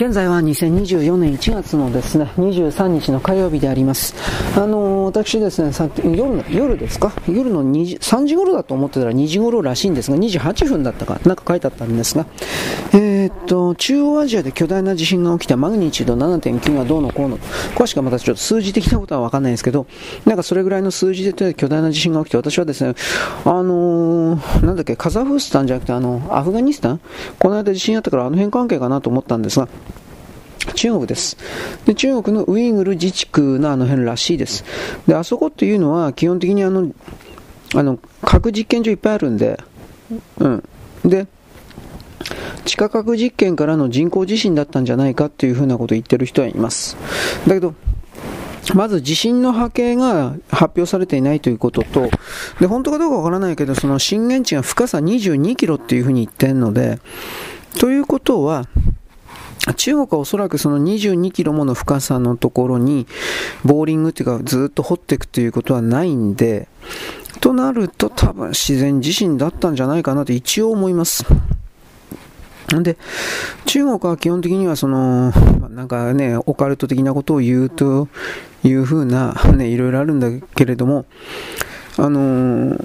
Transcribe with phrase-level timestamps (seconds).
[0.00, 4.14] 現在は2024年1月のですね、23日の火曜日であります。
[4.56, 5.72] あのー、私ですね、
[6.02, 7.12] 夜、夜ですか？
[7.28, 12.24] 夜の2時、3時頃だと思ってたら2時頃らしいんですが、28分だったか、なんか書いてあったんですが、
[12.94, 17.38] えー、っと、中央アジアで巨大な地震が起きたマグニチュード7.9がどうのこうの、
[17.74, 19.86] 詳しくはまたちょっと数字的なことはわかんないんですけど、
[20.26, 22.94] なんかそれぐらいの数字で巨大な地震が起きて、私はですね、
[23.44, 27.00] あのー、なんだっけ、カザフスタンじゃなくて、あの、アフガニスタン？
[27.38, 29.68] この間地震あったからあの辺関係かなと思ったんですが、
[30.74, 31.36] 中国です。
[31.86, 34.64] で、中国のウイグル自治区のあの辺らしいです。
[35.06, 36.90] で、あそこっていうのは基本的にあの、
[37.74, 39.58] あの、核実験場いっぱいあるんで、
[40.38, 40.64] うん。
[41.04, 41.26] で、
[42.64, 46.96] 地下核実験からの人工地震だったんじゃないかっていうふうなことを言ってる人はいます。
[47.46, 47.74] だけど、
[48.74, 52.10] まず地震の波形が発表されていないということと、
[52.60, 57.00] で、本当かどうかわからないけど、その震源地が深さ22キロっていうふうに言ってるので、
[57.78, 58.66] ということは、
[59.76, 63.06] 中国はおそらくその22キロもの深さのところに、
[63.64, 66.68] ボーリングっていうかずっと掘っていくということはないんで、
[67.40, 71.24] となると多分自然地震だったんじゃないかなと一応思います。
[72.82, 72.96] で、
[73.66, 75.32] 中国は基本的にはその、
[75.70, 78.08] なんかね、オカルト的なことを言うと
[78.62, 81.06] いうふうな、ね、いろいろあるんだけれども、
[81.96, 82.76] あの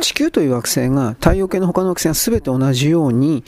[0.00, 3.44] 地球という惑星が太陽系の他の惑星が全て同じように、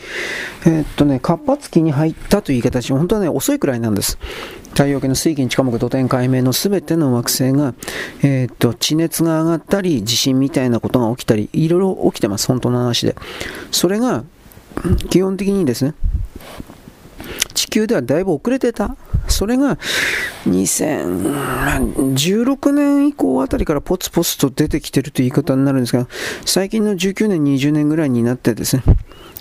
[0.65, 4.19] えー、っとね、活発期に入ったという言い方し、本当はね、遅いくらいなんです。
[4.70, 7.75] 太陽系の水銀地下木土天海面の全ての惑星が、
[8.22, 13.17] えー、っと、地熱が上がったり、地震みたいなことが起きたり、いろいろ起きてます、本当の話で。
[13.70, 14.25] それが、
[15.11, 15.95] 基本的にですね、
[17.55, 18.97] 地球ではだいぶ遅れてた。
[19.29, 19.77] それが
[20.47, 26.09] 2016年以降あたりからポツポツと出てきてるという言い方になるんですが、
[26.47, 28.83] 最近の19年、20年ぐらいになってですね、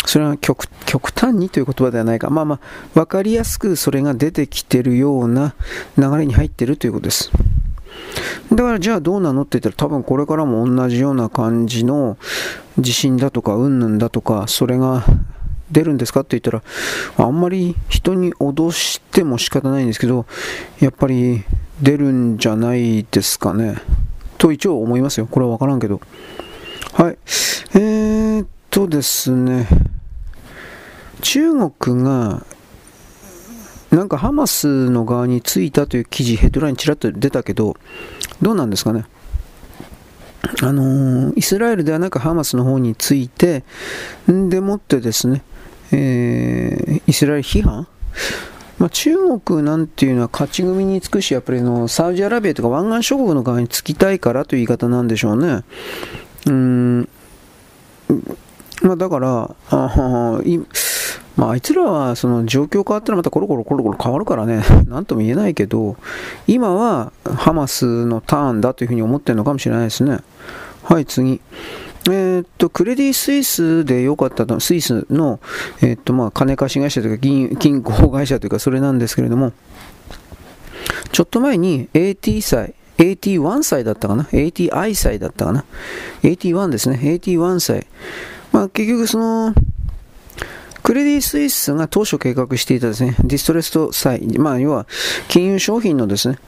[0.05, 0.67] それは極
[1.15, 2.59] 端にという言葉ではないか、まあまあ、
[2.93, 5.55] 分かりやすくそれが出てきてるような
[5.97, 7.31] 流れに入ってるということです。
[8.51, 12.17] だからじゃあどうなのって言ったら多分これからも同じような感じの
[12.77, 15.03] 地震だとかうんぬんだとかそれが
[15.71, 16.63] 出るんですかって言ったら、
[17.25, 20.25] あんまり人に脅しても仕方ないんですけど、
[20.79, 21.43] やっぱり
[21.81, 23.77] 出るんじゃないですかね。
[24.37, 25.27] と一応思いますよ。
[25.27, 25.99] これはわからんけど。
[26.93, 27.17] はい。
[27.73, 29.67] えー、っとですね。
[31.21, 32.45] 中国が、
[33.97, 37.75] なんかハマスの側についたという記事、ヘッドラインちらっと出たけど、
[38.43, 39.05] どうなんですかね？
[40.61, 43.63] あのー、イスラエルではなくハマスの方について、
[44.31, 45.41] んでもってですね、
[45.91, 47.87] えー、イスラエル批判？
[48.77, 55.63] まあ、中国なんていうのは勝ち組につくし、やっぱりのサウジアラビアとか湾岸諸国の側につきたいからという言い方なんでしょうね。
[56.45, 57.09] うん、
[58.83, 60.59] まあ、だから、あい
[61.37, 65.95] まあ、あいつらはその状況変わったらまたコロコロコロコロ変わるからね、 なんとも言えないけど、
[66.47, 70.19] 今はハマスのターンだというふうに思ってるのかもしれないですね。
[70.83, 71.39] はい、次。
[72.09, 75.39] えー、っと、クレディ・スイスで良かったの、スイスの、
[75.81, 79.51] えー、っと、まあ、金貸し会社というか銀、銀行会社というか、それなんですけれども、
[81.11, 85.65] ちょっと前に AT 祭、AT1 歳だったかな ?ATI 歳だったかな
[86.23, 86.99] ?AT1 ですね。
[87.03, 87.85] AT1 歳。
[88.53, 89.53] まあ、結局その、
[90.87, 94.87] クレディ・スイスが当初計画していたですね、ディストレスト債、まあ、要は
[95.27, 96.39] 金融商品のですね、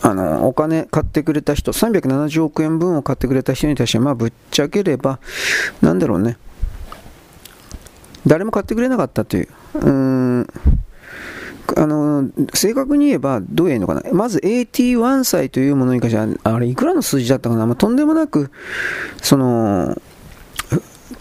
[0.00, 5.18] あの、お金買ってくれた人、370億円分を買ってくれた人に対して、まあ、ぶっちゃければ、
[5.82, 6.38] なんだろうね、
[8.26, 10.46] 誰も買ってくれなかったという、うん、
[11.76, 14.02] あの、正確に言えば、どう言えのかな。
[14.14, 17.66] まず AT1 歳というものに関しては、あれ、いくらの数字だったかな。
[17.66, 18.50] まあ、とんでもなく、
[19.20, 20.00] その、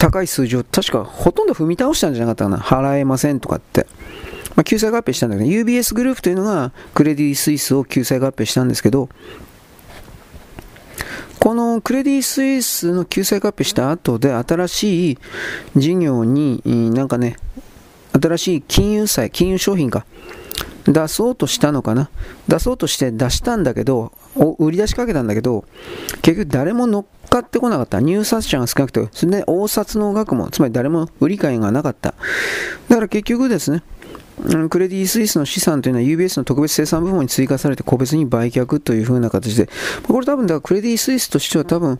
[0.06, 2.58] 高い数字を確かほとんど踏み倒したんじゃなかったかな。
[2.58, 3.88] 払えませんとかって。
[4.56, 9.10] まあ、救済合併したんだけど、UBS グループというのがクレディ・スイスを救済合併したんですけど、
[11.40, 15.18] このクレディ・スイスの救済合併した後で新しい
[15.76, 16.62] 事業に
[16.94, 17.38] なんかね、
[18.13, 20.06] 新しい金融債、金融商品か、
[20.86, 22.12] 出そうとしたのかな
[22.48, 24.12] 出そうとして出したんだけど、
[24.60, 25.66] 売り出しかけたんだけど、
[26.22, 27.06] 結局誰も乗っ
[27.36, 28.00] かってこなかった。
[28.00, 32.14] 入札者が少なくて、それで大札の額も、つまり誰も売り買いがなかった。
[32.90, 33.84] だから結局ですね、
[34.70, 39.70] クレディ・スイスの資産というのは UBS の特別生産部門に追加されて個別に売却という風な形で、
[40.04, 42.00] これ多分だからクレディ・スイスとしては多分、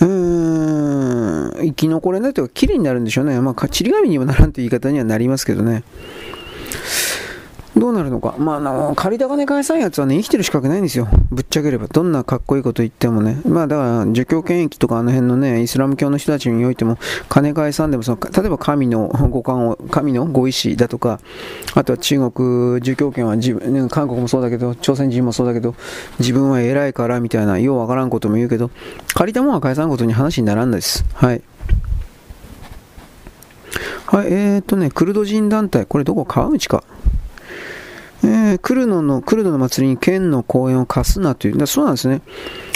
[0.00, 3.38] うーん、生き残れないというか、綺麗になるんでしょうね。
[3.40, 5.84] まあ、ちり紙にもならんという言い方にはなりますけどね。
[7.76, 8.36] どうなるのか。
[8.38, 11.08] まあ、あの、借りた金返さんやつはね、生きてる資格ないんですよ。
[11.30, 11.88] ぶっちゃければ。
[11.88, 13.40] どんなかっこいいこと言ってもね。
[13.44, 16.98] まあ、だから、儒教権益とかあの辺のね、イスラム教の人たちにおいても、
[17.28, 21.18] 金返さんでもその、例えば神の五感を、神のご意志だとか、
[21.74, 25.74] あとは中国、儒教権は自分、韓国もそうだけど、朝鮮人もそうだけど、
[26.20, 28.70] 自分は偉いからみたいな、ようわからんことも言うけど、
[29.14, 31.04] 借りたもんは返さんことに話にならんです。
[31.14, 31.42] はい。
[34.06, 36.24] はい、えーとね、クルド人団体、これどこ？
[36.24, 36.84] 川内か。
[38.24, 41.58] えー、クルノの、クルドの祭りに県の公演を貸すなという。
[41.58, 42.22] だそうなんですね。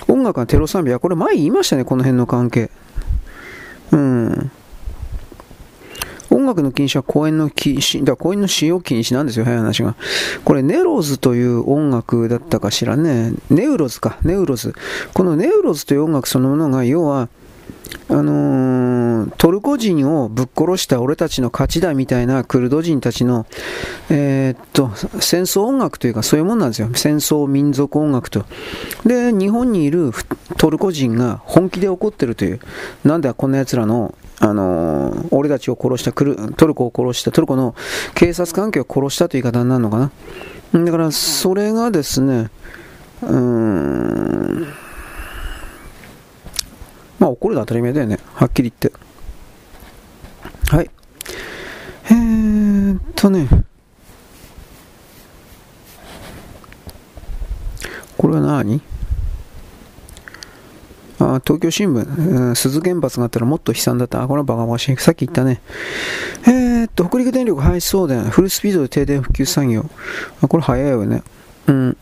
[0.07, 2.71] 音楽はテロ賛美、これ前言いましたね、この辺の関係。
[3.93, 4.51] うん。
[6.31, 9.95] 音楽の禁止は公演の禁止、だ公演の使用禁止なんですよ、早い話が。
[10.45, 13.33] これ、ネローズという音楽だったかしらね。
[13.49, 14.75] ネウロズか、ネウロズ。
[15.15, 17.29] このネウロズという音楽そのものが、要は、
[18.11, 23.47] あのー、トルコ人をぶっ殺した俺たちの勝ちだみたいなクルド人たちの、
[24.09, 26.89] えー、っと、戦争音楽というかそういうもんなんですよ。
[26.95, 28.47] 戦争民族音楽と。
[29.05, 30.13] で、日本にいる
[30.57, 32.61] トルコ人が本気で怒ってるという。
[33.05, 37.75] なんでこんな奴らの、あのー、俺たちを殺したクル、トルコを殺した、トルコの
[38.15, 39.99] 警察関係を殺したという言い方になるのか
[40.73, 40.85] な。
[40.85, 42.51] だから、それがですね、
[43.23, 44.67] うーん、
[47.19, 48.19] まあ怒るのは当たり前だよね。
[48.35, 48.99] はっきり言って。
[50.75, 50.91] はい。
[52.11, 53.49] えーっとね。
[58.17, 58.81] これは何？
[61.21, 64.23] あ東京新聞、鈴原発があったらもっと悲惨だった。
[64.23, 64.97] あ、これはバカバカしい。
[64.97, 65.61] さっき言ったね。
[66.47, 69.85] えー、っと、北陸電力廃止送電、フルスピードで停電復旧作業。
[70.41, 71.25] あ、これ早いよね。
[71.67, 71.97] うん。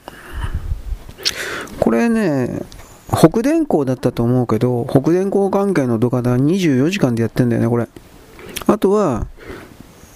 [1.81, 2.61] これね、
[3.09, 7.89] 北電工だったと思うけど、北電工関係の土方は24時間でやってんだよね、これ。
[8.67, 9.27] あとは、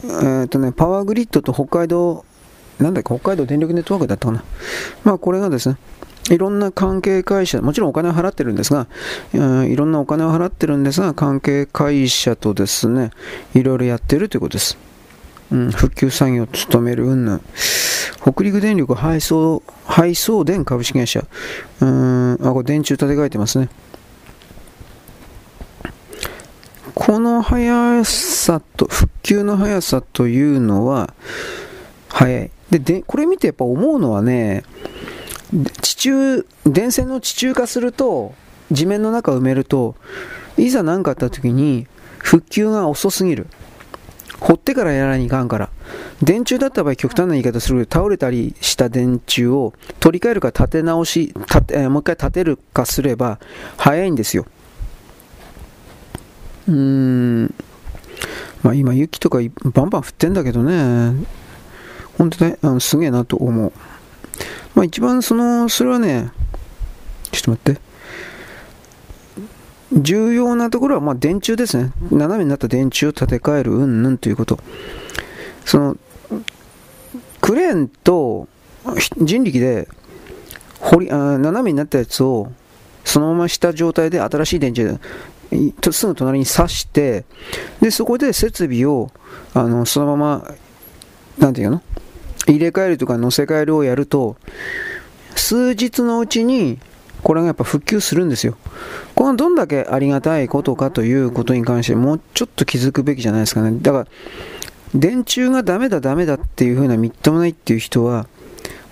[0.04, 2.24] えー、っとね、パワーグリッドと北海道、
[2.78, 4.44] なんだっけ、北海道電力ネットワークだったかな。
[5.04, 5.76] まあ、これがですね、
[6.30, 8.86] いろんな関係会社、もちろんお金を払ってるんですが、
[9.32, 13.10] いろんなお金を払ってるんですが、関係会社とですね、
[13.54, 14.78] いろいろやってるということです。
[15.52, 17.40] うん、復旧作業を務める云々。
[18.20, 21.24] 北陸電力配送、配送電株式会社。
[21.80, 23.68] うん、あ、これ電柱立て替えてますね。
[26.94, 31.14] この速さと、復旧の速さというのは、
[32.08, 32.50] 速い。
[32.70, 34.62] で、で、これ見てやっぱ思うのはね、
[35.80, 38.34] 地中、電線の地中化すると、
[38.70, 39.96] 地面の中埋めると、
[40.56, 41.86] いざ何かあった時に、
[42.18, 43.46] 復旧が遅すぎる。
[44.40, 45.70] 掘ってからやらにいかんから。
[46.22, 53.38] 電柱だった場合極端な言い方する倒れたりした電柱を取り替えるか立て直し、立てえー、もう一回立てるかすれば
[53.76, 54.46] 早いんですよ。
[56.68, 57.54] うーん。
[58.62, 61.14] まあ今雪とかバンバン降ってんだけどね。
[62.18, 63.72] 本当にあのすげえなと思う。
[64.74, 66.30] まあ一番その、それはね、
[67.32, 67.89] ちょっと待って。
[69.92, 71.92] 重要なところは、まあ、電柱ですね。
[72.10, 74.58] 斜めになった電柱を建て替えるうんぬんということ。
[75.64, 75.96] その、
[77.40, 78.48] クレーンと
[79.18, 79.88] 人力で
[80.78, 82.52] 掘りあ斜めになったやつを
[83.04, 84.98] そのまました状態で新しい電池で
[85.92, 87.24] すぐ隣に挿して
[87.80, 89.10] でそこで設備を
[89.54, 90.54] あのそのまま
[91.38, 91.82] なんていうの？
[92.46, 94.36] 入れ替えるとか乗せ替えるをやると
[95.34, 96.78] 数日のうちに
[97.22, 98.56] これがやっぱ復旧するんですよ。
[99.14, 103.78] これはどんだけありがたいことかということに関してもうちょっと気づくべきじゃないですかね。
[103.80, 104.06] だから、
[104.94, 108.26] 電柱がダメだダメだっていうふうなみっともないっていう人は、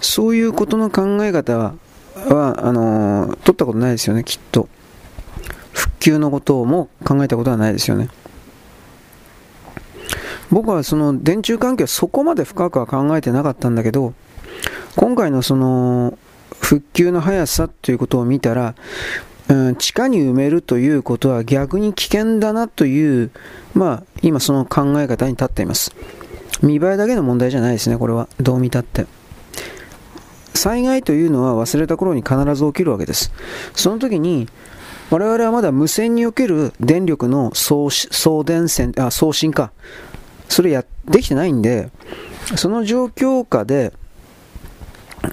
[0.00, 1.74] そういうことの考え方は、
[2.16, 4.68] あのー、取ったことないですよね、きっと。
[5.72, 8.08] 復旧のことも考えたことはないですよね。
[10.50, 14.14] 僕はその電柱関係はそこまで深くは考えてなかったんだけど、
[14.96, 16.18] 今回のその
[16.60, 18.74] 復旧の速さということを見たら、
[19.48, 23.30] うん、地下に埋めるということは逆に危険だなという、
[23.74, 25.94] まあ、今その考え方に立っています。
[26.62, 28.28] 見栄えだけの問題じゃないですね、これは。
[28.40, 29.06] どう見たって。
[30.54, 33.32] 災害というのは忘れた頃に必ず起きるわけです。
[33.74, 34.48] その時に、
[35.10, 39.72] 我々はまだ無線における電力の送送電線、あ、送信か。
[40.48, 41.90] それや、できてないんで、
[42.56, 43.92] その状況下で、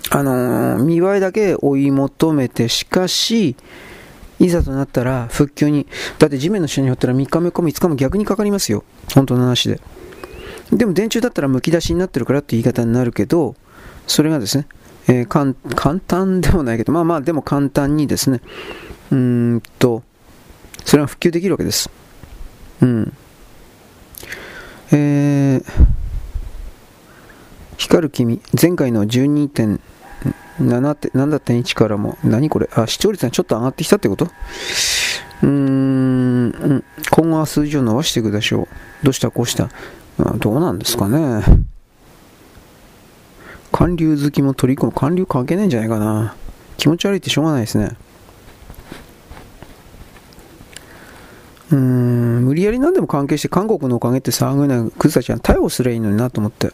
[0.10, 3.56] あのー、見栄えだけ追い求めて、しかし、
[4.40, 5.88] いざとなったら復旧に、
[6.20, 8.84] だって地面の下に掘ったら3日目か5日も逆にかかりますよ。
[9.14, 9.80] 本当の話で。
[10.72, 13.56] でも電柱だったらむき出しになってるからって言い方になるけど、
[14.08, 14.68] それがですね、
[15.08, 15.28] えー、
[15.76, 18.42] 簡単でもないけど、まあまあでも簡単にですね、
[19.12, 20.04] うーんと、
[20.84, 21.90] それは復旧できるわけです。
[22.82, 23.14] うん。
[24.92, 25.64] えー、
[27.78, 29.80] 光る君、前回の12.7
[30.60, 32.70] 7.1からも、何これ？
[32.74, 34.26] あ、視聴率がちょっと上がってきたってこと？
[34.26, 38.68] うーん、今後は数字を伸ばしていくでしょう。
[39.04, 39.30] どうした？
[39.32, 39.70] こうした？
[40.38, 41.44] どうなんですかね。
[43.74, 44.92] 韓流好きも取り込む。
[44.94, 46.36] 韓流関係ないんじゃないかな。
[46.78, 47.98] 気持ち悪いってしょうがないですね。
[51.72, 56.72] うーん、無理やり何でも関係して韓国のおかげって騒ぐようなクズたちは逮捕すればいいのになと思って。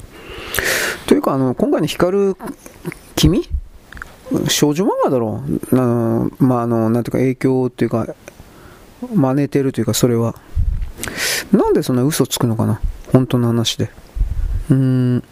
[1.08, 2.38] というか、あの、今回の光る
[3.16, 3.48] 君？
[4.48, 5.76] 少女漫画だろう。
[5.76, 8.08] あのまあ、あの、なんていうか影響っていうか、
[9.14, 10.36] 真似てるというか、それは。
[11.52, 12.80] なんでそんな嘘つくのかな？
[13.12, 13.92] 本当の話で。
[14.70, 15.24] うーん。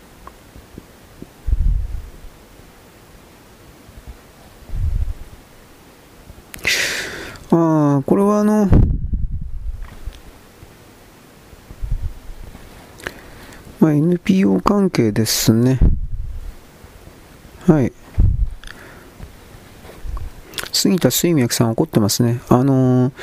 [7.52, 8.70] ああ、これはあの、
[13.80, 15.80] まあ、NPO 関係ですね。
[17.66, 17.94] はい。
[20.74, 22.42] 杉田水脈さん怒ってますね。
[22.50, 23.14] あのー、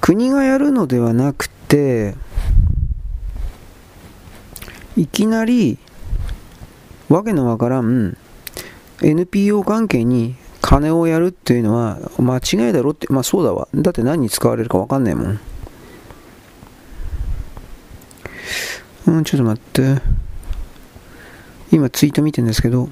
[0.00, 2.14] 国がやるのではなくて、
[4.96, 5.78] いきなり、
[7.08, 8.16] わけのわからん
[9.02, 13.68] NPO 関係に金をやるっていうのは間違いだろって、まあそうだわ。
[13.74, 15.40] だって何に使われるかわかんないもん。
[19.06, 20.02] うん、ちょっと待って。
[21.70, 22.88] 今ツイート見てんですけど、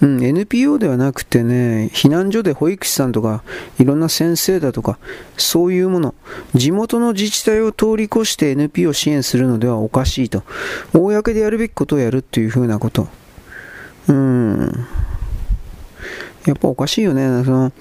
[0.00, 3.42] うん、NPO ではなくてね、避難所で保育士さんとか、
[3.78, 4.98] いろんな先生だとか、
[5.36, 6.14] そういうもの、
[6.54, 10.42] 地元の自治体を通り越して NPO を支援するのではおかしいと。
[10.92, 13.08] 公でやるべきことをやるっていうふうなこと。
[14.08, 14.86] うん。
[16.46, 17.44] やっぱおかしいよね。
[17.44, 17.72] その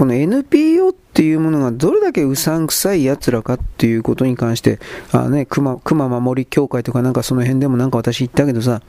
[0.00, 4.78] この NPO っていうものがどれだけうさんくさい奴らかっていうことに関して、
[5.12, 8.80] あね、熊、熊守り協会とかなんかその辺でもなんか私言ったけどさ、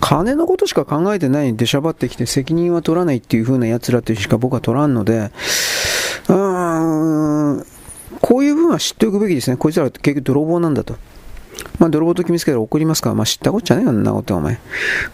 [0.00, 5.30] 金のことしか考えてない出しゃばってきて責任は取らないっていう風な奴らとしか僕は取らんので、
[6.28, 7.64] うーん、
[8.20, 9.56] こういう分は知っておくべきですね。
[9.56, 10.96] こいつら結局泥棒なんだと。
[11.78, 14.58] まあ、泥棒と決めつけたら怒りますから、まあ、知ったこっちゃねえよ、んなことお前、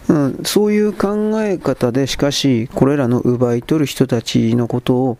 [0.09, 0.39] うん。
[0.43, 5.17] そういう考え方で、しかし、これらの奪い取る人たちのことを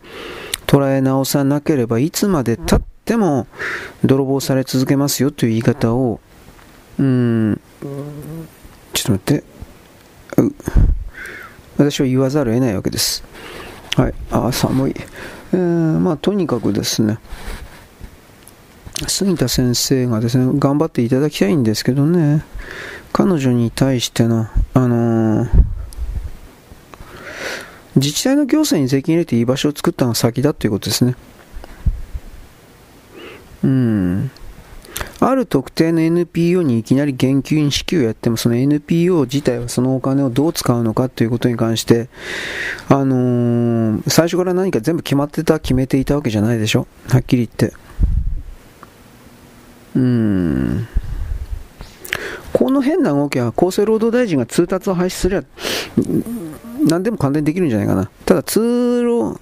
[0.65, 3.48] 捉え直さなければ、いつまでたっても
[4.03, 6.20] 泥棒され続けますよという言い方を、
[7.00, 7.62] うん、
[8.94, 9.44] ちょっと待って、
[11.77, 13.24] 私は言わざるを得ないわけです。
[13.96, 14.96] はい、あ、寒い。
[15.53, 17.17] えー、まあ、とにかくですね、
[19.08, 22.46] 杉田先生がですね、頑張っていただきたいんですけどね、
[23.12, 25.50] 彼女に対しての、あのー、
[27.98, 31.16] 自治体の行政に税金入れていい場所を作ったのが先だということですね。
[33.64, 34.32] うん。
[35.20, 42.08] ある特定の NPO にいきなり現金支給をやっても、その NPO 自体はそのお金をどう使うのかということに関して、
[42.88, 46.88] あのー、最初から何か全部決まってた、決めていたわけじゃないでしょ？
[47.10, 47.75] はっきり言って。
[49.96, 50.88] うん。
[52.54, 55.48] この変な動きは厚生労働大臣が通達を廃止すれば、
[56.86, 58.10] 何でも簡単にできるんじゃないかな。
[58.25, 59.40] ただ、通労、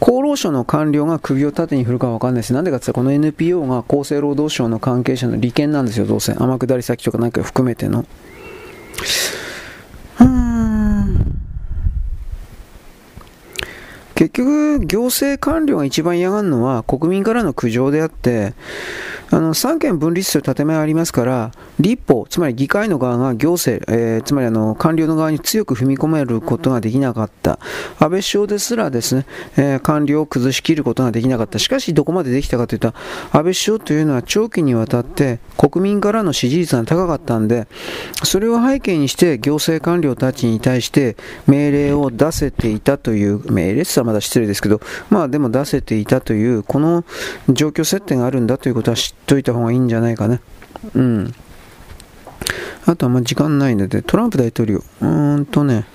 [0.00, 6.34] 厚労省の官僚が首を縦に振るかわかんないし、なんでかって言ったら、この NPO が厚生労働省の関係者の利権なんですよ、どうせ。
[6.34, 8.04] 天下り先とかなんか含めての。
[14.16, 18.54] 結局、行政官僚が一番嫌がるのは国民からの苦情であって、
[19.30, 27.58] あの三権分立する建前ありますから、立法、つまり議会の側が行政、えー、つまりあの官僚の側に強く踏み込めることができなかった、
[27.98, 32.94] 安倍首相ですらですね、えー、官僚を崩しきることができなかった、しかしどこまでできたかというと、
[33.32, 37.66] 安倍首相というのは長期にわたって国民からの支持率が高かったんで、
[38.22, 41.16] それを背景にして行政官僚たちに対して
[41.46, 44.80] 命令を出せていたという、命令はまだ失礼ですけど、
[45.10, 47.04] まあでも出せていたという、この
[47.48, 50.40] 状況設定があるんだということは知ってといた方がいいんじゃないかな。
[50.94, 51.34] うん。
[52.86, 55.86] あとはまあ時間ないので、トランプ大統領、うーんとね、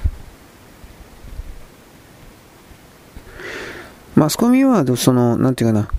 [4.16, 5.90] マスコミは、その、なんていうかな、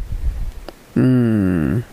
[0.97, 1.85] うーん、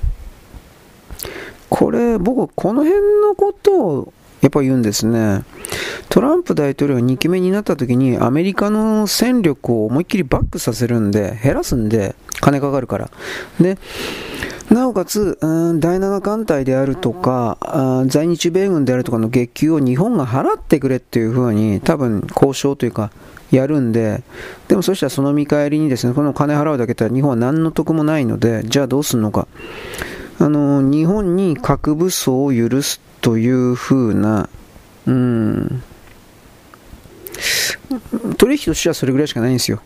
[1.69, 5.43] これ、僕、この辺のことを、やっぱ言うんですね。
[6.09, 13.11] トランプ大統領が2期目になった時にアメリカの戦力を思いっきりバックさせるんで、減らすんで、金かかるから。
[13.59, 13.77] で、
[14.69, 23.11] なおかつ、うん、第7艦隊であるとか、在日米軍であるとかの月給を日本が払ってくれっていうふうに、多分交渉というか、
[23.51, 24.21] やるんで、
[24.67, 29.47] でもそしたらその見返りにですね、この金払うだけだったら日本は何の得もないので、じゃあどうするのか。
[30.39, 34.49] あの、日本に核武装を許すというふうな、
[35.05, 35.83] うん、
[38.37, 39.81] 取引としてはそれぐらいしかないんですよ。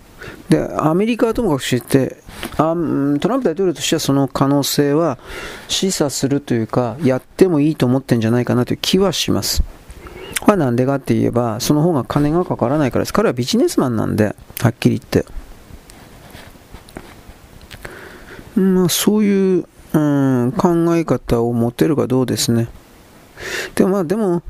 [0.50, 2.18] で、アメリカはともかくして
[2.58, 2.76] あ、
[3.20, 5.18] トランプ大統領としてはその可能性は
[5.68, 9.64] 示唆するというか、やってもいいと思ってんじゃないかなという気はします。
[10.42, 13.14] はなんでかって言えば、その方が金がかからないからです。
[13.14, 15.26] 彼はビジネスマンなんで、はっきり言って。
[18.60, 22.68] まあ、そういう、うん、考え方を持てるかどうですね。
[23.76, 24.44] でもまあでも、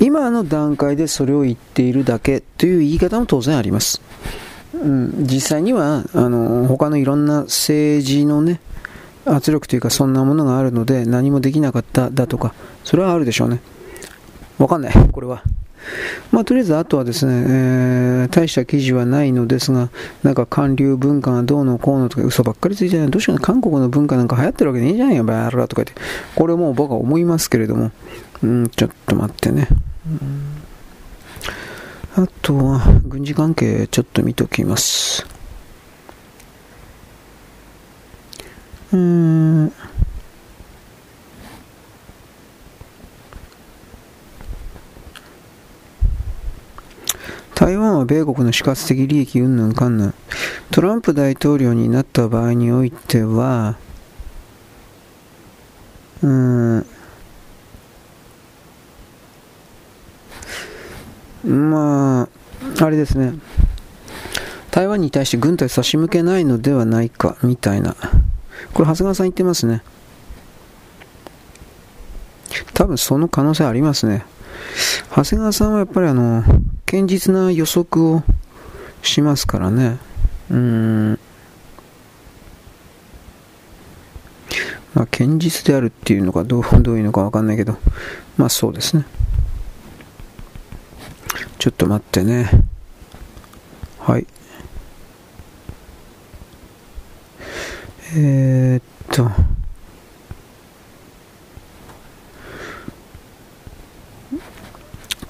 [0.00, 4.00] 今の段階でそれを言っているだけという言い方も当然あります。
[4.74, 8.60] うん、実際には、あの、他のいろんな政治のね、
[9.24, 13.60] 圧力というかそんなものがあるので何もできなかっただとか、それはあるでしょうね。
[14.58, 15.42] わかんない、これは。
[16.30, 19.90] まあ、とりあえず、あとはですね、えー、大した記事はないのですが、
[20.22, 23.10] なんか韓流文化がどうのこうのとか嘘ばっかりついてない。
[23.10, 26.00] どうしよう韓国の文化なんか流行ってるわけねえじゃんよ、バーラとか言って。
[26.34, 27.90] これも僕は思いますけれども、
[28.42, 29.68] うん、ちょっと待ってね。
[32.16, 35.26] あとは、軍事関係ちょっと見ときます。
[38.92, 39.72] うん。
[47.60, 50.14] 台湾は米国の死活的利益云々かんぬん。
[50.70, 53.76] トランプ大統領になった場合においては、
[56.22, 56.86] うーん、
[61.44, 62.28] まあ、
[62.82, 63.34] あれですね。
[64.70, 67.94] 台湾に対して軍隊差し向けないのではないか、みたいな。
[68.72, 69.82] これ、長谷川さん言ってますね。
[72.72, 74.24] 多分その可能性ありますね。
[75.14, 76.42] 長谷川さんはやっぱりあの、
[76.90, 78.24] 堅実な予測を
[79.00, 79.98] しますからね。
[80.50, 81.18] うん。
[84.92, 87.78] まあ、堅実であるっていうのかどう、 どういうのかわかんないけど、
[88.36, 89.04] まあそうですね。
[91.60, 92.50] ちょっと待ってね。
[94.00, 94.26] はい。
[98.16, 99.30] えー、っと。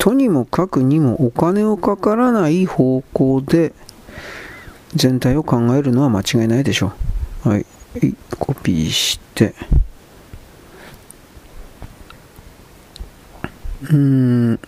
[0.00, 3.74] とにもかくにもお金をかからない方向で
[4.94, 6.94] 全体を考えるのは間違いないでしょ
[7.44, 7.48] う。
[7.50, 7.66] はい。
[8.38, 9.54] コピーして。
[13.82, 14.54] うーん。
[14.54, 14.58] う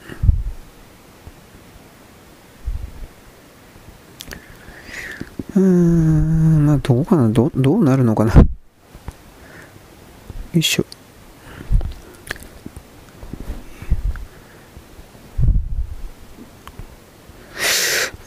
[5.59, 8.35] ーん、まあ、どうかな、どどうなるのかな。
[8.35, 8.45] よ
[10.53, 10.85] いしょ。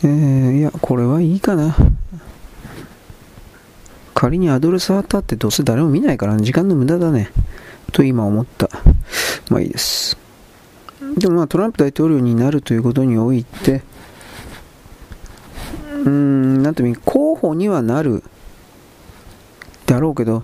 [0.06, 1.76] えー、いや、これはいいかな。
[4.14, 7.32] 仮にアドレスあったってどうせ誰も見ないから時間の無駄だね。
[7.92, 8.70] と今思った。
[9.50, 10.18] まあいいです。
[11.18, 13.82] でもまあトランプ大統領になるということにおいて、
[15.92, 18.24] うーん、なんという候補にはなる
[19.88, 20.44] だろうけど、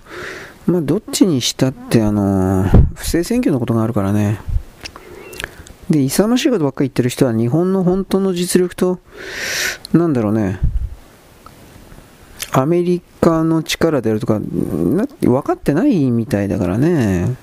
[0.66, 4.40] まあどっちにしたってあの不正選挙のことがあるからね。
[5.90, 8.98] で、勇ましいことばっかり言ってる人は日本の本当の実力と、
[9.92, 10.60] なんだろうね、
[12.52, 17.36] アメリカの力であるとか、分かってないみたいだからね。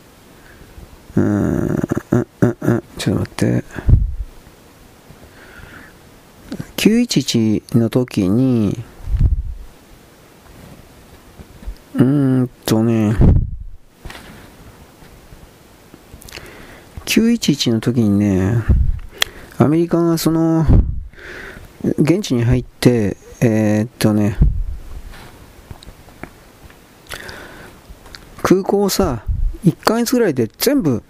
[1.16, 1.78] うん、うん、
[2.12, 3.64] うん、うん、ちょっと待って。
[6.78, 8.80] 911の時に、
[11.96, 12.04] うー
[12.44, 13.16] んとね、
[17.10, 18.64] 911の時にね、
[19.58, 20.64] アメリカがその、
[21.84, 24.38] 現地に入って、えー、っとね、
[28.44, 29.24] 空港をさ、
[29.66, 31.02] 1ヶ月ぐらいで全部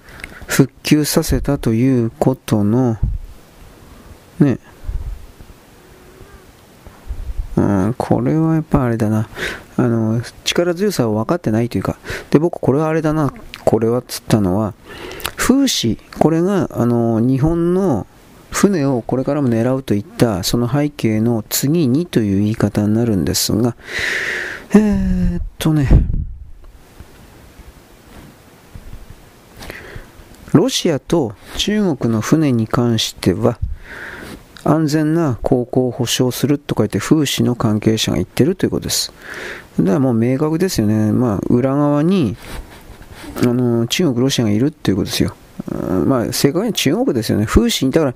[0.48, 2.96] 復旧させたということの、
[4.40, 4.58] ね、
[7.58, 9.28] うん、これはやっぱあれだな。
[9.76, 11.98] あの、力強さを分かってないというか、
[12.32, 13.34] で、僕これはあれだな、
[13.66, 14.74] これはっつったのは、
[15.50, 18.06] 風刺、これが、あの、日本の
[18.52, 23.76] 船をこれからも狙うといったその背景の次にという言い方になるんですが、
[24.76, 25.90] えー、っとね、
[30.54, 33.58] ロシアと中国の船に関しては、
[34.64, 39.12] 安全な航行を保障するとか言って風刺の関係者が言ってるということです。
[39.80, 41.12] だからもう明確ですよね。
[41.12, 42.38] まあ、裏側に
[43.42, 45.36] あの中国、ロシアがいるっていうことですよ。
[46.06, 47.46] まあ、正確には中国ですよね。
[47.46, 48.16] 風刺、だから、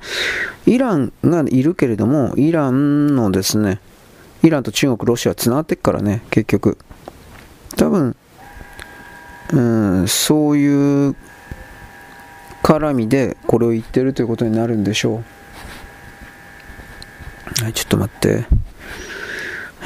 [0.66, 3.80] イランがいるけれども、イランのですね、
[4.44, 6.78] イランと中国、ロシアは繋がってっからね、結局。
[7.76, 8.16] 多分、
[9.52, 11.16] うん、そういう
[12.64, 15.22] 絡みでこれを言ってるということになるんでしょ
[17.62, 17.64] う。
[17.64, 18.46] はい、ちょっと待って。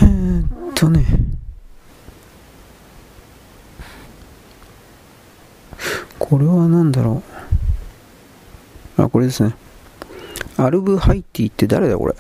[0.02, 1.06] えー、っとね。
[6.20, 7.24] これは何だろ
[8.98, 9.02] う。
[9.02, 9.56] あ、これですね。
[10.58, 12.16] アルブ・ハイティって誰だこれ。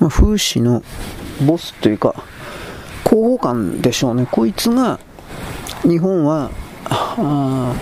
[0.00, 0.82] まあ、風刺の
[1.46, 2.14] ボスというか、
[3.04, 4.26] 広報官でしょうね。
[4.30, 4.98] こいつが、
[5.82, 6.50] 日本は、
[6.88, 7.74] あ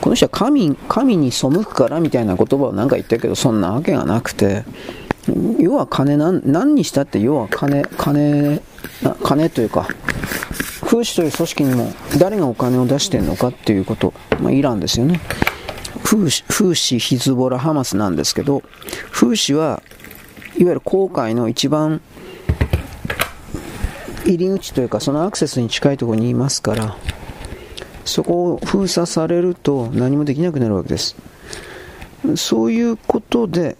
[0.00, 4.64] この人は神神に背くからみたいな言葉を何か言ったけど、そんなわけがなくて、
[5.58, 8.60] 要は金何、何にしたって要は金、金、
[9.22, 9.86] 金というか、
[10.80, 15.20] 風刺という組織にも誰がお金を出してるのかっていうこと、まあ、イランですよね。
[16.04, 18.62] 風刺、ヒズボラ、ハマスなんですけど、
[19.10, 19.82] 風刺は
[20.56, 22.00] いわゆる航海の一番
[24.24, 26.96] 入り口というかそのアクセスに近いところにいますから
[28.04, 31.16] そこを封鎖されると何もできなくなるわけです
[32.36, 33.76] そういうことで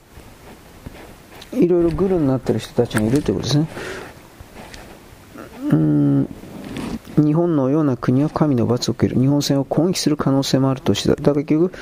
[1.52, 3.68] いろいろグルになってる人たちがいるということですね。
[5.70, 6.28] うん。
[7.16, 9.20] 日本のような国は神の罰を受ける。
[9.20, 11.72] 日本船を攻撃する可能性もあるとしてだから結局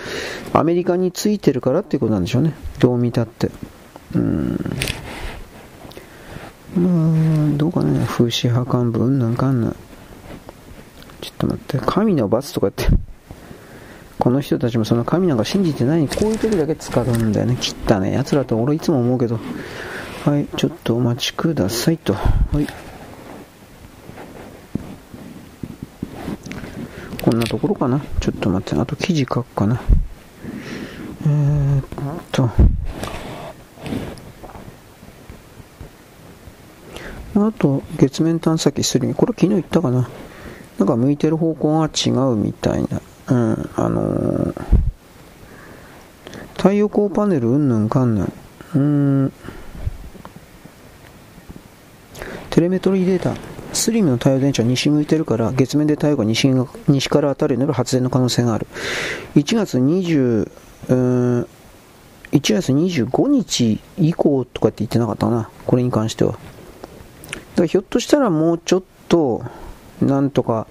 [0.52, 2.54] アメリカについてるからっていうことなんでしょうね。
[2.80, 3.50] どう見たって。
[4.14, 4.58] うん。
[6.76, 8.04] まあどうかね。
[8.06, 9.04] 風刺破壊部？
[9.04, 9.72] うんなんかんな。
[11.20, 11.78] ちょっと待って。
[11.78, 12.86] 神の罰とかって
[14.20, 16.02] この人たちもその神なんか信じてない。
[16.02, 17.56] にこういう時だけ使うんだよね。
[17.58, 18.12] 切ったね。
[18.12, 19.40] 奴らと俺いつも思うけど。
[20.24, 22.12] はいちょっとお待ちくださいと。
[22.12, 22.20] は
[22.60, 22.66] い。
[27.22, 28.00] こんなところかな。
[28.20, 28.78] ちょっと待って。
[28.78, 29.80] あと記事書くかな。
[31.24, 31.84] えー、っ
[32.30, 32.50] と。
[37.36, 40.10] あと、月面探査機するこれ昨日言ったかな。
[40.78, 43.00] なんか向いてる方向が違うみたいな。
[43.30, 44.54] うん、あのー、
[46.56, 48.32] 太陽光パネルうんぬんかんぬん。
[48.74, 49.32] うん、
[52.50, 53.34] テレメトリーデータ。
[53.72, 56.48] スリムの太陽電池は西向いてるから、月面で太陽が西
[56.88, 58.66] 西から当たるような発電の可能性がある。
[59.36, 60.50] 1月20、
[60.88, 61.46] うん、
[62.32, 65.50] 1月25日以降とかって言ってなかったな。
[65.66, 66.36] これに関しては。
[67.56, 69.44] だひょっとしたらもうちょっと
[70.00, 70.66] なんとか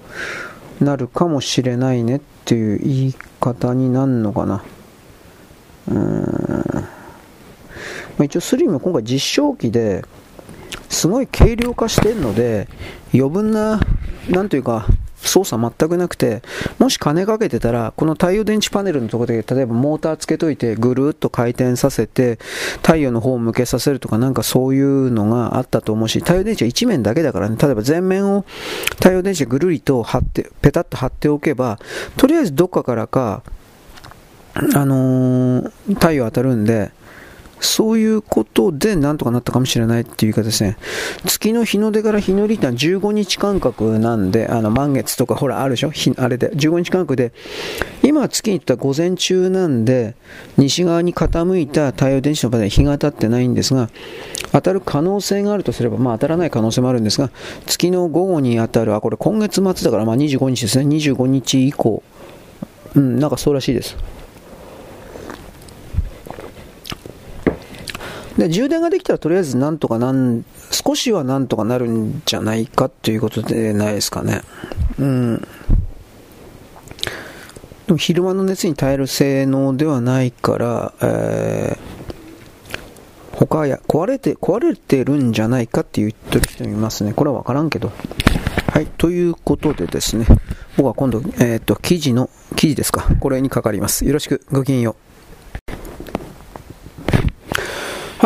[0.82, 4.64] なるかもしれないねっていう言い方になるのかな。
[5.88, 6.80] うー
[8.24, 8.26] ん。
[8.26, 10.04] 一応スリム今回実証機で
[10.90, 12.68] すごい軽量化してるので
[13.14, 13.80] 余分な、
[14.30, 14.88] なんというか、
[15.30, 16.42] 操作全くなくて、
[16.80, 22.40] もし金かけてたら、この太陽電池パネルのところで、例えばモーターつけといて、ぐるっと回転させて、
[22.78, 28.46] 太陽の方を向けさせるとか、なんかそういうのがあったと思うし、太陽電池は1面だけだからね、例えば前面を
[28.96, 31.80] 太陽電池ぐるりと貼って、ペタッと貼っておけば、
[32.18, 33.44] とりあえずどっかからか、
[34.56, 36.92] あのー、太陽当たるんで、
[37.60, 40.78] そういうことでなんとかなったかもしれないっていう言い方ですね。
[41.26, 45.92] 月の日の出から日の入りってのは15日間隔なんで、あの満月とかほらあるでしょ？
[46.18, 46.52] あれで。
[46.52, 47.34] 15日間隔で、
[48.02, 50.16] 今月に行った午前中なんで、
[50.58, 53.90] 西側に傾いた太陽電池の場で日が当たってないんですが、
[54.52, 57.30] 当たる可能性があるとすれば、まあ当たらない可能性もあるんですが、
[57.66, 60.86] 月の午後に当たる、あ、これ今月末だからまあ25日ですね。
[60.86, 62.04] 25日以降。
[62.96, 63.98] うん、なんかそうらしいです。
[68.38, 74.42] で充電ができたらとりあえずなんとかなん少しはなんとかなるんじゃないかっていうことでないですかね。
[74.98, 75.48] うん。
[77.88, 87.14] でも昼間の熱に耐える性能ではないから、えー、他や壊れて壊れてるんじゃないかって言ってる人もいますね。
[87.14, 87.92] これは分からんけど。
[88.72, 88.86] はい。
[88.86, 90.28] ということでですね。
[90.78, 93.10] 僕は今度、えっ、ー、と記事の記事ですか。
[93.20, 94.06] これにかかります。
[94.06, 94.46] よろしく。
[94.52, 95.09] ごきげんよう。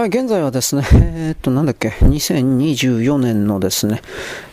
[0.03, 4.01] はい、現在はですね、えー、っと、なんだっけ、2024年のですね、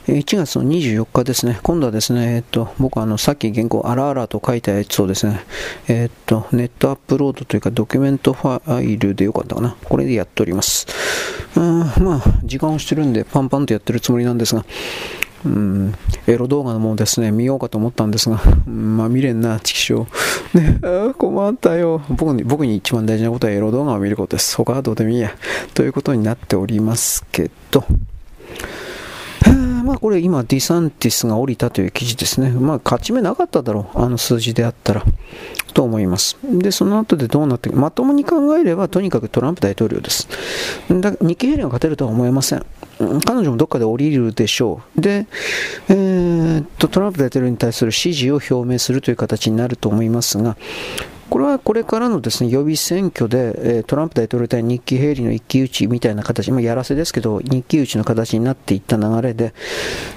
[0.06, 5.40] 1月の24日ですね、今度はですね、えー、っと、僕あの、さっき原稿、あらあらと書いたやつをですね、
[5.88, 9.74] えー、っと、ネットアップロードというか、ドキュメントファイルでよかったかな。
[9.82, 10.86] これでやっております。
[11.56, 14.64] うん、まあ、時間をしてるんで、パンパンとやってるつもりなんですが、
[15.44, 15.94] うん、
[16.26, 20.10] エロ動画のもですね、見ようかと思ったんですが、 まあ見れんな、チキショー。
[20.60, 22.42] ね、あ困ったよ僕に。
[22.44, 24.56] 僕に一番大事なことはエロ動画を見ることです。
[24.56, 25.32] 他はどうでもいいや。
[25.74, 27.84] ということになっておりますけど、
[29.90, 32.50] まあこれ今ディサンティスが降りたという記事ですね。
[32.50, 33.98] まあ勝ち目なかっただろう。
[33.98, 35.04] あの数字であったら。
[35.72, 36.36] と思います。
[36.42, 40.28] で、その後でどうなってまともに考えればとにかくトランプ大統領です。
[40.90, 42.64] だ日経平均が勝てるとは思えません。
[43.24, 45.00] 彼女もどっかで降りるでしょう。
[45.00, 45.26] で、
[45.88, 50.56] えー、と、トランプ大統領に対する支持を表明するという形になると思いますが、
[51.30, 59.54] これはこれからのですね予備選挙で、えトランプ大統領対日記ヘイリーの一騎打ちみたいな形、まあ、やらせですけど、日記打ちの形になっていった流れで、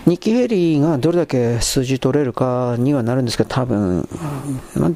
[0.06, 4.10] 日記ヘイリーがどれだけ数字取れるかにはなるんですけど、多分、
[4.76, 4.92] まあ、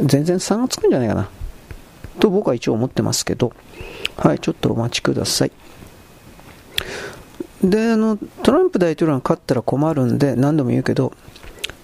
[0.00, 1.28] 全然差がつくんじゃないかな。
[2.20, 3.52] と僕は一応思ってますけど、
[4.16, 5.52] はい、ちょっとお待ちください。
[7.62, 11.12] で、あの、トランプ大統領が勝ったら困るんで、何度も言うけど、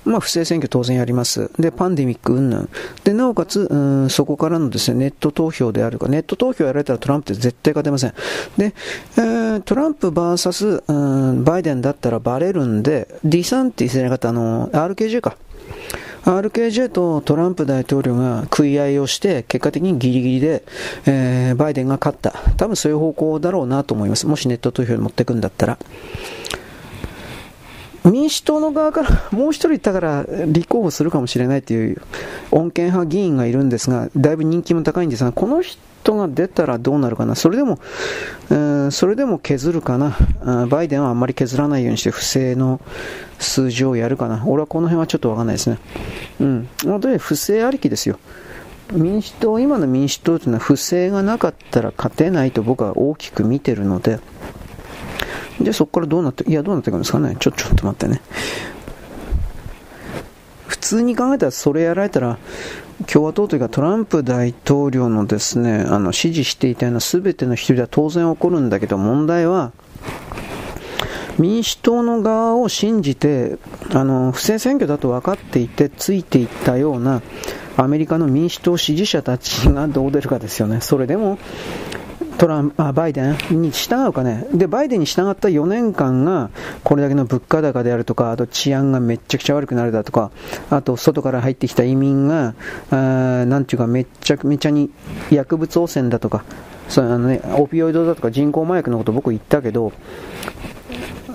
[0.05, 1.51] まあ、不正選挙当然やります。
[1.59, 2.69] で、パンデミック云々。
[3.05, 8.15] で、なおかつ、うん、そこからのですね、ネット投票であるか、ネット投票やられたらトランプって絶対勝てません。
[8.59, 8.75] で、
[9.17, 15.37] えー、トランプ VS、うん、バイデンだったらバレるんで、ディサンティスじゃなかった、あの、RKG か。
[16.25, 20.63] RKJ とトランプ大統領が食い合いをして、結果的にギリギリで、
[21.07, 22.33] えー、バイデンが勝った。
[22.57, 24.27] 多分そういう方向だろうなと思います。
[24.27, 25.79] もしネット投票に持っていくんだったら。
[28.11, 32.03] 民主党の側から もう1人いたから立候補するかもしれないという
[32.51, 35.79] 穏健派議員がいるんですが、だいぶ人気も高いんですが、この人
[36.13, 37.79] が出たらどうなるかな、それでも、
[38.51, 40.17] えー、それでも削るかな、
[40.67, 42.81] バイデンはあんまり削らないようにして不正の
[43.39, 45.79] 数字をやるかな、俺はこの辺はちょっとわかんないですね。
[46.41, 48.19] うん、本当に不正ありきですよ。
[48.93, 54.21] 民主党、今の民主党というのは不正がなかったら勝てないと僕は大きく見てるので、
[55.61, 57.37] で、そこからどうなって、いや、どうなっていくんですかね。
[57.39, 58.21] ちょ、ちょっと待ってね。
[60.67, 62.39] 普通に考えたら、それやられたら、
[63.07, 69.73] 共和党というかトランプ大統領のですね、あの、支持していたような全ての人は当然起こるんだけど、問題は、
[71.39, 73.59] 民主党の側を信じて、
[73.93, 77.23] あの、不正選挙だと分かっていて、ついていったような、
[77.77, 80.81] アメリカの民主党支持者たちがどう出るかですよね。
[80.81, 81.39] それでも、
[82.39, 86.51] トランあバイデンに従うかね、でバイデンに従った4年間が
[86.83, 90.31] これだけの物価高であるとか、あと治安がめちゃくちゃ悪くなるだとか、
[90.71, 92.55] あと外から入ってきた移民が、
[92.91, 92.97] あ
[93.47, 94.91] なんていうか、めちゃめちゃに
[95.31, 96.45] 薬物汚染だとか、
[96.89, 99.93] そあのね、オピオイドだとか人工麻薬のこと僕言ったけど、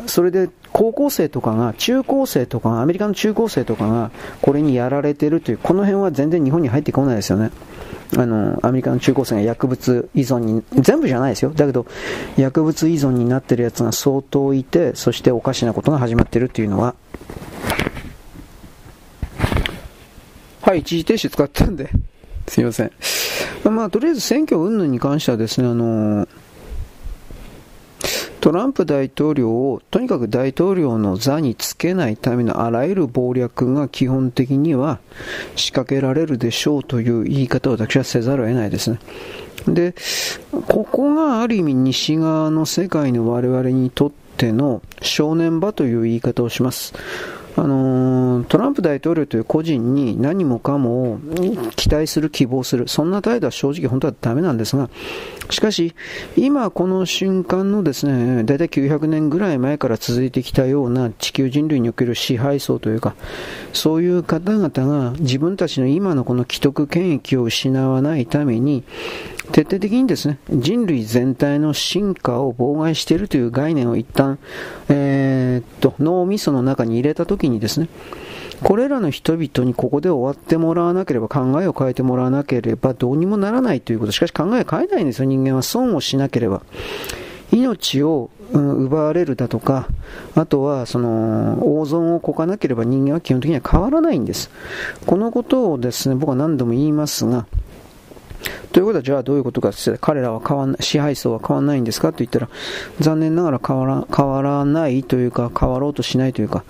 [0.05, 7.51] それで高校生とかが、中高生とか、アメリカの中高生とかがこれにやられてるという、この辺は全然日本に入ってこないですよね。
[8.17, 11.51] あの、アメリカの中高生が薬物依存に、全部じゃないですよ。
[11.51, 11.85] だけど、
[12.37, 16.95] 薬物依存になってるやつが相当いて、そしておかしなことが始まってるっていうのは、
[20.61, 21.89] はい、一時停止使ったんで、
[22.47, 22.91] すいません。
[23.71, 26.27] まあ、とりあえず選挙云々に関してはですね、あのー
[28.41, 34.99] トランプ大統領をとにかく大統領の座につけないためのあらゆる謀略が基本的には
[35.55, 38.99] 仕掛けられるでしょうという言い方を私はせざるを得ないですね。
[39.67, 39.93] で、
[40.67, 46.93] ここがある意味西側の世界の我々にとっての正念場という言い方をします。
[47.55, 51.19] あのトランプ大統領という個人に何もかも
[51.75, 54.89] 期待する、希望する、そんな態度は正直本当はダメなんですが、
[55.49, 55.93] しかし、
[56.37, 63.15] 今この瞬間のですね、だいたい900年ぐらい前から続いてきたような地球人類における支配層というか、
[63.73, 68.83] そういう方々が自分たちの今のこの既得権益を失わないために、
[69.51, 74.37] 徹底的にですね、人類全体の進化を妨害しているという概念を一旦、
[74.89, 77.89] えー、っと、脳みその中に入れたときにですね、
[78.63, 84.11] これらの人々にここで終わってもらわなければ、考えを変えてもらわなければどうにもならないということ。
[84.11, 85.63] しかし考え変えないんですよ、人間は。
[85.63, 86.61] 損をしなければ。
[87.51, 89.87] 命を、奪われるだとか、
[90.35, 94.49] あとは、その、大損をこかなければ人間は基本的には変わらないんです。
[95.05, 97.45] このことをですね、僕は何度も言いますが、
[98.71, 102.49] ということは、じゃあどういうことかって、彼らは変わん、支配層は変わらないんですかと言ったら、
[102.99, 106.63] 残念ながら変わら変わらないというか、変わろうとしないというか、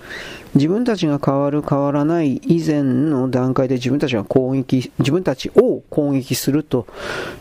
[0.54, 6.86] 自分たちが変わる、変わらない以前の段階で自分たちが攻撃、自分たちを攻撃すると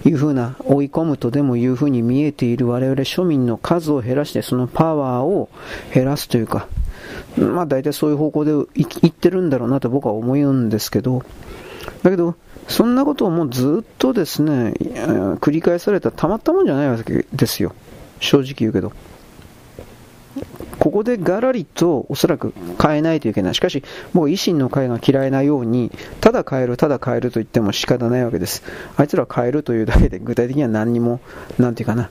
[0.06, 5.50] いうふうな、追い込むとでもいうふうに見えている我々庶民の数を減らして、そのパワーを
[5.94, 6.68] 減らすというか、
[7.38, 11.24] まあ大体そういう方向でいってるんだろうなと僕は思うんですけど、
[12.04, 12.36] だけど、
[12.70, 14.74] そんなことをもうずっとですね、
[15.42, 17.74] 繰り返されたたまったもんじゃないわけですよ。
[18.20, 18.94] 正直言うけど。
[20.78, 23.56] ここでガラリとおそらく変えないといけない。
[23.56, 28.64] しかし、もう維新の会が嫌いなように、ただ変える、ただ変えると言っても仕方ないわけです。
[28.96, 31.20] あいつら変えるというだけで具体的には何にも、
[31.58, 32.10] なんていうかな、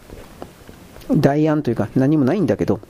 [1.16, 2.80] 代案というか何もないんだけど、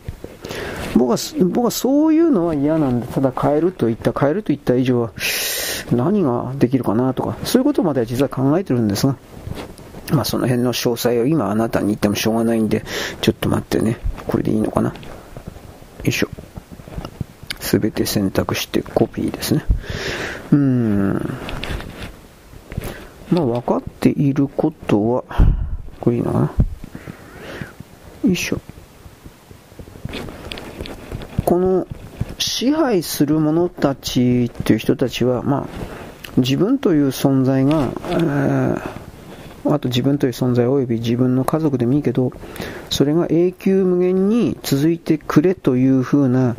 [0.94, 5.12] 僕は、僕はそういうのは嫌なんで、ただ変えると言った、変えると言った以上は、
[5.92, 9.16] 何ができるかなとか、そういうことまでは実は考えてるんですが、
[10.11, 12.84] まあその辺の詳細を今あなたに言ってもしょうがないんで、
[13.20, 13.98] ちょっと待ってね。
[14.26, 14.88] これでいいのかな？
[14.88, 14.94] よ
[16.04, 16.28] いしょ。
[17.61, 19.64] すべて選択してコピーですね。
[20.52, 21.38] うーん。
[23.30, 25.24] まあ分かっていることは、
[26.00, 26.52] これいいのかな？
[28.24, 28.61] よいしょ。
[31.48, 31.87] この
[32.38, 35.66] 支配する者たちっていう人たちは、まあ、
[36.37, 42.32] 自分という存在が、えー、あと自分という存在及び自分の家族でもいいけど、
[42.90, 46.54] それが永久無限に続いてくれというふうな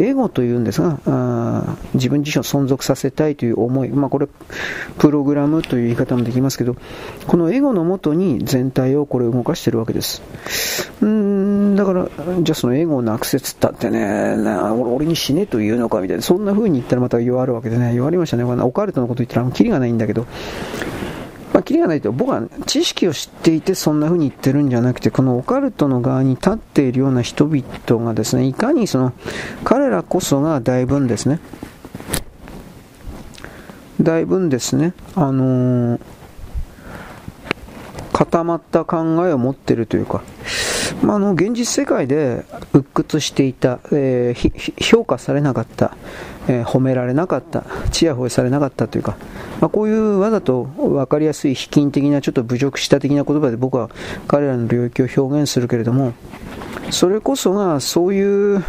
[0.00, 4.28] エゴというんですが、あ自分自身を存続させたいという思い、まあ、これ、
[4.98, 6.76] プログラムという言い方もできますけど、
[7.26, 10.22] このエゴのもとに全体をこれ動かしているわけです。
[11.00, 12.08] うんだから、
[12.42, 14.36] じゃあそのエゴをなくせつったってね、
[14.94, 20.26] 俺に死ねというのかみたいな、そんな風に言ったらまた弱るわけでね、弱りましたね、オカルトのこと言ったらキリがないんだけど、
[21.52, 29.12] まあ、キリがないと僕は知識を知っていてそんな風に言ってるんじゃなくてこのオカルトの側に立っているような人々がですねいかにその
[29.64, 31.40] 彼らこそが大分ですね。
[34.00, 34.94] 大分ですね。
[35.14, 36.00] あのー、
[38.12, 40.22] 固まった考えを持ってるというか
[41.02, 45.96] まあ、あの現実世界で鬱屈していた、えー、評価されなかった、
[46.48, 49.16] えー、褒められなかった、ちやほやされなかったというか、
[49.60, 53.90] まあ、こういうわざと分かりやすい卑近的な、ちょっと侮辱した的な言葉で僕は
[54.26, 56.14] 彼らの領域を表現するけれども、
[56.90, 58.64] それこそがそういう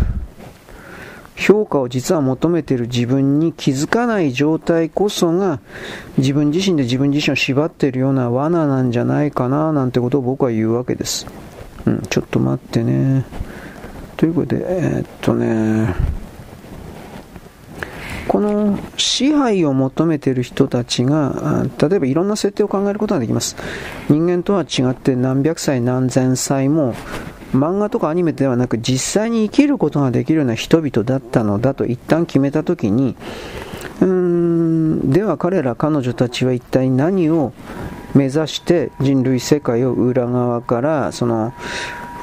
[1.35, 5.59] 評価を実は求めている自分に気づかない状態こそが
[6.17, 11.25] 自分自身で自分自身を縛っているような罠なんじゃないかななんてことを僕は言うわけです。
[11.87, 13.25] うん、ちょっと待ってね。
[14.17, 15.95] ということで、えー、っとね、
[18.27, 23.55] この支配を求めている人たちが、例えばいろんな設定を考えることができます。
[24.09, 26.93] 人間とは違って何百歳何千歳も
[27.53, 33.15] 漫画とかアニメではなく実際に生きることができるような人々だったのだと一旦決めたときに、
[33.99, 37.53] うーん、では彼ら彼女たちは一体何を
[38.13, 41.53] 目指して人類世界を裏側からその、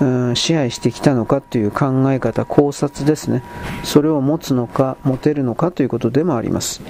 [0.00, 3.42] うん、支配してきたのかという考え方、考察ですね。
[3.84, 6.80] それを持つのか、持てるのかということでもあります。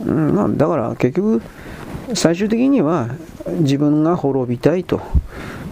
[0.00, 1.42] うんまあ、だから結局、
[2.14, 3.08] 最終的には
[3.60, 5.00] 自分が滅びたいと。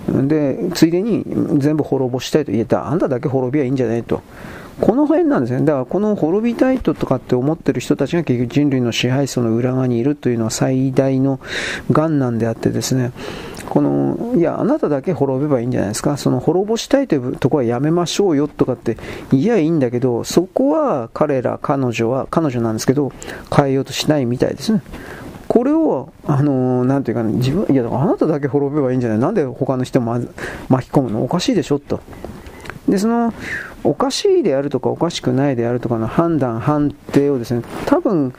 [0.08, 1.24] で、ついでに
[1.58, 4.22] 全部滅ぼしたいと言えたあんただけ滅びはいいんじゃないと。
[4.80, 5.64] この辺なんですね。
[5.64, 11.40] だからこの滅びたいととかって思ってる人たちが結局人類の支配層の裏側にいるというのは最大の
[11.90, 13.12] 癌なんであってですね。
[13.68, 16.16] この、いや、あなただけ滅べばいいんじゃないですか。
[16.16, 18.96] その滅ぼしたいというところはやめましょうよとかって
[19.30, 23.12] 言えばいいんだけど、そこは彼ら、彼女は、彼女なんですけど、
[23.54, 24.82] 変えようとしないみたいですね。
[25.48, 30.18] これを、あのー、なんていうか、ね、自分、いや、あなただけ滅べばいいんじゃないなんで他の人も
[30.68, 31.22] 巻き込むの？
[31.24, 32.00] おかしいでしょと。
[32.88, 33.32] で、その、
[33.84, 38.34] おかしいであるとかおかしくないであるとかの判断、判定をですね、多分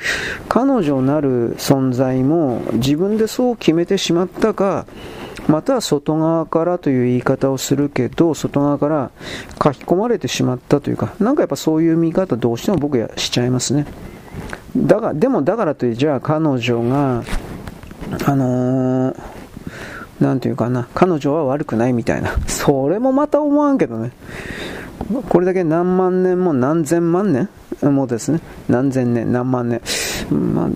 [0.49, 4.85] 彼女なる存在も自分でそう決めてしまったか、
[5.47, 9.11] または外側からという言い方をするけど、外側から
[9.63, 13.85] 書き込まれてしまったというか、なんかやっぱそういう見方どうしても僕はしちゃいますね。
[14.75, 17.23] だが、でもだからといって、じゃあ彼女が、
[18.25, 19.36] あのー
[20.19, 22.35] なんていうかな、彼女は悪くないみたいな。
[22.47, 24.11] それもまた思わんけどね。
[25.29, 27.49] これだけ何万年も何千万年
[27.83, 29.81] もですね、何千年、何万年。
[30.31, 30.67] まあ、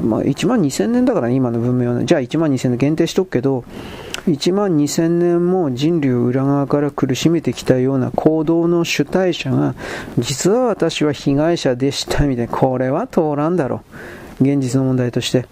[0.00, 2.04] まあ、1万2000年だからね、今の文明はね。
[2.04, 3.64] じゃあ1万2000年限定しとくけど、
[4.26, 9.74] 1万2000年も人類を裏側から苦しめてきたような行動の主体者が、
[10.18, 13.82] 実は私は被害者でしたみたいな、これは通らんだろ
[14.40, 14.44] う。
[14.44, 15.46] 現実の問題として。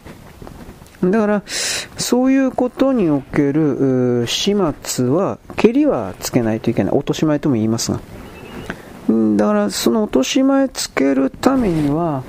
[1.02, 6.92] だから、そういうことにおける始末は、けりはつけないといけない。
[6.92, 8.00] 落とし前とも言いますが。
[9.36, 12.24] だから、その落とし前つけるためには、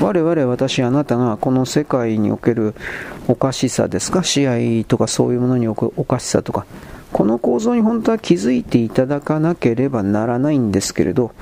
[0.00, 2.74] 我々、私、あなたがこの世界における
[3.28, 6.66] おかしさですか、試合とかそういうものにおくおかしさとか、
[7.12, 11.32] この構造に本当は気づいていただかなければならないんですけれど、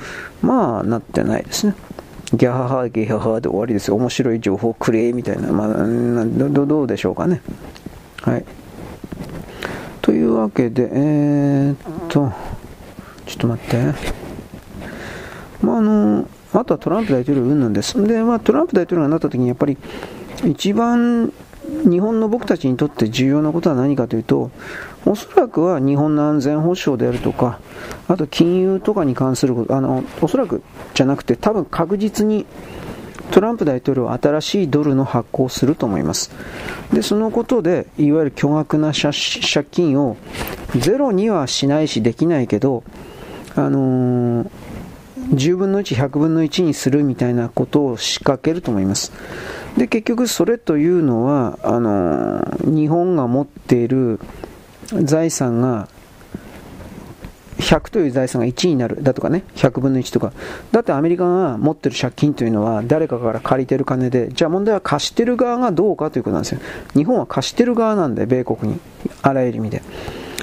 [0.43, 1.75] まあ、なってないですね。
[2.35, 3.97] ギャハハ、ギャハハで終わりですよ。
[3.97, 5.53] 面白い情報くれ、みたいな。
[5.53, 5.69] まあ、
[6.25, 7.43] どどうでしょうかね。
[8.23, 8.45] はい。
[10.01, 11.77] というわけで、えー、っ
[12.09, 12.33] と、
[13.27, 13.77] ちょっと待って。
[15.63, 18.03] まあ、あの、あとはトランプ大統領云々です。
[18.03, 19.77] で、まあ、トランプ大統領がなった時に、やっぱり、
[20.45, 21.33] 一番
[21.85, 24.51] 日本の僕たちにとって重要なことは何かというと、
[25.05, 27.61] おそらくは日本の安全保障であるとか、
[28.09, 30.63] あと金融とかに関すること、あの、おそらく
[30.95, 32.47] じゃなくて、多分確実に
[33.33, 36.31] トランプ大統領は新しいドルの発行をすると思います。
[36.93, 40.17] で、そのことで、いわゆる巨額な借金を
[40.77, 42.85] ゼロにはしないしできないけど、
[43.57, 44.51] あのー、
[45.31, 49.13] 10分の1、100分の1にするみたいなことを仕掛けると思います。
[49.79, 54.21] で、結局それというのは、あのー、日本が持っている
[55.03, 55.89] 財産が
[57.59, 60.33] 100という財産が1になるだとかね、100分の1とか。
[60.73, 66.61] だってアメリカが持ってる借金というのは誰かから借りてる金で、じゃあ問題は貸してる側がどうかということなんですよ。
[66.95, 68.81] 日本は貸してる側なんで、米国に。
[69.23, 69.83] あらゆる意味で。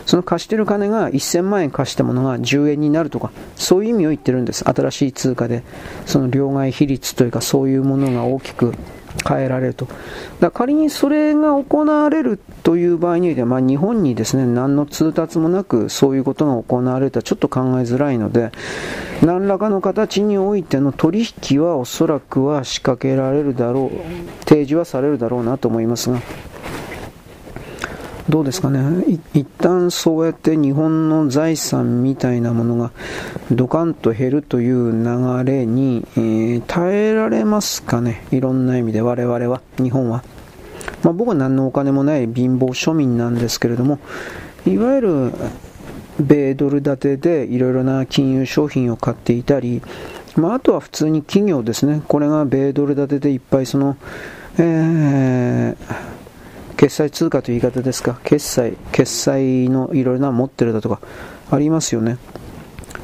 [0.05, 4.63] その貸してる金が1000万円貸したものが10円になるとか、そういう意味を言ってるんです。
[4.63, 5.63] 新しい通貨で。
[6.05, 8.73] その両替比率というか、そういうものが大きく
[9.27, 9.87] 変えられると。
[10.39, 18.51] だ仮にそれが行われるという場合には、まあ、日本にですね、何の通達もなくそういうことが行われるとはちょっと考えづらいので、
[19.23, 23.97] 何らかの形においての取引はおそらくは仕掛けられるだろう、
[24.45, 26.19] 提示はされるだろうなと思いますが、
[28.29, 32.91] どうですかね、一旦そうやって日本の財産みたいなものが
[33.51, 40.23] ドカンと減るという流れに、えー、耐えられますかね、いろんな意味で我々は、日本は。
[41.03, 43.97] まあ、僕は何のお金もない貧乏庶民なんですけれども、
[44.67, 45.33] いわゆる
[46.19, 49.81] 米ドル建てでいろいろな金融商品を買っていたり、
[50.35, 53.97] まあ、あとは普通に企業ですね、これが米ドル建てでいっぱいその、
[54.59, 56.18] えー
[56.79, 61.01] 決済通貨という言い方ですか、決済、決済のいろいろな持ってるだとか
[61.51, 62.17] ありますよね。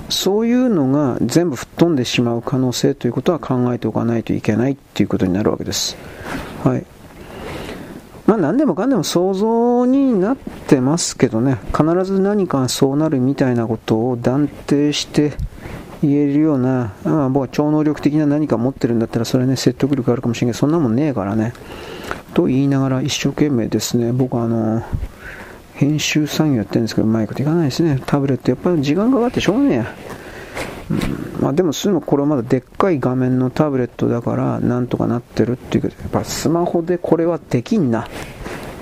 [0.08, 5.98] そういうのが全部吹っ飛んでしまう可能性ということは考えておかないといけないということになるわけです。
[6.64, 6.86] はい。
[8.26, 15.34] まあ何でもかんでも想像になってますけどね、必ず何かそうなるみたいなことを断定して
[16.02, 21.52] 言えるような、まあ、僕は超能力的な何か持ってるんだったらそれね説得力あるかもしれないけど、そんなもんねえからね。
[22.36, 24.84] と言いながら一生懸命ですね、僕はあの、
[25.74, 28.00] 編集作業やってるんですけど、うまいこといかないですね。
[28.06, 29.96] タブレット、やっぱり時間かかってしょうがねえや。
[30.92, 31.00] うん、
[31.42, 38.08] まあでも、すぐこれはまだでっかい画面のタブレットだから、なんとかなってるっていうけど、やっぱスマホでこれはできんな。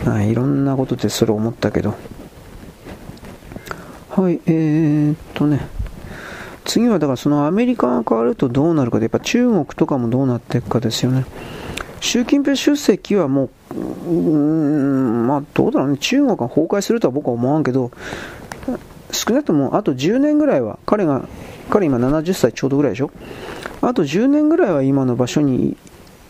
[0.08, 1.94] あいろんなことでそれ思ったけど。
[4.10, 5.68] はい、えー、っとね。
[6.66, 11.26] 次はだからそのアメリカが変わるとどうなるかで、やっぱ中国とかもどうなっていくかですよね。
[12.04, 13.80] 習近平主席はもう、
[14.10, 17.92] うん、まあどうだろうね、中国が崩壊するとは僕は思わんけど、
[19.12, 21.26] 少なくともあと10年ぐらいは、彼が、
[21.70, 23.10] 彼今70歳ちょうどぐらいでしょ
[23.82, 25.78] あと10年ぐらいは今の場所に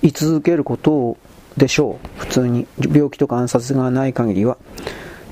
[0.03, 1.17] 居続けること
[1.57, 2.07] でしょう。
[2.19, 2.67] 普通に。
[2.77, 4.57] 病気とか暗殺がない限りは。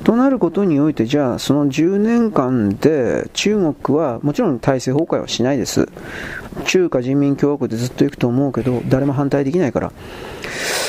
[0.04, 5.88] となることにおいて、じゃあその10年間で中国はもちろん体制崩壊はしないです。
[6.66, 9.92] 中華人民共和国でずっと行くと思うけど、誰も反対できないから。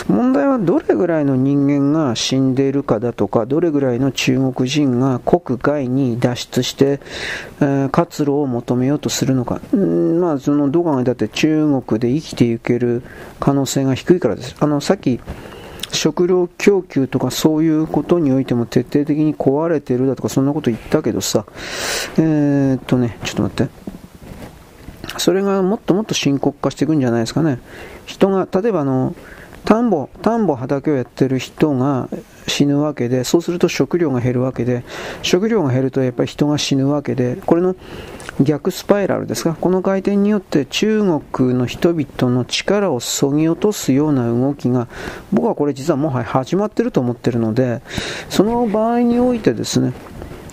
[0.09, 7.01] 問題はどれぐらいの人間が死んでいるかだとか、どれぐらいの中国人が国外に脱出して、
[7.61, 9.61] えー、活路を求めようとするのか。
[9.73, 13.03] まあ、その、どう考えたって中国で生きていける
[13.39, 14.57] 可能性が低いからです。
[14.59, 15.21] あの、さっき、
[15.93, 21.45] 食料供給とかそういうことにおいても徹底的に壊れてるだとかそんなこと言ったけどさ、
[22.17, 23.82] えー、っとね、ちょっと待って。
[25.19, 27.59] それがもっともっと深刻化していくんじゃないですかね。
[28.07, 29.15] 人が、例えばあの、
[29.65, 32.09] 田んぼ、田んぼ畑をやってる人が
[32.49, 34.85] 死ぬわけで、そうすると食料が減るわけで、
[35.23, 37.77] 食料が減るとやっぱり人が死ぬわけで、これの
[38.41, 41.01] 逆スパイラルですか、この回転によって中
[41.37, 44.89] 国の人々の力をそぎ落とすような動きが、
[45.33, 47.83] 僕はこれ実はもはや始まってると思ってるので、
[48.29, 49.93] その場合においてですね、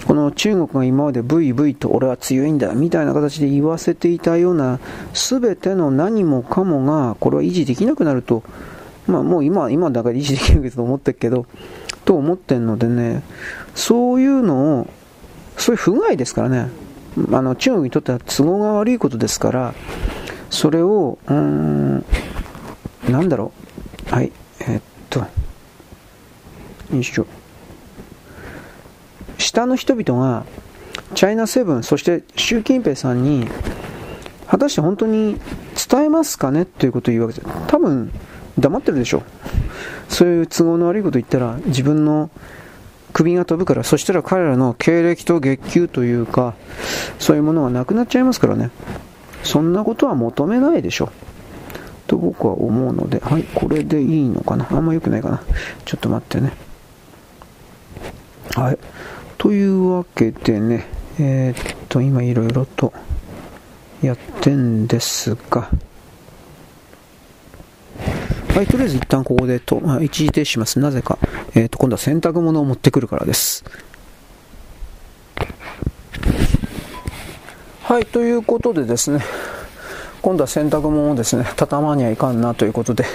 [0.10, 4.80] この中国が今までブイブイと俺は強いんだみたいな形で言わせていたような
[5.14, 8.42] 全ての何もかもがこれは維持できなくなると
[9.10, 11.46] まあもう今、今だから維持できるけど思ってるけど、
[12.06, 13.24] と思ってんのでね、
[13.74, 14.88] そういうのを、
[15.58, 16.70] そういう不具合ですからね、
[17.32, 19.74] あの中国にとっては都合が悪いことですから、
[20.52, 22.06] それを、うん、
[23.10, 23.52] なんだろ
[24.12, 24.32] う、はい、
[24.62, 25.28] えっと、よ
[26.94, 27.26] いしょ。
[29.40, 30.46] 下の人々が、
[31.16, 33.48] チャイナセブン、そして習近平さんに、
[34.48, 35.40] 果たして本当に
[35.90, 36.66] 伝えますかね？
[36.66, 37.68] ということを言うわけです。
[37.68, 38.12] 多分、
[38.60, 39.24] 黙ってるでしょ
[40.10, 42.30] そういう都合の悪いこと言ったら自分の
[43.14, 46.56] 首が飛ぶからそしたら彼らの経歴と月給というか
[47.20, 48.70] そういうものがなくなっちゃいますからね。
[49.44, 51.10] そんなことは求めないでしょ
[52.08, 54.68] と僕は思うのではいこれでいいのかな？
[54.70, 55.42] あんま良くないかな。
[55.86, 56.52] ちょっと待ってね。
[58.56, 58.78] はい。
[59.40, 60.86] というわけでね
[61.18, 62.94] えー、っと今いろいろと
[64.04, 65.72] やってんですが
[68.54, 70.80] はい、とりあえず一旦ここでと、ま、一時停止します。
[70.80, 71.18] なぜか。
[71.56, 73.64] えっ、と、今度は洗濯物を持ってくるからです。
[77.84, 79.24] はい、ということでですね、
[80.22, 83.06] 今度は洗濯物をですね、畳まにはいかんなということで、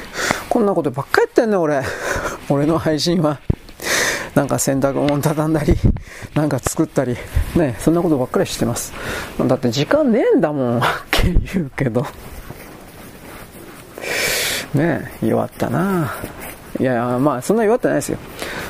[0.48, 1.82] こんなことばっかやってんね俺。
[2.48, 3.38] 俺の配信は。
[4.34, 5.74] なんか洗濯物畳んだり、
[6.34, 7.16] なんか作ったり、
[7.54, 8.92] ね、そんなことばっかりしてます。
[9.46, 12.06] だって時間ねえんだもん、はっきり言うけど。
[14.74, 16.12] ねえ、弱ったな。
[16.80, 18.18] いや、まあそんな弱ってないですよ。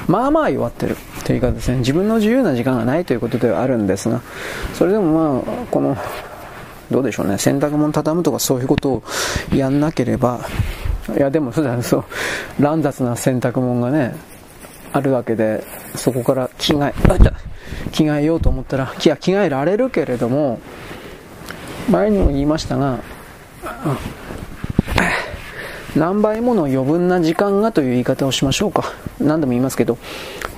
[0.06, 0.96] まあまあ弱ってる。
[1.24, 4.20] というかですね、自分の自由な時間がないということではあるんですが、
[4.74, 5.96] それでもまあ、この、
[6.90, 9.02] どうでしょうね、洗濯物畳むとかそういうことを
[9.54, 10.40] やんなければ、
[11.16, 12.04] いやでもそうだそう、
[12.60, 14.14] 乱雑な洗濯物がね、
[14.94, 15.64] あるわけで、
[15.96, 16.94] そこから着替え、
[17.90, 20.60] 着替えようと思ったら、いや、着替えられるけれども、
[21.90, 23.00] 前にも言いましたが、
[25.96, 28.84] 何倍もの余分な時間がという言い方をしましょうか。
[29.18, 29.98] 何度も言いますけど、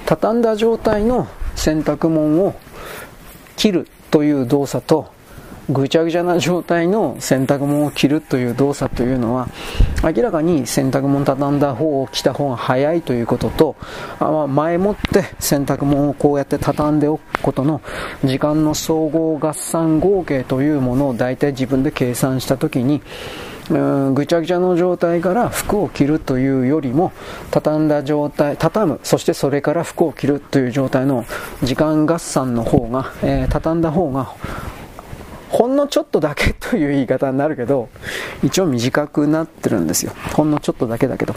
[0.04, 2.54] 畳んだ状態の洗濯物を
[3.56, 5.15] 切るという動作と、
[5.68, 9.48] ぐちゃぐちゃな状態の洗濯物を着るという動作というのは
[10.04, 13.76] 明らかに洗濯物畳んだ方を着た方が早いということと
[14.48, 17.80] 前もって洗濯物をこうやって畳んでおくことの
[18.24, 23.02] 時間の総合合算合計というものを大体自分で計算したときに
[23.70, 27.12] うんぐちゃぐちゃの状態から服を着るというよりも
[27.50, 31.24] 畳んだ状態畳むそしてそれから服を着るという状態の
[31.64, 34.32] 時間合算の方が、えー、畳んだ方が
[35.48, 37.88] ほんのちょっとだけという言い方になるけど、
[38.42, 40.12] 一応短くなってるんですよ。
[40.34, 41.34] ほんのちょっとだけだけど。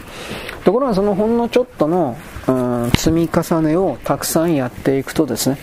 [0.64, 2.16] ところがそのほんのちょっとの、
[2.48, 5.58] うん、積み重ねをたくさんやっていくとですね、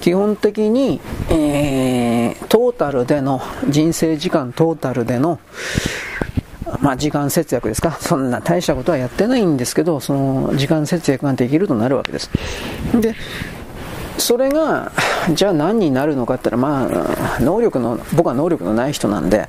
[0.00, 1.00] 基本的に、
[1.30, 5.40] えー、トータルでの、人生時間トータルでの、
[6.80, 7.92] まあ、時間節約ですか。
[8.00, 12.30] そんな大したことはやってないんですけど、その時間節約ができるとなるわけです。
[13.00, 13.14] で、
[14.18, 14.92] それが、
[15.34, 16.88] じゃあ何になるのかって言ったら、ま
[17.36, 19.46] あ、能力の、僕は能力のない人なんで、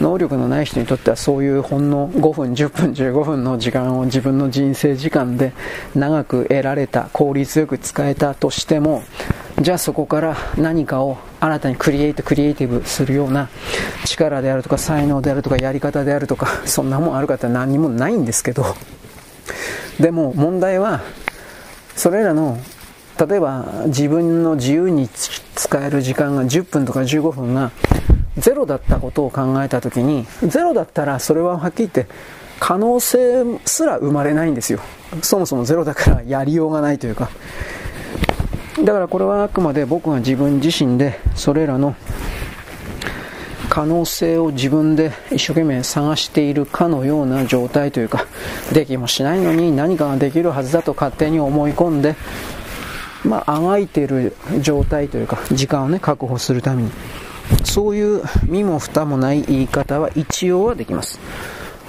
[0.00, 5.52] 能力のない人にとってはそういうほんの5分、10分、15分の時間を自分の人生時間で
[5.94, 9.02] 長く得られた、効率よく使えたとしても、
[9.60, 13.48] じゃあそこから何かを新たにクリエイト、クリエイティブするような
[14.04, 18.64] 力であるとか才能であるとかやり方であるとか、そんなもんあるかって何にもないんですけど、
[19.98, 21.00] でも問題は、
[21.96, 22.58] それらの
[23.18, 27.72] 例えば自分の自由に使える時間が10分とか15分が
[28.36, 32.06] ゼロだったことを考えた時にゼロだったらそれははっきり言って
[32.60, 34.80] 可能性すら生まれないんですよ。
[35.22, 37.30] そもそもゼロだからやりようがないというか。
[38.84, 41.96] だからこれはあくまで僕が自分自身でそれらの
[43.68, 48.26] 可能性を自分で一生懸命探しているかのような状態というか
[48.72, 52.16] できもしないのに何かができるはずだと勝手に思い込んで
[53.24, 56.90] まあ、あがいてる状態というか、時間をね、確保するために。
[57.64, 61.18] そういう身も蓋もない言い方は一応はできます。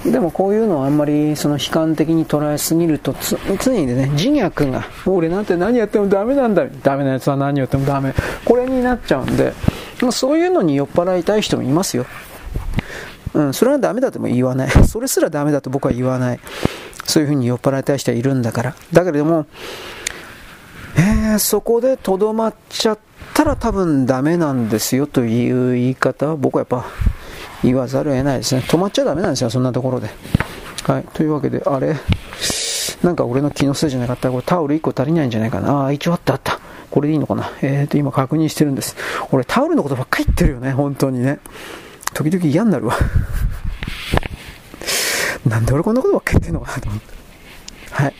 [0.04, 3.14] でもこういうのはあんまりその悲観的に捉えすぎると
[3.62, 6.64] 常にね、自虐が、俺なんて何やってもダメなんだ。
[6.82, 8.14] ダメなやつは何やってもダメ。
[8.44, 9.52] これになっちゃうんで、
[10.10, 12.06] そういうのに酔っ払いたい人もいますよ。
[13.34, 14.70] うん、それはダメだとも言わない。
[14.86, 16.40] それすらダメだと僕は言わない。
[17.04, 18.74] そういうふうに酔っ払いたい人はいるんだから。
[18.92, 19.46] だけれども、
[20.96, 22.98] えー、そこでとどまっちゃっ
[23.34, 26.86] たら多分ダメなんですよという言い方は僕はやっぱ
[27.62, 28.62] 言わざるを得ないですね。
[28.62, 30.08] 止まっちゃダメなんですよ、そんなところで。
[30.84, 31.04] はい。
[31.12, 31.94] というわけで、あれ
[33.02, 35.86] なんか俺の気のせいじゃなかった、これタオル1個足りないんじゃないかな。
[35.86, 36.60] あ、一応あったあった。
[36.90, 37.50] これでいいのかな。
[37.62, 38.96] えーと、今確認してるんです。
[39.30, 41.38] 俺タオルのことばっかり言ってるよね、本当にね。
[42.14, 42.96] 時々嫌になるわ。
[45.46, 47.14] なんで俺こんなことばっかり言ってんのかなと思って。
[47.90, 48.14] はい。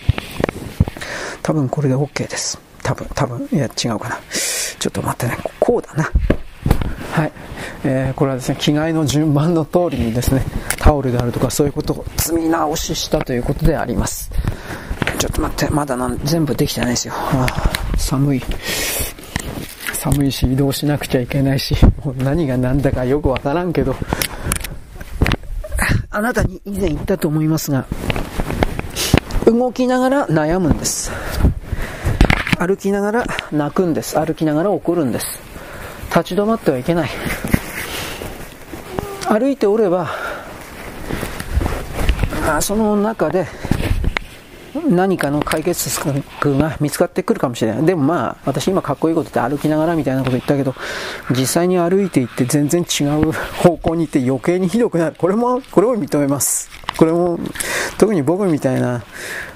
[1.43, 2.59] 多分これで OK です。
[2.83, 4.19] 多分、多分、いや、違うかな。
[4.79, 6.11] ちょっと待ってね、こうだな。
[7.13, 7.33] はい。
[7.85, 10.45] えー、これはですね、着替えの順番の通りにですね、
[10.79, 14.31] タオルであるとかそういうことを積み直ししたということであります。
[15.19, 17.15] ちょっと待って、まだなん全部できてないですよ。
[17.17, 17.47] あ
[17.99, 18.43] 寒い。
[19.95, 23.95] 寒いし、移動しなくちゃいけないし、もう何が何だかよくわからんけど、
[26.11, 27.87] あなたに以前言ったと思いますが、
[29.53, 31.11] 動きながら悩むんです。
[32.59, 34.19] 歩きながら泣くんです。
[34.19, 35.27] 歩きながら怒るんです。
[36.11, 37.11] 立ち止まってはいけない。
[39.29, 40.09] 歩いておれば、
[42.61, 43.47] その中で
[44.89, 47.87] 何かの解決策が見つかってくるかもしれない。
[47.87, 50.75] でもまあ、私今かっこいいこと言って歩きながらみたいなこと言ったけど、
[51.31, 55.17] 実際に歩いていって全然違う方向に行って余計にひどくなる。
[55.19, 56.71] これも、これを認めます。
[56.97, 57.39] これも、
[57.99, 59.03] 特に僕みたいな、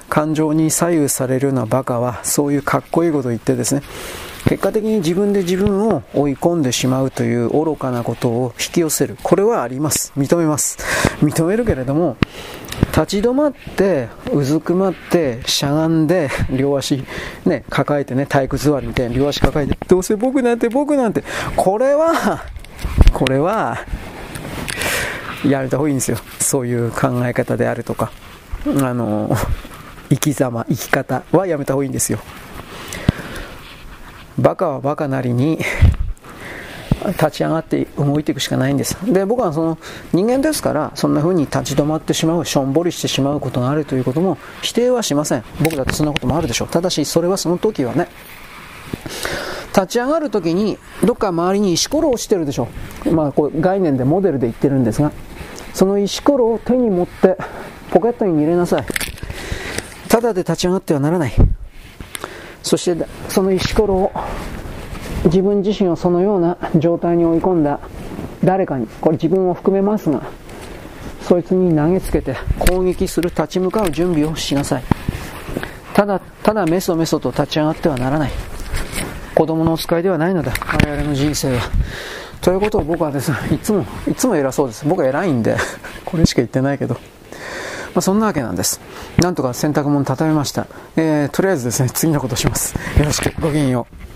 [0.09, 3.81] 感情に左右されるようなバカはそういうかっこいいことを言ってですね
[4.47, 10.77] 結果的に自分で自分を追い込んでしまうという愚かなことを引き寄せるこれはあります認めます
[11.21, 12.17] 認めるけれども
[12.87, 17.03] 立ち止まってうずくまってしゃがんで 両足
[17.45, 21.23] ね抱えてね体育座りみたいに両足抱えてどうせ僕なんて僕なんて
[21.55, 22.43] これは
[23.13, 23.77] これは
[25.45, 26.17] やめた方がいいんですよ。
[26.39, 28.11] そういう考え方であるとか。
[28.81, 29.35] あの
[30.09, 32.19] 生き様生き方はやめた方がいいんですよ。
[34.37, 35.59] バカはバカなりに
[37.07, 38.97] 立ち上がって動いていくしかないんです。
[39.11, 39.77] で僕はその
[40.13, 45.43] 人間ですからそんな風に立ち止まってしまうしょんぼりしてしまうことがあるということも否定はしません。
[45.61, 46.67] 僕だってそんなこともあるでしょう。
[46.67, 48.07] ただしそれはその時はね
[49.75, 52.67] 立ち上がる時にどっか周りに石ころ落ちてるでしょ
[53.05, 53.11] う。
[53.11, 55.11] まあこう概念でモデルで言ってるんですが
[55.73, 57.37] その石ころを手に持って
[57.91, 58.85] ポケットに入れなさい。
[60.07, 61.33] ただで立ち上がってはならない。
[62.63, 64.11] そしてその石ころを
[65.25, 67.79] 自分自身をそのような状態に追い込んだ
[68.43, 70.23] 誰かにこれ自分を含めますが
[71.21, 74.83] そいつに投げつけて攻撃する立ち向かう準備をしなさい
[75.93, 78.31] ただただメソメソと立ち上がってはならない
[79.33, 81.63] 子供のお使いではないのだ我々の人生は
[82.41, 85.57] ということを僕はですねいつもいつも偉そうです僕は偉いんで
[86.05, 86.97] これしか言ってないけど
[87.95, 88.81] まあ、そんなわけなんです。
[89.19, 90.67] なんとか洗濯物畳めました。
[90.97, 92.75] えー、とりあえずですね、次のことします。
[92.99, 94.14] よろしく、ごきげんよう。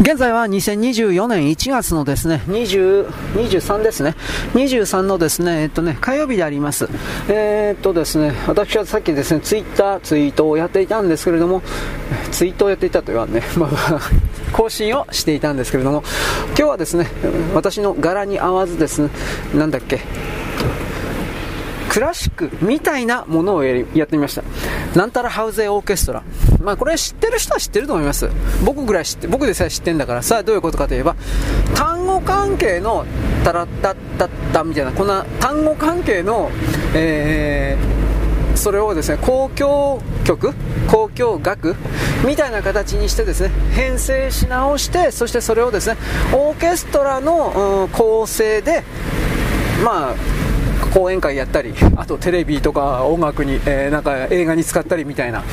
[0.00, 4.14] 現在は2024年1月のですね、20 23ですね、
[4.52, 6.86] 23のですね、えっとね、火曜日であります。
[7.28, 11.62] えー、っとですね、私はさっきですね、ツイッター、ツイートをやっていたんですけれども、
[12.30, 14.00] ツイートをやっていたと言わんね、ま あまあ、
[14.52, 16.04] 更新をしていたんですけれども、
[16.48, 17.08] 今日はですね、
[17.54, 19.08] 私の柄に合わずですね、
[19.54, 20.00] なんだっけ、
[21.88, 24.42] クラシックみたいなものをやってみました。
[24.94, 26.22] なんたらハウゼオーケストラ。
[26.66, 28.28] まあこれ知ってる人は知ってると思います。
[28.64, 31.14] 僕ぐらい知って、僕でさえ知ってんだから、さあどういうことかといえば、
[31.76, 33.06] 単語関係の
[33.44, 36.50] タラッタッタッタみたいな、こんな単語関係の、
[36.92, 40.54] えー、それをですね、交響曲
[40.86, 41.76] 交響楽
[42.26, 45.96] みたいな形にしてですね編成し直してそしてそれをですね
[46.32, 48.82] オーケストラの、構成で
[49.84, 50.14] まあ
[50.92, 55.44] 講演会やったり、あとテレビとか音楽に、えー、なんか映画に使ったりみたいな、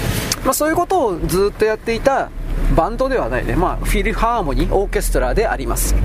[0.43, 2.29] まあ、そういうことをずっとやっていた
[2.75, 5.95] バンドではないね、まあ、フィルハーモニー、オーケストラであります。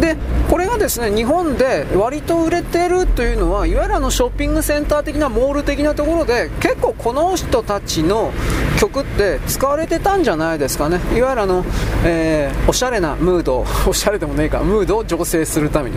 [0.00, 0.16] で
[0.50, 8.32] これがですね日本で割と売れてるというのはいわゆるあのショッピングセンター的なモール的なところで結構この人たちの
[8.78, 10.98] 曲って使われてたんじゃないですかね。
[11.16, 11.64] いわゆるあの、
[12.04, 14.58] えー、おしゃれなムード おしゃれでもねえか。
[14.60, 15.96] ムードを醸成するために。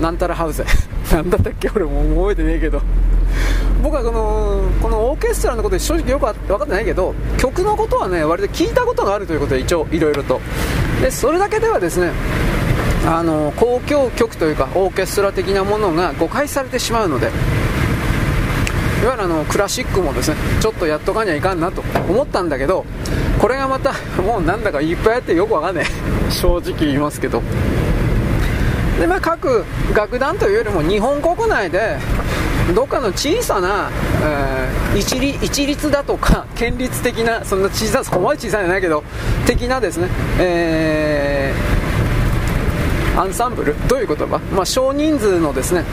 [0.00, 0.64] なんたらハウゼ
[1.12, 1.70] なんだったっけ？
[1.74, 2.80] 俺も覚えてねえけど。
[3.84, 10.40] 僕はこのこのオーケストラのことで正直よく分かってないけど曲のことはね割と聞いたことがあるということで一応いろいろと。
[11.02, 12.10] でそれだけではですね
[13.06, 17.26] あの交響曲というかオーケストラ的なものが誤解されてしまうので
[19.02, 22.86] いわゆるあのクラシックもですねちょっとやっとかにはいかんなと思ったんだけど
[23.38, 25.84] これがまたもうなんだかいっぱいあってよくわかんない。
[26.30, 27.42] 正直言いますけど。
[28.98, 31.98] で、まあ、各楽団というよりも日本国内で
[32.72, 33.90] どっかの小さな、
[34.22, 39.04] えー、一律一律だとか 県立的なそんな小さそこまで小さいじゃないけど
[39.44, 40.08] 的なですね、
[40.38, 45.84] えー、アンサンブルどういう言葉、まあ、少人数のですね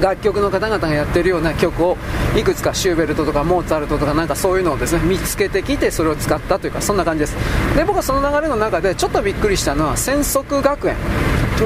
[0.00, 1.96] 楽曲の方々がやってるような曲を
[2.36, 7.36] いくつかシューベルトとかモーツァルトとかなんかそういうのをですね見つけてきてそれを使ったというかそんな感じです。
[7.74, 10.96] で僕はその流れの中でちょっとびっくりしたのは専則学園。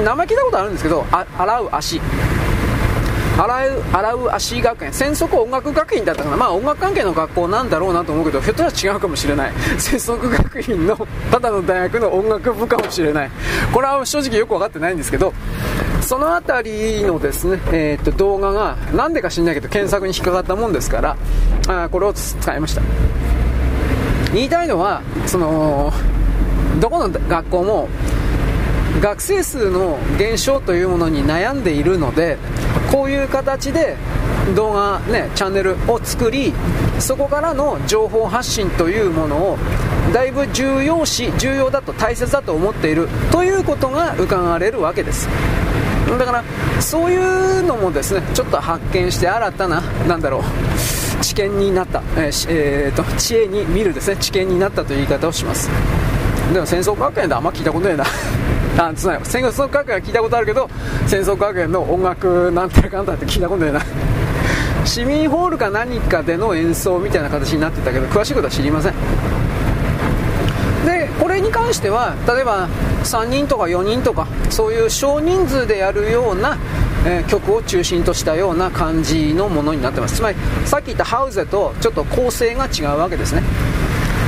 [0.03, 2.01] 名前聞いたことあるんですけど洗う足。
[3.41, 4.93] 洗う洗う足学園。
[4.93, 6.37] 専則音楽学院だったかな。
[6.37, 9.53] まあ音楽関係の学校なんだろうなと思うけどひょっとしたら違うかもしれない。
[9.79, 13.31] 専則学院のただの大学の音楽部かもしれない。
[13.73, 15.33] これは正直よく分かってないんですけど
[16.01, 21.17] その辺りのですね、えー、っと動画がなんでか知んないけど検索に引っかかったもんですから
[21.67, 22.81] あこれを使いました。
[24.33, 25.91] 言いたいのはその
[26.79, 27.89] どこの学校も
[29.01, 32.37] 学生数の減少というものに悩んでいるので
[32.91, 33.95] こういう形で
[34.55, 36.53] 動画、ね、チャンネルを作り
[36.99, 39.57] そこからの情報発信というものを
[40.13, 45.29] だいぶ重要視重要だと大切だと思っているということが伺われるわけです。
[46.17, 46.43] だから
[46.81, 55.69] そういうのもですねちょっと発見して新たななんだろう知見になった、えーえーと、知恵に見るですね知見になったという言い方をします。
[56.53, 58.03] でも戦争学園であんま聞いたことないな。
[58.77, 60.69] あつまり戦争学園は聞いたことあるけど
[61.07, 63.81] 戦争学園の音楽なんてかんたって聞いたことないな。
[64.85, 68.93] 市民ホールか何かでの演奏みたいな形になってたけど詳しいことは知りません。
[70.85, 72.67] でこれに関しては例えば
[73.03, 76.57] 3人とか4人とかそういう少人数でやるような、
[77.05, 80.15] えー、曲を中心としたような感じのものになってます。
[80.15, 83.43] つまりさっき言ったハウゼとちょっと構成が違うわけですね。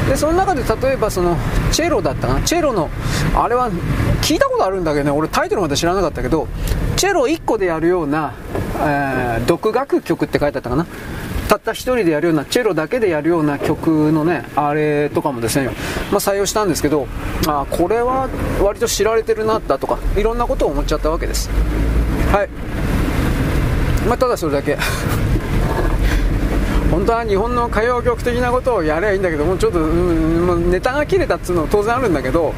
[0.09, 1.37] でその中で例えばその
[1.71, 2.41] チェロだったかな？
[2.41, 2.89] チェロの
[3.35, 3.71] あれは
[4.21, 5.11] 聞いたことあるんだけどね。
[5.11, 6.47] 俺タイトルまで知らなかったけど
[6.97, 8.33] チェロ1個でやるような、
[8.79, 10.85] えー、独学曲って書いてあったかな？
[11.47, 15.67] たった1人でやるようなチェロだけでやるような曲のねあれとかもですね、
[16.11, 17.07] まあ、採用したんですけど
[17.47, 18.29] あこれは
[18.61, 21.49] 割と知られてるなだとかいろんなことを思っちゃったわけです。
[22.31, 22.49] はい。
[24.07, 24.77] まあ、ただそれだけ。
[26.93, 32.53] 本当は日本の歌謡曲的なことをやればいいんだけどもちょっと、ネタが切れたっつうのは当然あるんだけど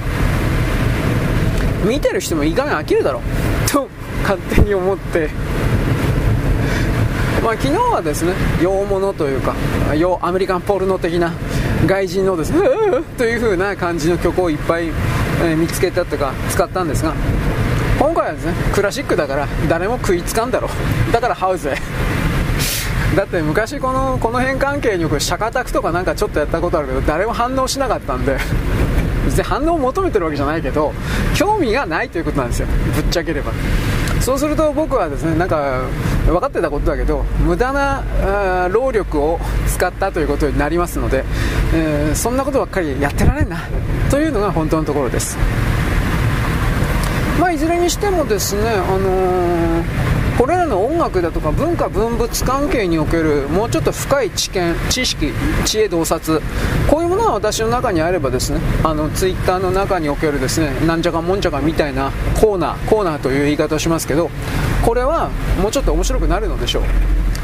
[1.88, 3.22] 見てる人もいい加減飽きるだろう。
[3.72, 3.88] と
[4.24, 5.30] 勝手に思って。
[7.42, 9.54] まあ、昨日はですね洋物というか
[9.96, 11.32] 洋アメリカンポルノ的な
[11.86, 12.60] 外人のですね
[13.18, 14.90] という風な感じの曲をいっぱい、
[15.44, 17.14] え見つけたとか使ったんですが
[18.00, 20.68] 今回はですねクラシックだから誰も食いつかんだろ
[21.10, 21.14] う。
[21.14, 21.78] だからハウスへ
[23.16, 28.38] だって昔このこの辺関係によくシャカタクとかなんかちょっとやったことあるけど誰も反応しなかったんで
[29.26, 30.94] 別に反応を求めてるわけじゃないけど
[31.34, 32.68] 興味がないということなんですよ。
[32.94, 33.54] ぶっちゃければ。
[34.20, 35.82] そうすると僕はですねなんか
[36.26, 38.04] 分かってたことだけど無駄な
[38.72, 41.24] 労力を使ったということになりますので、
[41.74, 43.60] えー、そんなことばっかりやってられんな
[44.10, 45.38] というのが本当のところです。
[47.40, 55.32] まあいずれにしてもですねあのーこれらの音楽だとか文化文物関係におけるもうちょっと深い知見知識
[55.64, 56.42] 知恵洞察
[56.90, 64.30] こういうものは私の中にあればですねあのツイッターの中におけるですねなんじゃかもんじゃかみたいなコーナーコーナーという言い方をしますけど
[64.86, 65.30] これは
[65.62, 66.84] もうちょっと面白くなるのでしょう。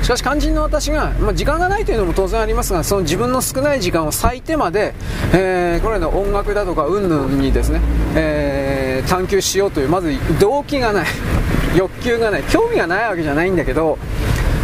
[0.01, 4.93] しかし肝心の私が、まあ、時間がないというのも当然ありますがその自分の少ない時間を割いてまで、
[5.33, 7.79] えー、これの音楽だとか云々にですね、
[8.15, 11.05] えー、探求しようというまず動機がない
[11.77, 13.97] 欲求がない興味がないわけじゃないんだけど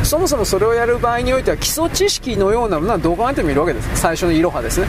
[0.04, 3.90] そもそもそれをやる場合においては基礎知識のようなものはどう考えてもいるわけです。
[3.96, 4.88] 最初のイロハですね。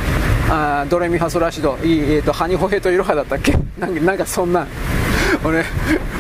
[0.49, 3.59] あドレミファソラシド、えーと、ハニホヘとイロハだったっけ？
[3.81, 4.65] なんかなんかそんな
[5.45, 5.65] 俺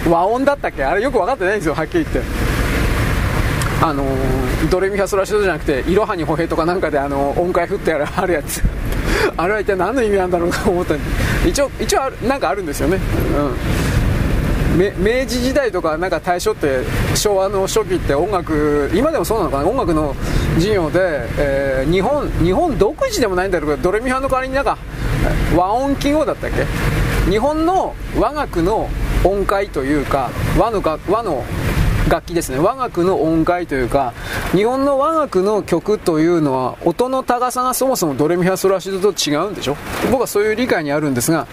[0.08, 0.82] 和音だったっけ？
[0.84, 2.47] あれよく分かってないんですよはっきり言って。
[3.80, 4.04] あの、
[4.70, 8.62] ドレミファソラシドじゃなくてイロハニホヘとかなんかであの音階振ってあるやつ
[9.36, 10.94] あれは一体何の意味なんだろうと思った
[11.46, 12.98] 一応一応あるなんかあるんですよね。
[14.76, 14.94] うん。
[15.04, 16.80] 明治時代とかなんか大正って
[17.14, 19.66] 昭和の初期って音楽今でもそうなのかな？
[19.68, 20.14] 音楽の
[20.56, 24.76] 授業で、えー、日本日本独自でもないんだけどドレミファの代わりになんか
[25.56, 27.30] 和音記号だったっけ？
[27.30, 28.88] 日本の和楽の
[29.24, 31.44] 音階というか和の和の
[32.08, 32.58] 楽器ですね。
[32.58, 34.14] 和楽の音階というか
[34.52, 39.76] 日本の和楽の曲というのは音の高さがそもそもドレミファソラシドと違うんでしょ？
[40.10, 41.46] 僕はそういう理解にあるんですが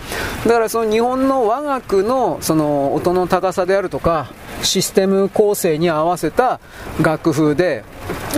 [0.46, 4.32] だからその日本の和楽のその音の高さであるとか
[4.62, 6.60] システム構成に合わせた
[7.02, 7.84] 楽譜で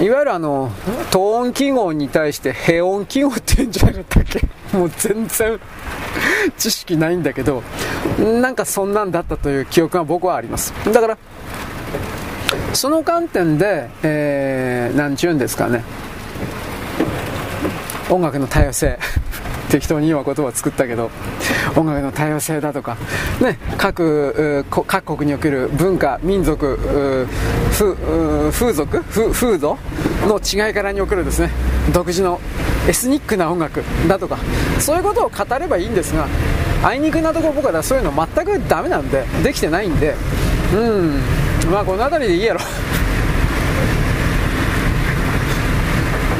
[0.02, 0.72] いわゆるあの
[1.12, 4.48] 等音記号に対して平音記号って言うんじゃなかったっけ？
[4.76, 5.60] もう全然
[6.58, 7.64] 知識ないんだけど
[8.20, 10.74] なんかそんなんだったという記憶が僕はあります。
[10.92, 11.18] だから
[12.78, 15.84] その観点で、えー、なんちゅうんですかね。
[18.08, 19.00] 音楽の多様性。
[19.68, 21.10] 適当に今言葉を作ったけど。
[21.76, 22.96] 音楽の多様性だとか、
[23.42, 26.78] ね、各各国における文化民族
[28.52, 29.04] 風俗？
[29.32, 29.78] 風土？
[30.28, 31.50] の違いからにおけるですね。
[31.92, 32.40] 独自の
[32.88, 34.38] エスニックな音楽だとか。
[34.80, 36.28] そういうことを語ればいいんですが
[36.84, 40.14] あいにくなところ僕はそういうの全くダメなんでできてないんで。
[40.76, 41.47] うん。
[41.72, 42.60] まあこの辺りでいいやろ。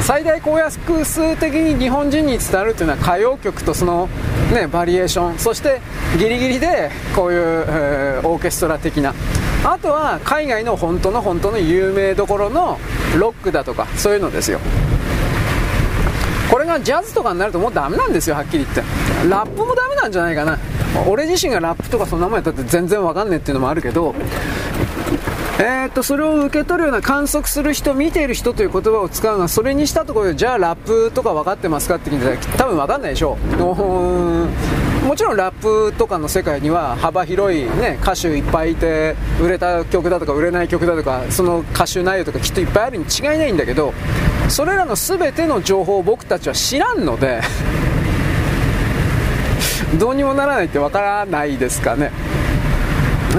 [0.00, 0.72] 最大公約
[1.04, 4.08] 数的に日本人に伝わるというのは歌謡曲とその、
[4.54, 5.82] ね、バリエーションそして
[6.18, 9.12] ギリギリでこういう、えー、オーケストラ的な。
[9.64, 12.78] あとは海外の本当の本当の有名どころの
[13.18, 14.60] ロックだとかそういうのですよ。
[16.50, 18.80] これがジャズとかになるともうダメなんですよはっきり言って。
[19.28, 20.58] ラップもダメなんじゃないかな。
[21.06, 24.14] 俺自身がラップとかそんなもんやったって全然わかんねえっていうのもあるけど
[25.60, 33.56] えー、っとそれを受け取るような観測する人見ている人という言葉を使うがそれにしたところでじゃあラップとか分かってますかって聞いたら多分分かんないでしょう
[35.04, 43.92] もちろんラップとかの世界には幅広い、ね、歌手いっぱいいて売れた曲だとか売れない曲だとかその歌手内容とかきっといっぱいあるに違いないんだけど
[44.48, 47.40] それらの全ての情報を僕たちは知らんので
[49.98, 52.12] どうにもならないって分からないですかね。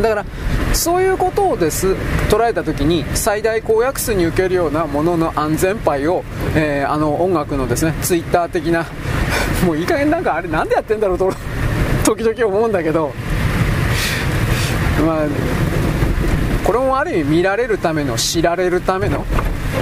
[0.01, 0.25] だから
[0.73, 1.93] そういうことをです
[2.29, 6.23] 捉えた時に最大公約数に受けるようなものの安全牌を、
[6.55, 8.85] えー、あの音楽のですねツイッター的な
[9.65, 11.31] もういい加減なんかあれなんでやってんだろうと
[12.05, 13.13] 時々思うんだけど
[15.05, 15.25] まあ
[16.63, 19.25] これもある意味見られるための知られるための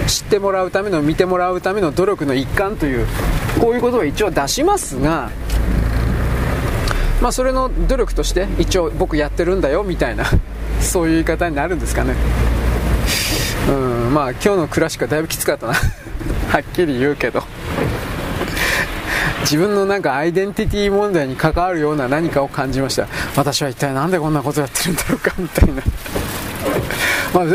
[0.08, 3.06] 知ってもらうための見てもらうための努力の一環という
[3.60, 5.30] こういうことを一応出しますが
[7.22, 10.26] まあそれの努力として一応僕やってるんだよみたいな。
[10.82, 12.16] そういう言い方になるんですかね。
[13.70, 15.74] うんまあ今日のクラシックはだいぶきつかったな。
[16.50, 17.44] はっきり言うけど。
[19.42, 23.08] 自分のなんかアイデンティティ問題に関わるような何かを感じました。
[23.36, 25.82] 私は一体何でこんなことやってるんだろうかみたいな。
[27.34, 27.46] まあ、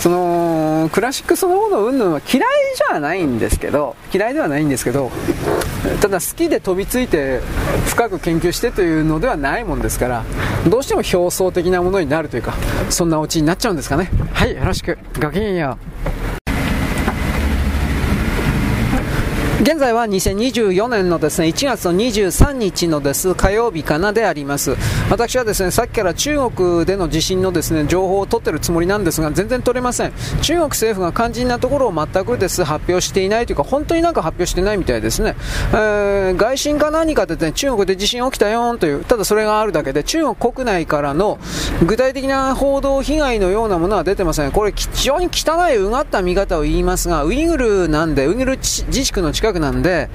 [0.00, 5.10] そのクラシックそのもの云々は嫌いじゃないんですけど嫌いではないんですけど
[6.00, 7.40] ただ好きで飛びついて
[7.86, 10.24] 深く研究してというのではないもんですから
[10.68, 12.54] どうしても表層的なものになるというか
[12.90, 14.10] そんなオチになっちゃうんですかね。
[14.32, 14.98] はいよろしく。
[15.20, 15.78] ごきげんよ
[16.24, 16.27] う。
[19.68, 24.74] 現在は2024年のですね1月の23日のです火曜日かなであります。
[25.10, 30.12] 私はですねさっきから中国での地震のですね情報を取ってるつもりなんですが全然取れません。
[30.40, 35.36] 中国政府が肝心なところを全くです発表していないというか本当になんか発表してないみたいですね、
[35.74, 41.38] えー、外信か何かで、ね、中国で地震起きたよというただそれがあるだけで中国国内からの
[41.86, 44.52] 具体的な報道被害のようなものは出てません。
[44.52, 50.08] これ非常に汚いうがった見方を言いますがウイグルなんでウイグル自治区の近くなんで、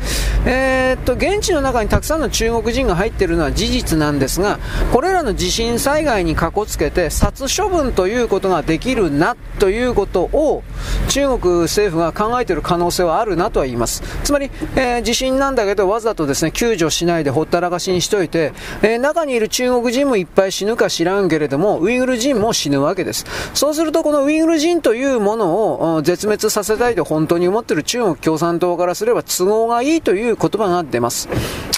[0.45, 4.59] えー、っと、現地の中にたくさんの中国人が入っているのは事実なんですが、
[4.91, 10.63] これらの地震災害にかこつけて、殺処分ということができるなということを、
[11.09, 14.03] 中国政府が考えている可能性はあるなとは言います。
[14.23, 23.25] つまり、えー、地震なんだけど、わざとですね、救助しないでほったらかしにしといて、えー、中にいる中国人もいっぱい死ぬか知らんけれども、ウイグル人も死ぬわけです。
[23.53, 31.29] そうすると、このウイグル人というものを絶滅させたいと本当に思っている中国共産党からすれば都合がいいという言葉が出ます。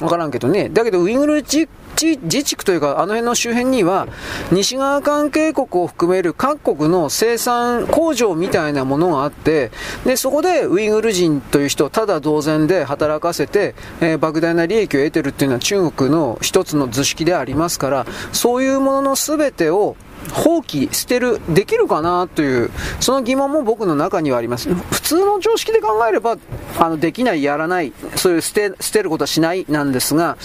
[0.01, 0.70] わからんけどね。
[0.70, 4.08] だけど、ウイグル自治区というか、あの辺の周辺には、
[4.51, 9.72] 西側関係国を含める各国の生産工場みたいなものがあって、
[10.06, 19.95] で、そこでウイグル人という人をただ同然で働かせて、えー、莫大な利益を得てるっていうのは中国の一つの図式でありますから、そういうものの全てを
[20.34, 24.73] 放棄、捨てる、できるかなという、その疑問も僕の中にはあります。
[24.73, 26.38] 普通の常識で考えれば、
[26.78, 30.38] あの、できない、やらない、そういう捨て、捨てることはしないなんですが、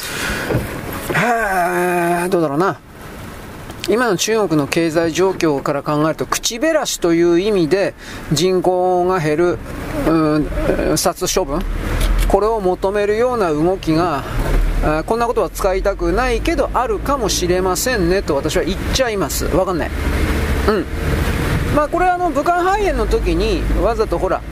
[1.15, 2.79] はどうだろうな。
[3.89, 7.95] 今の中国の経済状況から考えると、口減らしという意味で
[8.31, 9.59] 人口が減る、
[10.07, 11.61] うん、殺処分、
[12.29, 14.23] これを求めるような動きが
[14.83, 19.45] あこんなことは使いたくないけどあるかもしれませんねと私は言っちゃいます。
[19.47, 19.91] わかんない。
[20.69, 20.85] うん。
[21.75, 24.43] まあこれはあの武漢肺炎の時にわざとほら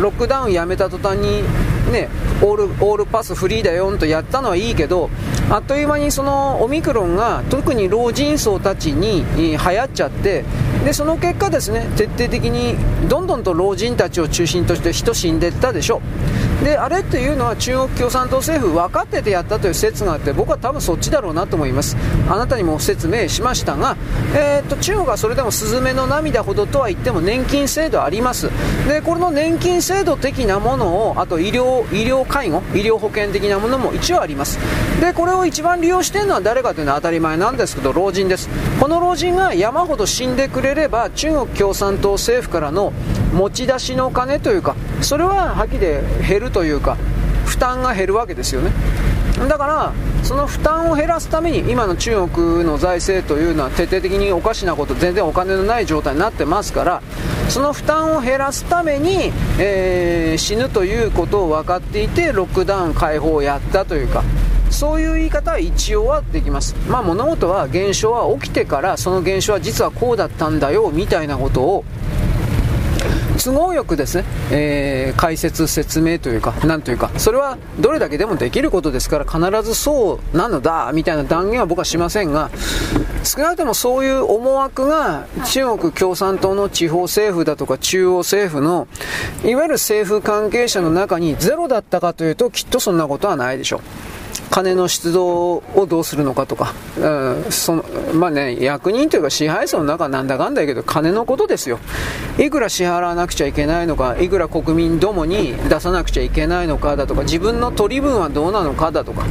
[0.00, 1.42] ロックダウンやめた途端に
[1.90, 2.08] ね
[2.42, 5.10] オールオールパスフリーだよとやったのはいいけど
[5.50, 10.44] あっという間にそのオミクロンが特に老人層たちに流行っちゃって
[10.86, 12.76] でその結果ですね徹底的に
[13.08, 16.00] どんどんと老人たちを中心として人死んでったでしょ。
[16.62, 21.96] であれっていうのは中国共産党政府分かっててやったという説があって僕は多分そっちだろうなと思います。
[22.30, 23.96] あなたにも説明しましたが、
[24.32, 28.48] えー、っと中国はそれでもスズメの涙ほどとは言っても年金制度あります。
[28.88, 34.60] でこの年金制度的なものをあと医療医療介護医療保険的なものも一応あります。
[35.00, 38.48] でこれを一番利用しているのは誰かというのは当たり前なんですけど老人です。
[38.78, 42.92] この老人が山ほど死んでくれれば中国共産党政府からの
[43.34, 45.80] 持ち出しのお金というかそれははっきり
[46.26, 46.96] 減るというか
[47.44, 48.70] 負担が減るわけですよね。
[49.48, 57.02] だからその負担を減らすために今の中国の財政というのは徹底的におかしなこと全然お金のない状態になってますから
[57.50, 64.24] その負担を減らすために、えー、死ぬということを分かっていてロックダウン解放をやったというか
[64.70, 66.74] そういう言い方は一応はできます。
[66.88, 71.84] まあ物事は現象は起きてからその現象は実はこうだったんだよみたいなことを
[73.36, 82.50] 都合よくですね、えー、解説、説明というか、なんというか、それはどれだけでもできることですから、必ずそうなのだ、みたいな断言は僕はしませんが、
[83.24, 88.88] 少なくともそういう思惑が中国共産党の地方政府だとか中央政府の、
[89.44, 94.15] いわゆる政府関係者の中にゼロだったかというと、きっとそんなことはないでしょう。
[94.50, 97.84] 金の出動をどうするのかとか、うん、その
[98.14, 101.78] まあね、役人というか支配層の中なんだかんだけど、金のことですよ。
[102.38, 109.26] いくら支払わなくちゃいけないのか、いくら国民どもに出さなくちゃいけないのかだとか、自分の取り分はどうなのかだとか、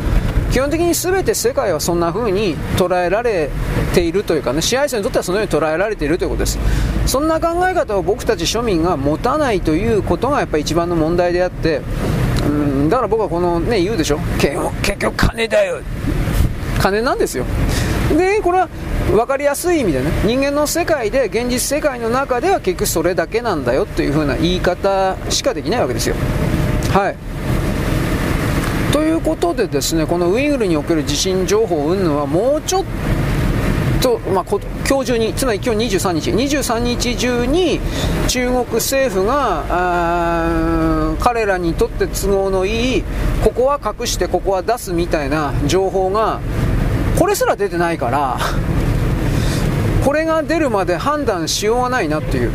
[0.56, 3.50] 基本的に全て世界はそんな風に捉えられ
[3.94, 6.58] ているというかね支配層にとってはそのように捉えられているということです
[7.06, 11.82] そんな考え方を僕たち庶民が持たないということがやっぱり一番の問題であって
[12.46, 14.20] うんだから僕はこのね言うでしょ。
[14.40, 15.82] 結局金だよ。
[16.80, 17.46] 金なんですよ。
[18.16, 18.70] でこれは
[19.12, 26.16] 分かりやすい意味でね人間の世界で現実世界の中では結局それだけなんだよという風な言い方しかできないわけですよ。
[26.92, 27.16] はい。
[28.94, 32.86] ということでですねこのウイグルにおける地震情報云々はもうちょっ
[34.02, 34.60] と、まあ、今
[35.00, 37.80] 日中につまり今日23日23日中に
[38.28, 43.04] 中国政府が彼らにとって都合のいい
[43.44, 46.40] ここは隠してここは出すみたいな情報が
[47.20, 48.38] これすら出てないから
[50.04, 52.52] これが出るまで判断しようがないなっていう。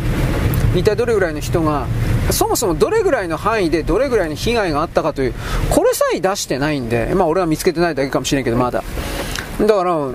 [0.75, 1.85] 一体どれぐらいの人が
[2.31, 5.33] そもそもどれぐらいの範囲でどれぐらいの被害があったかという
[5.69, 8.83] これさえ出してないんでまあ俺は見つけてないだけかもしれんけどまだ。
[9.67, 10.11] だから、う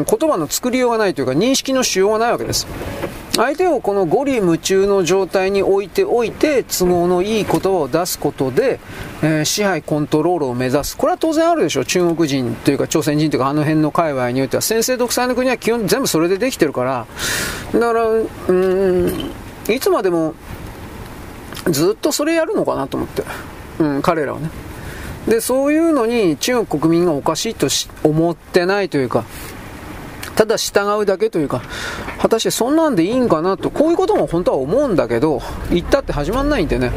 [0.00, 2.66] ん、言葉の作りようがないというか認識のしようがないわけです。
[3.36, 8.80] 相手をこの五里夢中の状態に置いておいて都合のいい言葉を出すことで、
[9.22, 10.96] えー、支配コントロールを目指す。
[10.96, 11.80] これは当然あるでしょ。
[11.80, 14.62] う中国人というか朝鮮人というかあの辺の界隈においては。
[14.62, 17.06] 先制独裁の国は基本全部それでできてるから。
[17.72, 19.30] だからうん
[19.68, 20.34] いつまでも
[21.70, 23.22] ずっとそれやるのかなと思って、
[23.78, 24.50] うん、彼らはね。
[25.28, 27.68] でそういうのに中国国民がおかしいと
[28.04, 29.24] 思ってないというか
[30.36, 31.62] ただ従うだけというか
[32.18, 36.92] 果たしてそんなんでいいんかなとこういうことも本当は思うんだけど行ったって始まんないんでね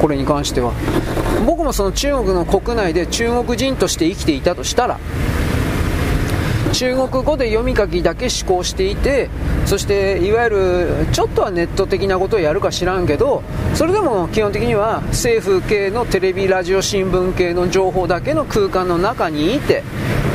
[0.00, 0.72] これに関しては。
[1.46, 4.98] 僕もその中国の国内で中国人として生きていたとしたら
[6.72, 9.28] 中国語で読み書きだけ思考していて
[9.66, 13.42] そしていわゆるちょっとはネット的なことをやるか知らんけど
[13.74, 19.82] それでも基本的には政府系のテレビラジオ新聞系の情報だけの空間の中にいて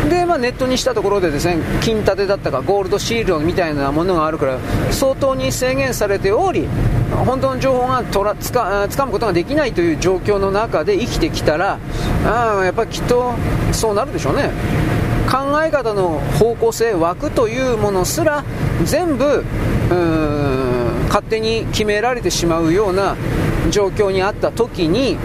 [0.10, 4.60] で、まあ、ネットにしたところでですね金立てだったかゴールドシールドみたいなものがあるから
[4.92, 6.68] 相当に制限されており
[7.26, 11.80] 本当の情報がとらつか掴むことができないという状況の中で生きてきたら
[12.26, 13.34] あやっぱりきっと
[13.72, 14.95] そうなるでしょうね。
[15.30, 18.44] 考え方の方向性枠というものすら
[18.84, 19.44] 全部
[21.08, 23.16] 勝手に決められてしまうような
[23.72, 25.18] 状況にあった時に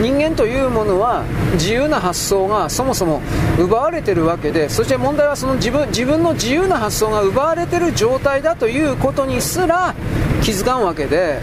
[0.00, 3.20] 人間というものは自由な発想がそもそも
[3.58, 9.94] 奪われてるわけでそして問題はその自分自分の自由な発想が奪われてる状態だということにすら
[10.42, 11.42] 気づかんわけで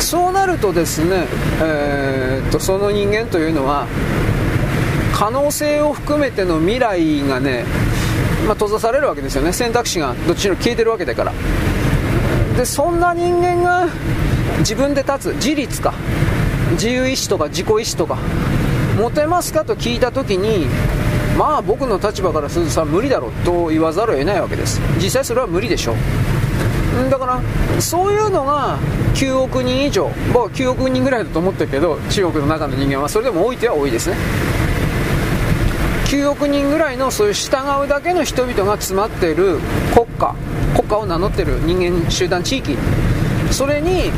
[0.00, 1.26] そうなるとですね、
[1.62, 3.86] えー、っとその人間というのは
[5.14, 7.64] 可能性を含めての未来がね、
[8.46, 9.52] まあ、閉ざされるわけですよね。
[9.52, 11.32] 選択肢がどっちにも消えてるわけだから。
[12.56, 13.86] でそんな人間が
[14.58, 15.94] 自分で立つ自立か。
[16.72, 18.18] 自由意志とか自己意志とか
[18.98, 20.66] 持てますかと聞いた時に
[21.38, 24.80] まあ僕の立場からするとさ無理だろと言わざるを得ないわけです。
[24.96, 25.96] 実際それは無理でしょう。
[27.08, 27.40] だから
[27.80, 28.78] そういうのが
[29.14, 34.16] 9億人以上僕は9億人ぐらいだと思ってるけど中国の中の人間はそれでも多いては多いですね。
[36.14, 39.58] 9億人ぐらいのそういう従うだけの人々が詰まっている
[39.92, 40.36] 国家
[40.76, 42.76] 国家を名乗ってる人間集団地域。
[43.50, 44.12] それに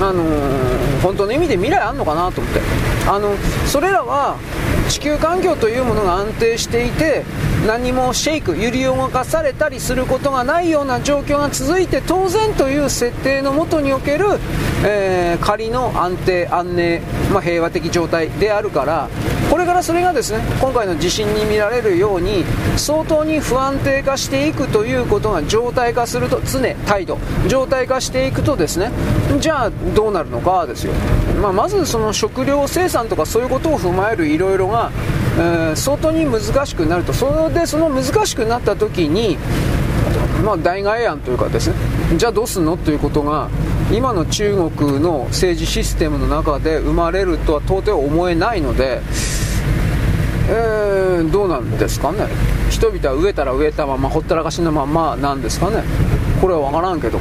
[0.00, 2.60] あのー、本当の意味で未来あんのかなと思って。
[3.08, 3.34] あの
[3.66, 4.36] それらは
[4.90, 7.24] 地球環境というものが安定していて
[7.66, 14.24] 何もシェイク揺り動かされたりすることがないような状況が続いて当然という設定のもとにおける、
[14.84, 17.00] えー、仮の安定安寧、
[17.30, 19.10] まあ、平和的状態であるから
[19.50, 22.44] これからそれがですね今回の地震に見られるように
[22.78, 28.90] 相当に不安定化していくということが状態化すると常態度状態化していくとですね
[29.38, 30.94] じゃあどうなるのかですよ、
[31.42, 34.90] まあ、まずその食料生産とかそういうことを踏まえるいろいろが、
[35.74, 37.12] 相当に難しくなると。
[37.12, 39.38] それでその難しくなった時に
[40.44, 41.76] まあ、代替案というかですね。
[42.16, 43.48] じゃあどうすんのということが
[43.92, 49.00] 今の中国の政治システムの中で生まれるとは到底思えないので、
[50.48, 52.26] えー、どうなんですかね。
[52.70, 55.82] 人々は植えたら植えたままほったらかしのままなんですかね。
[56.40, 57.18] これは分からんけど。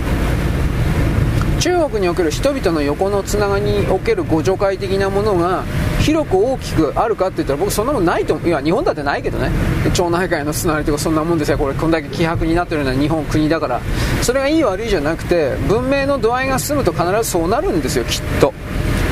[1.60, 5.64] 中国における人々の横のつながりにおける互助会的なものが
[6.00, 8.48] 広く大きくあるかって言ったら僕そんなもんないと思う。
[8.48, 9.52] いや日本だってないけどね
[9.94, 11.58] 町内会のつながりとかそんなもんですよ。
[11.58, 13.82] これこんだけ希薄になってるような日本国だから。
[14.22, 18.54] それがいい悪いじゃなくて文明の度合いが進むと必ずそうなるんですよきっと。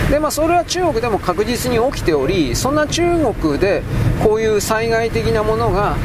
[0.09, 3.03] でまあ、それは中国でも確実に起きておりそんな中
[3.33, 3.83] 国で
[4.23, 5.97] こういう災害的なものが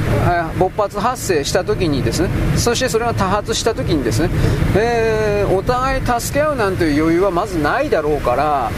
[0.59, 4.31] 勃発発生した時にですねそしてそれが多発した時にですね、
[4.77, 8.71] えー、お互い助け合うなんていう余裕はまずないだろうから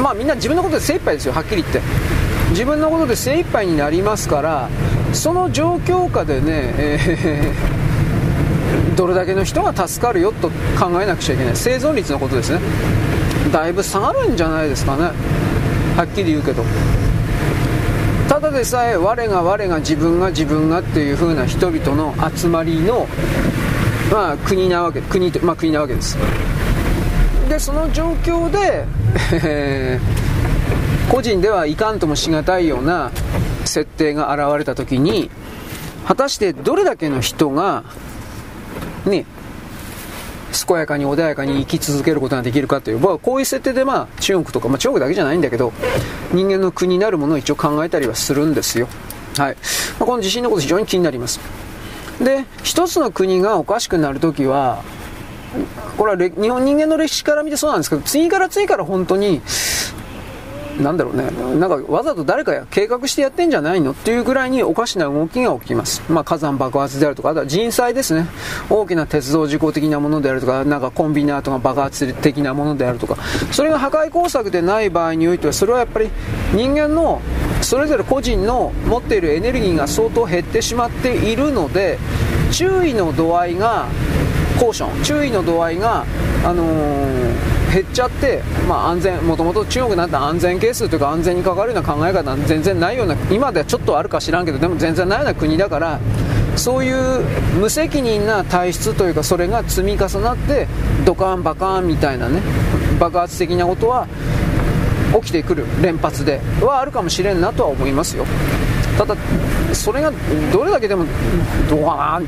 [0.00, 1.80] まあ、みんな自分のことで精一杯ですよはっきり言って。
[2.50, 4.68] 自分のことで精一杯になりますから
[5.14, 7.82] その状況下でね、えー
[8.96, 10.48] どれだけの人が助かるよと
[10.78, 11.56] 考えなくちゃいけない。
[11.56, 12.60] 生存率のことですね。
[13.50, 15.10] だいぶ下がるんじゃないですかね。
[15.96, 16.64] はっきり言うけど。
[18.28, 23.06] ただでさえ我が我が自分が自分がっていう風な人々の集まりの、
[24.10, 26.16] まあ、国なわけ国と,、まあ、国なわけです。
[27.48, 28.86] でその状況で、
[29.32, 30.00] え、
[31.10, 33.10] 個人ではいかんともしがたいような
[33.66, 35.30] 設定が現れた時に
[36.06, 37.84] 果たしてどれだけの人が
[39.04, 39.26] ね
[40.66, 45.72] 健やかに穏やかに生き続けることができるかという、まあ、こういう設定で、まあ、中国とか、まあ、中国だけじゃないんだけど
[46.32, 48.88] 人間の国になるものを一応考えたりはするんですよ、
[49.36, 49.56] はい。
[49.98, 51.40] まあ、この地震のこと非常に気になります。
[52.20, 54.82] で一つの国がおかしくなるときは
[55.96, 59.42] これは日本人間の歴史から見てそうなんですけど次から次から本当に
[60.80, 61.24] なんだろうね、
[61.58, 66.02] なんかわざと誰か計画してやってんじゃないのっていうぐらいにおかしな動きが起きます。
[66.08, 68.26] まあ、火山爆発であるとか、あとは人災ですね。
[68.70, 73.16] 大きな鉄道事故的なものであるとか、なんかコンビナートが爆発的なものであるとか、
[73.50, 76.10] それが破壊工作でない場合においては、それはやっぱり
[76.54, 77.20] 人間の
[77.60, 81.98] それぞれ個人の持っているエネルギーが相当減ってしまっているので、
[82.50, 83.86] 注意の度合いが、
[84.58, 86.04] コーション、注意の度合いが、
[86.44, 95.98] あのー減っちゃって、まあ、安全もともと中国なんて安全係数というか安全に関わるような考え方は全然ないような今ではちょっとあるか知らんけどでも全然ないような国だから
[96.56, 97.22] そういう
[97.58, 100.68] 無責任な体質というかそれが積み重なって
[101.06, 102.42] ドカンバカンみたいなね
[103.00, 104.06] 爆発的なことは
[105.14, 108.26] 起きてくる連発ではあるかもしれんなとは思いますよ。
[108.98, 109.16] ただ
[109.72, 110.12] それが
[110.52, 111.06] どれだけでも
[111.70, 112.22] どうかな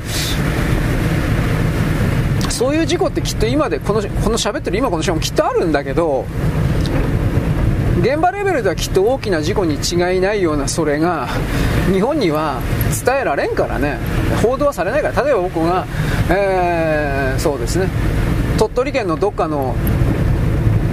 [2.55, 6.25] そういう事故ってきっと今でこのこの喋ってる今この瞬間もきっとあるんだけど
[8.01, 11.27] 現場レベルではきっと大きな事故に違いないようなそれが
[11.93, 12.61] 日本には
[13.05, 13.99] 伝えられんからね。
[14.43, 15.23] 報道はされないから。
[15.23, 15.87] 例えば僕が、
[16.31, 17.89] えー、そうですね。
[18.59, 19.75] 鳥取県のどっかの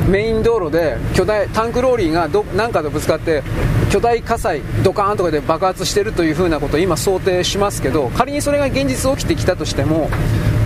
[0.08, 3.44] メイン道路で巨大タンクローリーがどなんかとぶつかって
[3.92, 10.10] 巨大火災ドカーンとかで爆発してるというふうなことを今想定しますけど仮にそれが現実起きてきたとしても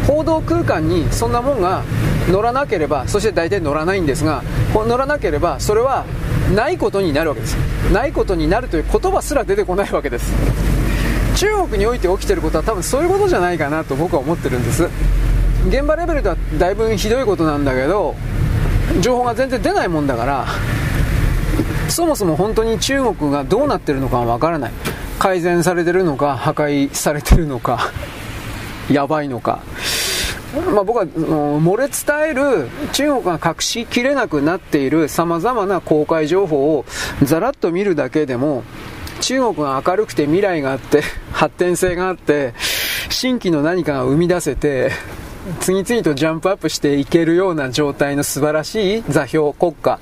[0.08, 1.84] 報道空間にそんなもんが
[2.30, 4.44] 乗らなければそして大体乗らないんですが
[4.74, 6.06] 乗らなければそれは
[6.54, 7.56] ないことになるわけです。
[7.92, 10.32] ないことになるという言葉すら出てこないわけです。
[11.36, 14.88] 中国において起きてることは多分そういうことじゃないかなと僕は思ってるんです。
[15.68, 18.16] 現場レベルではだいぶひどいことなんだけど
[19.02, 20.46] 情報が全然出ないもんだから
[21.90, 24.72] そもそも本当に中国がどうなってるのかわからない。
[25.18, 27.92] 改善されてるのか破壊されてるのか
[28.92, 29.62] やばいのか。
[30.62, 36.86] まあ、僕は漏れ伝える中国が隠しきれなくなっているさまざまな公開情報を
[37.24, 38.64] ざらっと見るだけでも
[39.22, 41.02] 中国が明るくて未来があって
[41.32, 42.54] 発展性があって
[43.10, 44.92] 新規の何かが生み出せて
[45.60, 50.00] 次々とジャンプアップしていけるような状態の素晴らしい座標国家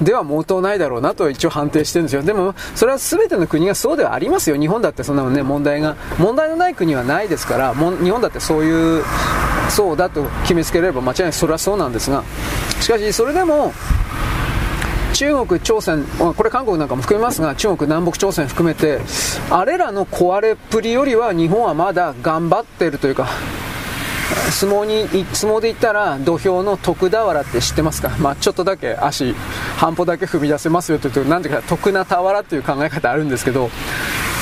[0.00, 2.22] では毛頭ないだろうなと一応判定してるんですよ。
[2.22, 4.56] でも、それは全ての国がそうではありますよ。
[4.56, 9.04] 日本だってそんなのね、問題が、問題のない国はないですから、日本だってそういう、
[9.68, 11.32] そうだと決めつければ間違いない。
[11.32, 12.22] それはそうなんですが、
[12.80, 13.72] しかしそれでも、
[15.14, 19.00] 中国、朝鮮、これ韓国なんかも含めますが、中国、南北朝鮮含めて、
[19.50, 23.26] あれらの壊れっぷりよりは日本はまだ頑張ってるというか、
[24.50, 29.34] 相撲に相撲で言ったら土俵の徳俵って知ってますか、まあ、ちょっとだけ足
[29.76, 33.70] 半歩だけ踏み出せますよというとなんていうか徳な俵っていう考え方あるんですけど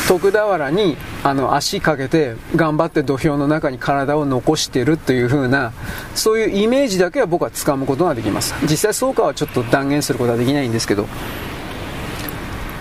[0.09, 5.73] 徳俵にあの足かけて頑張って土俵の中に体を残してるという風な
[6.15, 8.55] そういうイメージだけは僕はつかむことができます。
[8.63, 11.07] 実際そうかはちょっと断言することはできないんですけど。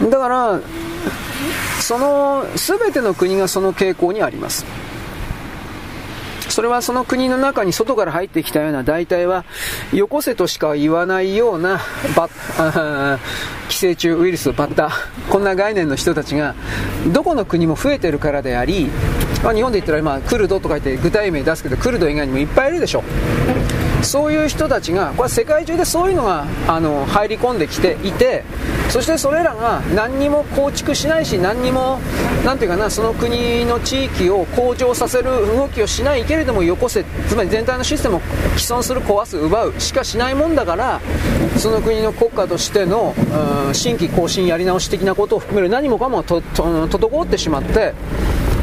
[0.10, 0.60] だから
[1.80, 4.66] その全ての国がその傾向にあります。
[6.54, 9.44] それはその国の中に外から入ってきたような大体は、
[9.92, 11.80] よこせとしか言わないような、
[12.16, 12.30] バ
[13.70, 14.92] 寄生虫ウイルス、バッタ、
[15.32, 16.54] こんな概念の人たちが、
[17.08, 18.92] どこの国も増えてるからであり、
[19.44, 23.04] まあ、日本で言ったら今、クルドとか言って具体名出すけど、クルド以外にもいっぱいいるでしょ。
[24.04, 28.44] そういう人たちが、これ世界中でそういうのがあの入り込んできていて、
[28.90, 32.00] そしてそれらが何にも構築しないし、何にも、
[32.46, 38.22] なんていうかな、その国の地域を向上させる動きをしないけれども、よこせ、つまり全体のシステムを
[38.58, 41.00] 既存する、壊す、奪うしかしないもんだから、
[41.58, 43.16] その国の国家としての、
[43.68, 47.94] うん、新規更新やり直し的なことを含める何もかもとと滞ってしまって、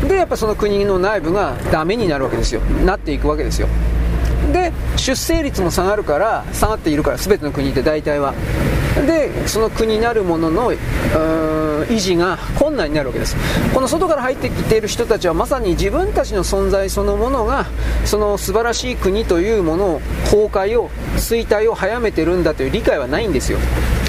[0.07, 2.61] で、やっぱその国の内部がダメになるわけですよ。
[2.85, 3.69] なっていくわけですよ。
[4.53, 8.35] で出生率も下がるから下がっているから全ての国って大体は。
[9.07, 13.37] でその国なるものの維持が困難になるわけです。
[13.73, 17.67] この外から入ってきている人たちはまさに自分たちの存在そのものが
[18.05, 23.59] その素晴らしい国というものを崩壊を衰退を早めてるんだという理解はないんですよ。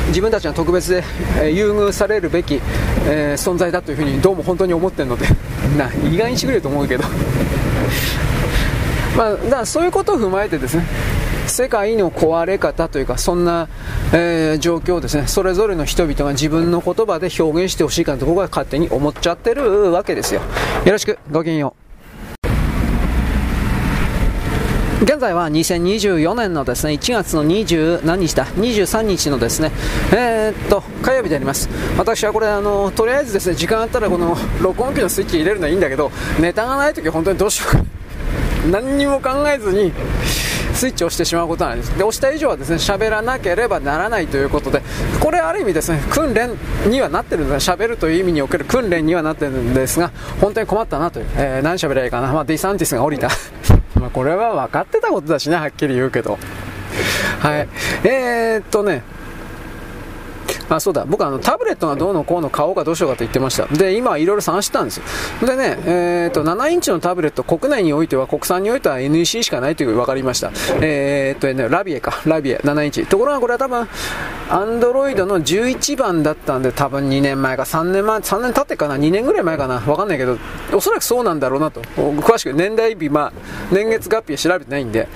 [0.08, 1.04] 自分たちは特別で、
[1.42, 2.60] え、優遇されるべき、
[3.08, 5.26] え、存在だというふうにどうも本当に思ってるので
[5.78, 7.04] な意外にしてくれると思うけど。
[9.18, 10.86] まあ、だからそういうことを踏まえてですね
[11.48, 13.68] 世界の壊れ方というかそんな、
[14.14, 20.42] えー、状況をですねそれぞれの人々が自分の言葉で表現してほしいかと僕は勝手に思っちゃってるわけですよ。
[20.86, 21.82] よろしくごきげんよう。
[25.04, 29.72] 現在は2024年のですね1月の20何日だ23日のですね
[30.14, 31.68] えー、っと火曜日であります。
[31.98, 38.01] 私はこれあのとりあえずですね時間あったらこの録音機のスイッチ入れるのはいいんだけどネタがない時本当にどうしようか。
[38.70, 39.92] 何にも考えずに
[40.74, 41.98] スイッチを押してしまうことなんです。
[41.98, 44.82] で押した以上はですね喋らなければならないということで
[45.20, 46.52] これある意味ですね訓練
[46.88, 53.30] にはなってるんです喋るという意味における訓練にはなってるんですが本当に困ったなという、えー、何喋りゃいいかな、まあ、ディサンティスが降りた。
[54.00, 56.38] まあこれは分かってたことだしねはっきり言うけど。
[57.40, 57.68] はい。
[58.04, 59.04] えー、っとね
[60.76, 61.06] あそうだ。
[61.06, 63.66] 僕あのタブレットがどうのこうの買おうかどうしようかと言ってました。
[63.68, 65.04] で今いろいろ探してたんですよ。
[65.46, 70.52] でね、えーと、7インチのタブレット国内においては国産においては NEC しかないという分かりました。
[70.82, 72.22] えー、とねラビエか。
[72.26, 73.06] ラビエ7インチ。
[73.06, 73.88] ところがこれは多分
[74.50, 77.64] アンドロイドの11番だったんで多分2年前か。
[77.64, 78.96] 3年前3年経ってかな。
[78.96, 79.80] 2年ぐらい前かな。
[79.80, 80.38] 分かんないけど
[80.74, 81.82] おそらくそうなんだろうなと。
[81.82, 83.34] 詳しく年代日まあ
[83.72, 85.08] 年月月日は調べてないんで。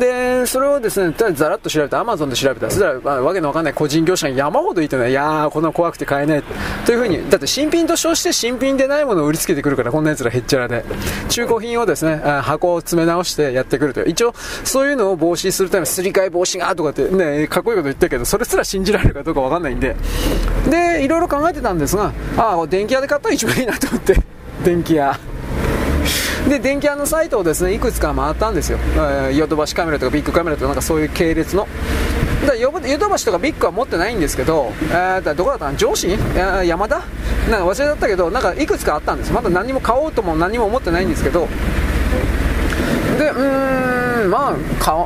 [0.00, 2.70] でそれをですねざらっと調べて Amazon で調べた。
[2.70, 6.42] そしたら、わけのわかんない個人業者に山ほどいていやー、こんな怖くて買えない。
[6.84, 10.84] というふうに、だって新品と称して新品でないものを売りつけてくるから、こんな奴らへっちゃらで。
[11.28, 14.08] 中古品をですね、箱を詰め直してやってくるという。
[14.10, 19.96] 一応、そういうのを防止するため、すり替え防止がとかってね、かっこいいこと言ってるけど、それすら信じられるかどうかわかんないんで。
[20.70, 24.16] で、いろいろ考えてたんですが、ああ、電気屋で買ったら一番いいなと思って。
[24.64, 25.18] 電気屋。
[26.48, 31.66] で電気屋のサイトをですねいくつか回ったんですよ、えー、ヨドバシカメラとかビッグカメラとかなんかそういう系列の。
[32.46, 36.16] だヨドバシとかビッグは持ってないんですけど、えー、どこだったの上司
[36.64, 37.02] 山田？
[37.50, 41.48] なんか忘れちゃったけどなんかいくつかあったんですまだ何も買おうとも何も思ってないんですけど。
[43.18, 44.56] でうーんまあ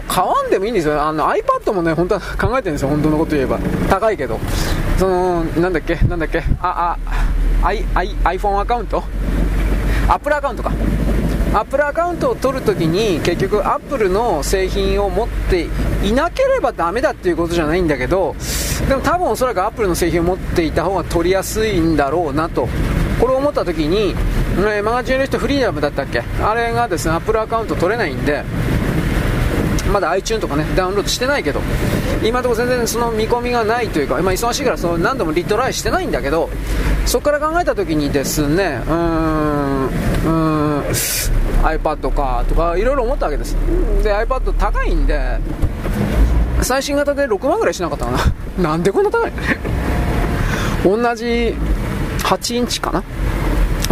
[0.09, 1.01] 買わんでもいいんですよ。
[1.01, 2.89] あの iPad もね本当は考えてるんですよ。
[2.89, 3.59] 本当のこと言えば。
[3.89, 4.39] 高いけど。
[4.99, 5.95] そのなんだっけ？
[6.09, 6.43] なんだっけ？
[6.61, 6.97] あ
[7.63, 8.09] あ I I
[8.39, 9.05] iPhone アカウント？
[10.11, 10.73] アップルアカウントか。
[11.55, 15.69] アップルアカウントを取るときに結局アップルの製品を持って
[16.03, 18.35] いなければダメだっていうことじゃないんだけど
[18.89, 22.69] でも多分おそらくアップルの製品を持っていた方が取りやすいんだろうなと。
[23.21, 24.15] これを思ったときに、
[24.59, 26.23] えマガジンの人フリーダムだったっけ？
[26.43, 28.43] あれがですねアップルアカウント取れないんで
[29.91, 31.61] まだ iTune とかねダウンロードしてないけど
[32.23, 36.49] 今のところ全然その見込みがないというか、まあ、忙しいからその何度もリトライしてないんだけど
[37.07, 40.83] そこから考えた時にですねうーんうーん
[41.63, 43.55] iPad かとかいろいろ思ったわけです。
[44.03, 45.39] で iPad 高いんで
[46.63, 48.19] 最新型で6万ぐらいしなかったかな。
[48.71, 49.33] なんでこんな高い？
[50.85, 51.55] 同じ
[52.23, 53.03] 8インチかな？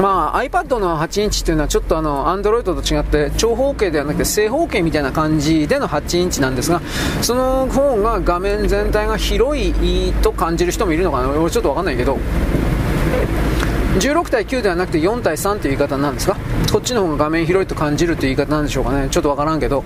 [0.00, 6.80] まあ、iPad の8インチっていうのはちょっとあの Android と違って長方形ではなくて正方形みたいな感じでの8インチなんですが
[7.20, 11.30] その方が画面全体が広いと感じる人もいるのかな？
[11.30, 12.16] 俺ちょっと分かんないけど。
[13.98, 16.36] 16対9ではなくて4対3という言い方なんですか？
[16.70, 19.08] こっちの方が画面広いと感じるという言い方なんでしょうかね。
[19.10, 19.82] ちょっとわからんけど。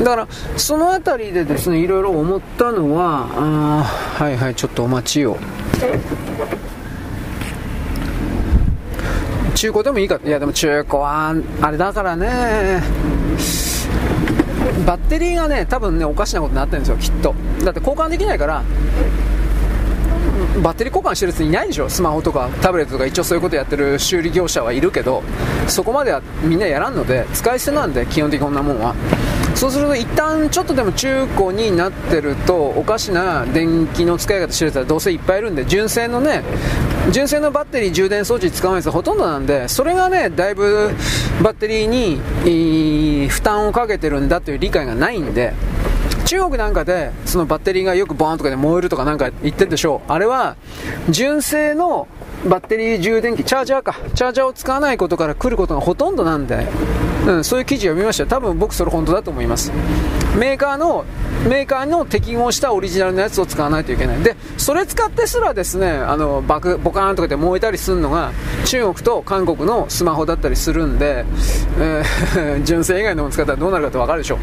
[0.00, 0.26] だから
[0.56, 5.36] その辺りでですねいろいろ思ったのはあはいはいちょっとお待ちを。
[9.64, 12.82] 中古でもいいかいやでも中古はあれだからね。
[14.86, 17.34] バッテリーがね多分ねおかしなことになってるんですよきっと。
[17.64, 18.62] だって交換できないから
[20.62, 21.88] バッテリー交換してるやついないでしょ？
[21.88, 25.22] スマホとかタブレットとか一応そういうことやってる修理業者はいるけど
[25.68, 28.94] そこまではみんなやらんので使い捨てなんで基本的こんなもんは。
[29.54, 36.42] そうすると一旦ちょっとでも中古になってるとおかしな電気の使い方してる人はどうせいっぱいいるんで純正のね
[37.12, 40.90] 純正のバッテリー充電装置使わないやつほとんどなんでそれがねだいぶ
[41.40, 45.54] バッテリーに負担をかけてるんだという理解がないんで
[46.34, 50.12] 中国なんかでそのバッテリーがよくバーンとかで燃えるとかなんか言ってるでしょう。
[50.12, 50.56] あれは
[51.08, 52.08] 純正の
[52.44, 53.94] バッテリー充電器チャージャーか。
[54.16, 56.66] チャージャーを使わないことから来ることがほとんどなんで、
[57.26, 59.72] うん、そういう記事を読みました多分僕それ本当だと思います。
[60.38, 61.04] メーカーの
[61.48, 64.22] メーカーの適合したオリジナルのやつを使わないといけない。
[64.22, 68.32] でそれ使ってすらですねあのバクボカーンとかで燃えたりするのが
[68.66, 71.24] 中国と韓国のスマホだったりするんで、
[71.78, 74.38] えー、 純正以外のもの使ったらどうなるかって分かるでしょ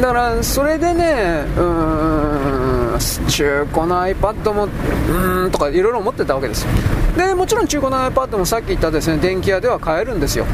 [0.00, 6.70] だからそれでねうーん中古の iPad もうーんとかいろいろ思ってたわけですよ。
[7.16, 10.46] でもちろん中古の iPad もさっき言ったですね電気屋では買えるんですよ。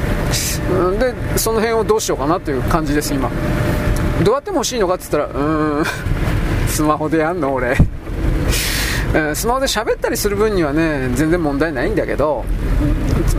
[0.98, 3.30] でその辺をどうしようかなという感じです今。
[4.22, 5.84] どうやっても欲しいのかって言ったらうーん
[6.68, 7.76] スマホでやんの俺。
[9.34, 12.46] スマホで喋ったりする分にはね全然問題ないんだけど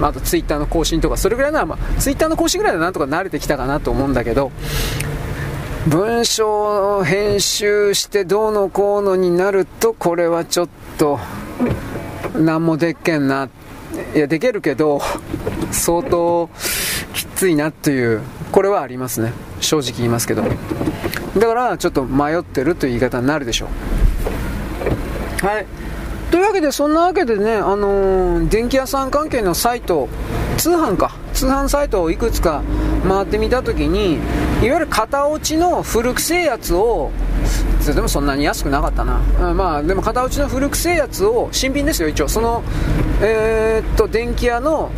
[0.04, 4.52] あとツイッターの更新とかそれぐらいなら、まあ、ツイッターの更新ぐらいでなんとか慣れてきたかなと思うんだけど
[5.88, 10.70] 文章を編集してどうのこうのになるとこれはちょっ
[11.00, 11.20] と
[12.36, 13.50] 何もでっけんな。
[14.16, 15.02] いやできるけど
[15.72, 16.50] 相当
[17.14, 19.34] きついなというこれはありますね。
[19.60, 20.44] 正直言いますけど。
[21.38, 23.68] だからちょっと迷ってるという言い方になるでしょ
[25.44, 25.46] う。
[25.46, 25.66] はい。
[26.32, 30.10] というわけでそんなわけでね、あのー、電気屋さん関係のサイト
[30.58, 31.23] 通販か。
[31.34, 32.64] 通販サイトをいくつか
[33.08, 34.22] 回ってみたときにいわ
[34.62, 37.12] ゆる型落ちの古くせえやつを
[37.92, 39.20] でもそんなに安くなかったな、
[39.50, 42.30] うん、まあでも型落ちの古くせえやつを新品ですよ一応。
[42.30, 42.64] その
[43.22, 44.90] えー、っと電気屋の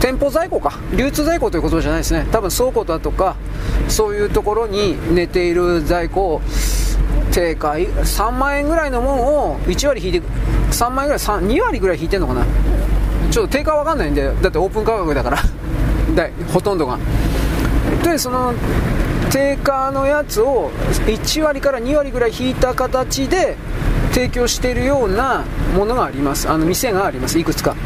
[0.00, 0.78] 店舗在庫か。
[0.96, 2.26] 流通在庫ということじゃないですね。
[2.32, 3.36] 多分倉庫だとか
[3.88, 6.40] そういうところに寝ている在庫を
[7.32, 10.26] 定価3万円ぐらいのもんを1割引いて
[10.72, 12.44] 3万円ぐらい2割ぐらい引いてんのかな。
[13.36, 15.36] ちょっと定価わかんないんでだってオープン価格だから。
[16.16, 16.98] だほとんどが。
[18.02, 18.54] でその
[19.28, 20.70] 定価のやつを
[21.06, 23.58] 1割から2割ぐらい引いた形で
[24.12, 25.44] 提供しているような
[25.76, 26.48] ものがあります。
[26.48, 27.38] あの店があります。
[27.38, 27.76] いくつか。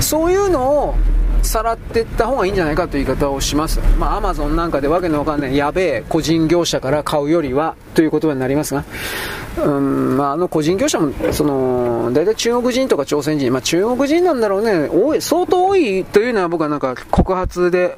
[0.00, 0.94] そういうのを
[1.42, 3.80] さらっていった方がいいんじゃないかという言い方をします。
[3.98, 8.84] まあ、アマゾンなんかでわけのわかんないやべえ個人業者から買うよりはという言葉になりますが、
[9.64, 17.96] うん、まあ、あの個人業者も、その、大体中国人とか朝鮮人、まあ、中国人なんだろうね、多い、相当多いというのは僕はなんか告発で、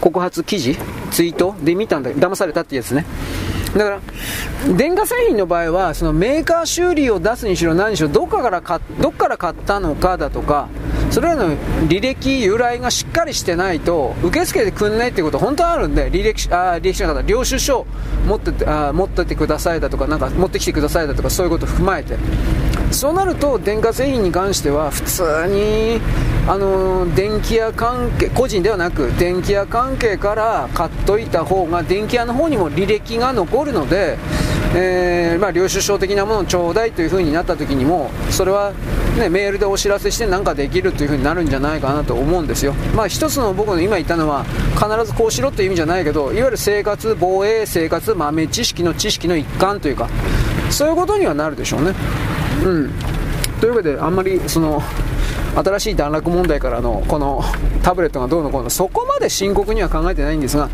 [0.00, 0.76] 告発記事
[1.10, 3.06] ツイートで見たんだ騙されたってやつね。
[3.76, 4.00] だから、
[4.76, 10.68] 電化製品の場合は、そのメーカー修理を出すにしろ何にしろ、どっかから買どっから買ったのかだとか、
[11.10, 11.56] それらの
[11.88, 17.84] 履歴、由来がしっかりしてないと、受付でくんないっていうこと本当はあるんで、履歴あ履歴書の方、領収書
[18.26, 22.16] 持ってあ持っててくださいだとか、なんか持ってきてくださいだとか、そういうことを踏まえて。
[22.90, 26.00] そうなると、電化製品に関しては、普通に、
[26.46, 34.18] あの電気屋関係、個人ではなく、電気屋関係から買っといた方が、電気屋の方にも履歴が残るるので、
[34.74, 38.72] えー、まあ、領収書的なものをちょうだいという風になった時にも、それは、
[39.18, 42.74] ね、メールでお知らせして何かできるという風になるんじゃないかなと思うんですよ。
[42.96, 50.08] まあ、一つの僕の今言ったのは、必ずこうしろという意味じゃないけど、いわゆる生活、防衛、生活、豆知識の知識の一環というか、
[50.70, 51.94] そういうことにはなるでしょうね。
[52.64, 52.90] うん。
[53.60, 54.82] というわけで、あんまり、その、
[55.54, 57.42] 新しい段落問題からのこの
[57.82, 60.68] タブレットがどうのこうのそこまで深刻には考えてないんですがう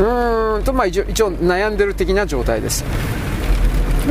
[0.00, 2.84] ーんとまあ一応一応悩んでる的な状態です。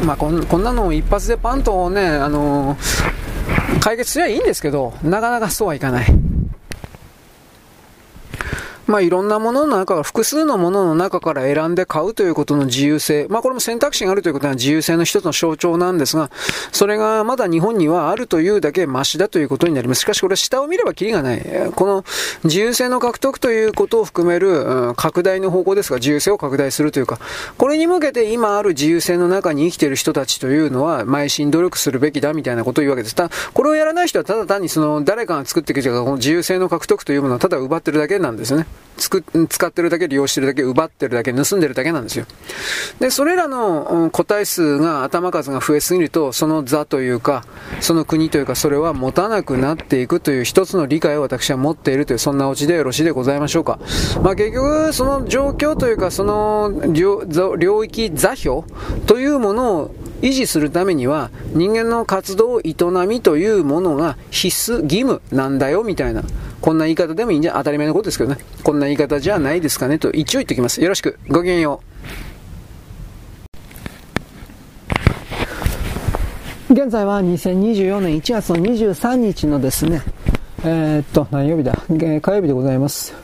[0.03, 6.07] まあこんこんなの一発でパンとねあのー、解決すればいいんですけどなかなかそうはいかない。
[8.87, 13.27] まあ、いろんなものの中、複数のものの中から選んで買うということの自由性。
[13.29, 16.29] まあ、これも選択肢があるということは自由性の一つの象徴なんですが、
[16.71, 20.01] それがまだ日本にはあるというだけマシだということになります。
[20.01, 21.71] しかしこれ下を見ればキリがない。
[21.75, 22.05] この
[22.43, 27.19] 自由性の獲得ということを含める、拡大の方向ですが、自由性を拡大するというか、
[27.57, 33.15] これに向けて今ある自由性の中に生きている人たちというのは、邁進努力するべきだみたいなことを言うわけです。
[33.15, 38.65] ただ、これをやらない人はただ単にその誰かが作ってきたこの自由性の獲得というものをただ奪ってるだけなんですね。
[38.97, 42.25] 使ってるだけ、利用してるだけ、奪ってるだけ、盗んでるだけなんですよ。
[42.99, 47.45] で、それらの個体数が、頭数が増えすぎると、その座というか、
[47.79, 53.79] その国というか、それは持たなくなっていくという一つの理解を私は持っているという、そんなオチでよろしいでございましょうか。
[54.23, 58.63] まあ結局、その状況というか、その領域座標
[59.05, 62.75] というものを維持するためには人間の活動営
[63.07, 66.23] みというものが必須義務なんだよみたいな
[66.61, 68.39] こんな言い方でもいいんじゃ当たり前のことですけどね。
[68.63, 70.81] こんな言い方じゃないですかねと一応言っておきます。
[70.81, 71.19] よろしく。
[71.29, 71.81] ごきげんよ
[76.69, 76.73] う。
[76.73, 80.01] 現在は2024年1月の23日のですね
[80.69, 81.71] えー、っと何曜日だ？
[81.89, 83.15] えー火曜日でございます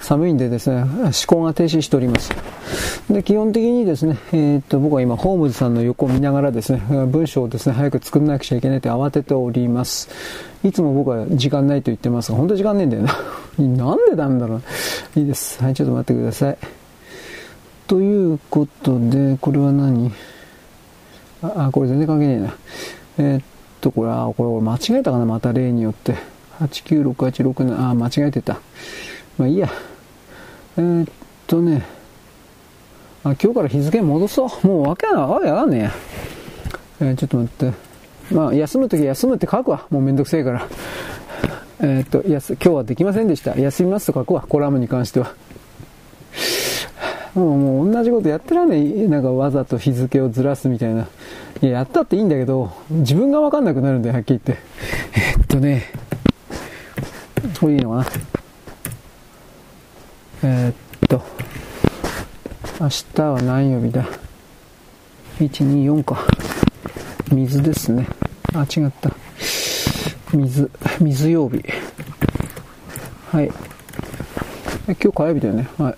[0.00, 2.30] 寒いんでですね、思考が停止しております。
[3.12, 10.08] で、基本的にですね、えー、っと、僕は今、ホームズさんの横を見ながらですね、文章をですね、早く作んなくちゃいけないと慌てております。
[10.64, 13.12] いつも僕は時間ないと言ってますが、本当に時間ねえんだよな。
[13.58, 14.62] なんでなんだろう。
[15.18, 15.62] いいです。
[15.62, 16.56] はい、ちょっと待ってください。
[17.88, 20.10] ということで、これは何？
[21.42, 22.54] あ、これ全然関係ねえな。
[23.18, 23.42] えー、っ
[23.82, 26.35] と、これ、あ、これ間違えたかなまた例によって。
[26.60, 28.58] 896867、あ、間違えてた。
[29.38, 29.68] まあいいや。
[30.78, 31.08] えー、っ
[31.46, 31.84] とね、
[33.24, 34.66] あ、今日から日付戻そう。
[34.66, 35.90] もうわけな、わけわかんね
[37.00, 37.04] え。
[37.06, 37.86] えー、ちょっと待って。
[38.34, 39.86] まあ、休むとき休むって書くわ。
[39.90, 40.68] もうめんどくせえから。
[41.80, 43.58] えっ、と、今日はできませんでした。
[43.58, 44.44] 休みますと書くわ。
[44.48, 45.34] コラムに関しては。
[47.34, 49.08] もう、もう同じことやってらんねえ。
[49.08, 51.06] なんかわざと日付をずらすみたいな。
[51.60, 54.64] いや、やったっていいんだけど、自分がわかんなくなるんだよ、はっきり言って。
[55.36, 55.84] えー、っとね、
[57.60, 58.06] これいいのかな。
[60.42, 60.74] えー、っ
[61.08, 61.22] と、
[62.80, 64.06] 明日は何曜日だ
[65.38, 66.26] ?124 か。
[67.32, 68.06] 水ですね。
[68.54, 69.10] あ、違った。
[70.32, 70.70] 水、
[71.00, 71.64] 水曜日。
[73.30, 73.46] はい。
[74.86, 75.68] 今日火曜日だよね？
[75.78, 75.96] はい。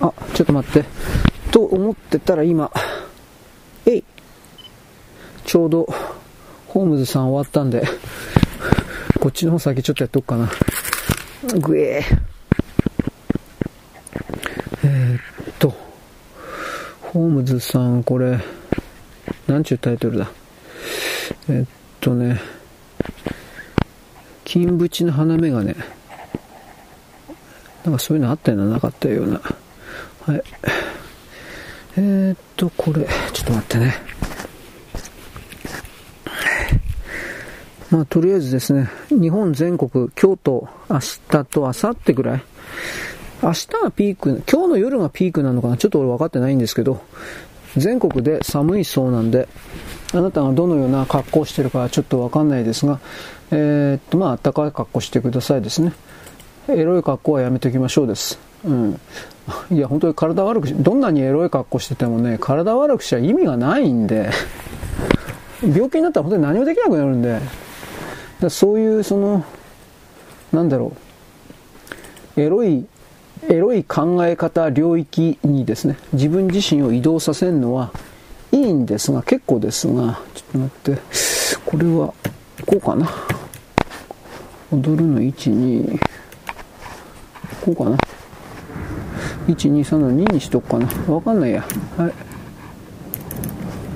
[0.00, 0.84] あ、ちょっと待って。
[1.50, 2.70] と思ってたら今、
[3.86, 4.04] えい
[5.44, 5.88] ちょうど、
[6.68, 7.86] ホームズさん終わったんで、
[9.20, 10.50] こっちの方先ちょっとやっとくかな。
[11.60, 12.34] ぐえー。
[14.84, 15.74] えー、っと、
[17.00, 18.38] ホームズさん、これ、
[19.46, 20.30] なんちゅうタイトルだ。
[21.48, 21.68] えー、っ
[22.00, 22.40] とね、
[24.44, 25.74] 金縁の花眼鏡。
[27.84, 29.40] なんかそういうのあったような、なかったような。
[30.26, 30.42] はい。
[31.96, 33.94] えー、っと、これ、ちょっと待ってね。
[37.94, 42.42] まあ、とりあえずですね、日本全国、京都、明日と明後日ぐらい。
[43.40, 45.76] 明日がピーク、今日の夜がピークなのかな？
[45.76, 47.00] ちょっと俺分かってないんですけど、
[47.76, 49.46] 全国で寒いそうなんで、
[50.12, 52.98] あなたがどのような格好をしてるかちょっと分かんないですが、
[53.52, 55.92] えー、っと、まあ、暖かい格好してくださいですね。
[56.66, 58.40] エロい格好はやめておきましょうです。
[58.64, 59.00] うん。
[59.70, 64.30] いや、本当に体悪くし、どんなにエロい格好しててもね、体悪くしちゃ意味がないんで、
[65.62, 67.38] 病気になったら本当に何もできなくなるんで、
[68.44, 69.44] だそういう、その、
[70.52, 70.92] なんだろ
[72.36, 72.86] う、エロい、
[73.48, 77.90] エロい考え方領域にですね、自分自身を移動させるのは
[78.52, 81.02] いいんですが、結構ですが、ちょっと待って、
[81.66, 82.14] これは、
[82.66, 83.10] こうかな。
[84.72, 86.00] 踊るの1、2、
[87.64, 87.98] こうかな。
[89.46, 91.62] 123の2にしとくかなわかんないや
[91.96, 92.12] はい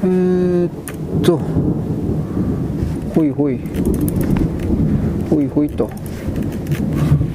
[0.05, 1.41] えー、っと
[3.15, 3.59] ほいほい。
[5.31, 5.91] ほいほいと。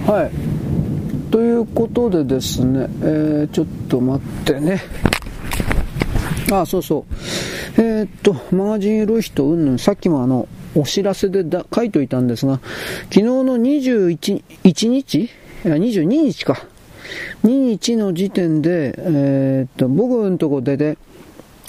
[0.05, 1.31] はい。
[1.31, 4.81] ということでですね、えー、ちょっと待ってね。
[6.51, 7.81] あそうそう。
[7.81, 9.79] えー、っとマガジンエロい人うんぬん。
[9.79, 12.59] さっきもあのお知らせでだ書いといたんですが
[13.05, 15.23] 昨日の21日？
[15.23, 15.29] い
[15.63, 16.67] や22日か。
[17.43, 20.97] 2日の時点で、えー、っと、僕んとこでで、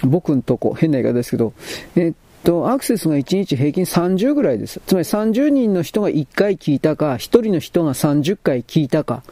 [0.04, 1.52] 僕んとこ、変な言い方ですけど、
[1.96, 4.80] えー、っと、アクセスが1日平均30ぐらいです。
[4.86, 9.22] つまり30人の人が1回聞いたか、1人の人が30回聞いたか、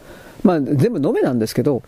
[0.42, 1.82] まあ全部延べなんですけど、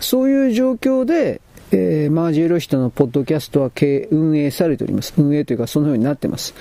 [0.00, 1.40] そういう状況で、
[1.74, 3.70] えー、マージエロ人のポッドキャストは
[4.10, 5.14] 運営されております。
[5.16, 6.54] 運営というかそのようになってます。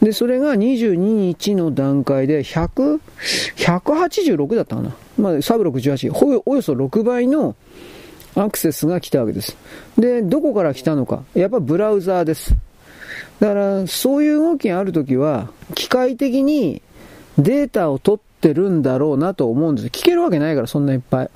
[0.00, 3.00] で、それが22日の段階で100、
[3.56, 4.96] 186だったかな。
[5.18, 7.56] まあ、サブ68、ほおよそ6倍の
[8.34, 9.56] アクセスが来たわけです。
[9.98, 11.24] で、どこから来たのか。
[11.34, 12.54] やっぱブラウザーです。
[13.44, 16.80] だから、そういう動きがあるときは、機械的に
[17.36, 19.88] データを取ってるんだろうなと思うんです。
[19.88, 21.30] 聞けるわけないから、そんないっぱい。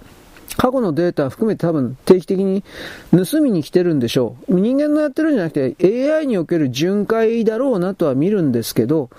[0.57, 2.65] 過去のデータ含めて多分定期的に
[3.13, 4.59] 盗みに来てるんでしょう。
[4.59, 9.11] 人間のやってるんじゃなくて AI における巡回だろうなとは見るんですけど、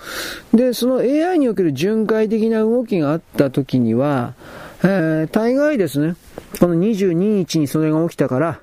[0.52, 4.34] で、その AI における巡回的な動きがあった時には、
[4.84, 6.16] えー、大概ですね、
[6.60, 8.60] この22日にそれが起きたから、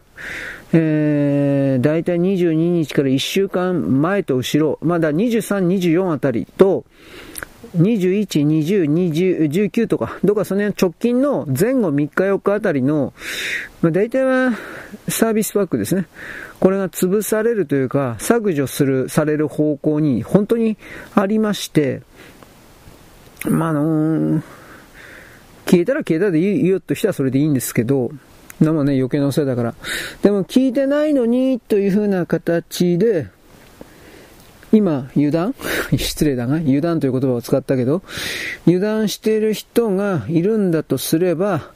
[0.73, 6.85] えー、大体22日から1週間前と後ろ、まだ23、24あたりと、
[7.77, 13.13] 21、20、20、19とか、どっかその辺直近の前後3日4日あたりの、
[13.83, 14.53] まあ、大体は
[15.09, 16.07] サービスパックですね。
[16.59, 20.77] これが潰されるというか、削除する、される方向に本当に
[21.15, 22.03] ありまして、
[23.45, 24.43] まあ、あのー、
[25.67, 28.11] 消えたら消えたでいいよとしてはそれでいいんですけど、
[28.61, 29.75] でもね、余計なお世話だから。
[30.23, 33.29] でも聞いてないのにという風な形で、
[34.73, 35.55] 今、油断？
[35.97, 38.03] 失礼だが、油断という言葉を使ったけど、
[38.67, 41.71] 油断している人がいるんだとすれば、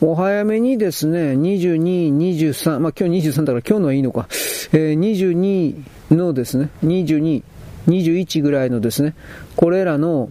[0.00, 4.28] お早めにですね、22、23、まあ今日23だから今日のはいいのか、
[4.72, 5.74] えー、22
[6.14, 7.42] のですね、22、
[7.88, 9.14] 21ぐらいのですね、
[9.56, 10.30] これらの、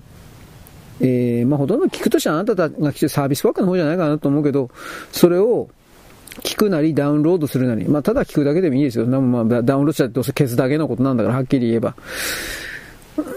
[1.01, 4.69] えー、まあほとんど聞くとしたらあなたが来てサービスワークの方じゃないかなと思うけど、
[5.11, 5.67] それを
[6.43, 9.05] 聞くなりダウンロードするなり、まあ、ただ聞くだけでもいいですよ。
[9.05, 11.95] まあ、ダウンロードしたらどうせ消すだけのことなんだから、はっきり言えば。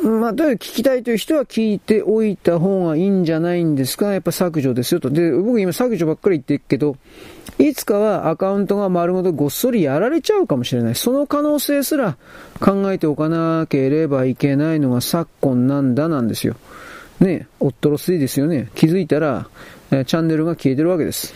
[0.02, 5.08] まあ、とにかく聞きたいという人は聞いておいた方がいいんじゃないんですかやっぱ削除ですよと。
[5.08, 6.96] で、僕今削除ばっかり言ってるけど、
[7.58, 10.94] いつかはアカウントが丸ごとごっそりやられちゃうかもしれない。
[10.94, 12.18] その可能性すら
[12.60, 16.56] 考えておかなければいけないのが昨今なんだなんですよ。
[17.20, 18.70] ねおっとろすいですよね。
[18.74, 19.48] 気づいたら、
[19.90, 21.34] チャンネルが消えてるわけです。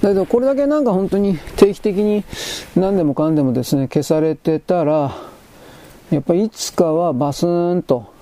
[0.00, 2.24] だけどこれだけなんか本当に定期的に
[2.76, 5.14] 何でもかんでもですね、消されてたら、
[6.10, 8.12] やっぱりいつかはバスーンと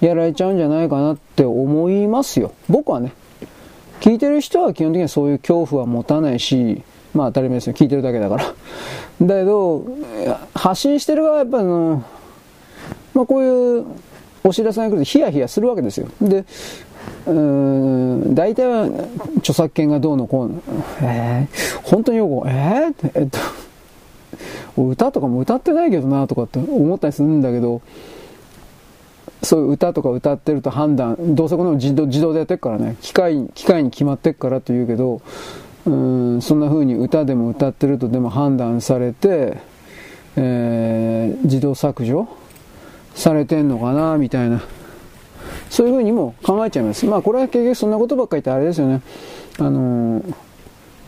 [0.00, 2.52] やられちゃうんじゃないかなって思いますよ。
[2.68, 3.12] 僕はね。
[4.00, 6.82] 聞いてる人は基本的にはそういう恐怖は持たないし、
[7.14, 7.74] まあ当たり前ですよ。
[7.74, 8.44] 聞いてるだけだから。
[9.22, 9.84] だけど、
[10.54, 12.04] 発信してる側はやっぱあの、
[13.14, 13.84] まあこういう
[14.44, 16.08] お知らせが来るとヒヤヒヤするわけですよ。
[16.20, 16.44] で、
[17.26, 18.88] うん、大体は
[19.38, 20.62] 著作権がどうのこうの。
[21.02, 23.38] えー、本当によく、えー、えっと、
[24.82, 27.80] 歌とかも歌ってないけどなとかって思ったりするんだけど、
[29.42, 35.20] そういう歌とか歌ってると判断、どうせこの自動自動でやってるからね、機械、機械に決まってっからと言うけど、
[35.86, 39.58] うん、そんな風に歌でも歌ってるとでも判断されて、
[40.36, 42.28] えー、自動削除
[43.14, 44.62] されてんのかな、みたいな。
[45.70, 47.06] そういう風にも考えちゃいます。
[47.06, 49.02] まあこれは結局そんなことばっかり言ってあれですよね。
[49.58, 50.34] あのー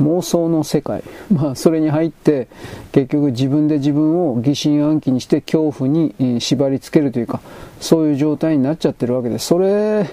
[0.00, 1.02] 妄想の世界、
[1.32, 2.48] まあ、それに入って
[2.92, 7.40] 結局自分で自分を疑心暗鬼にして恐怖に縛り付けるというか
[7.80, 10.08] そういう状態になっちゃってるわけですそれ、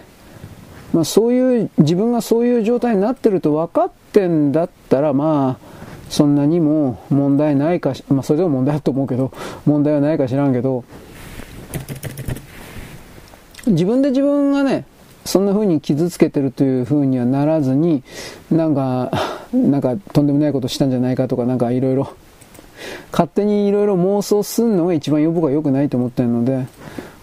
[0.93, 5.75] まあ、そういう自分がそういう状態になってると分かってんだったらまあ
[6.09, 9.31] そんなにも問題ないかまあそれでも問題だと思うけど
[9.65, 10.83] 問題はないか知らんけど
[13.67, 14.85] 自分で自分がね
[15.25, 18.03] そんな風に傷つけてるという風にはならずに、
[18.51, 19.11] なんか、
[19.51, 22.13] なんかとんでもないことしたんじゃないかとか、なんかいろいろ、
[23.11, 26.67] 勝手にいろいろ妄想すんのが一番僕は良くないと思ってるので、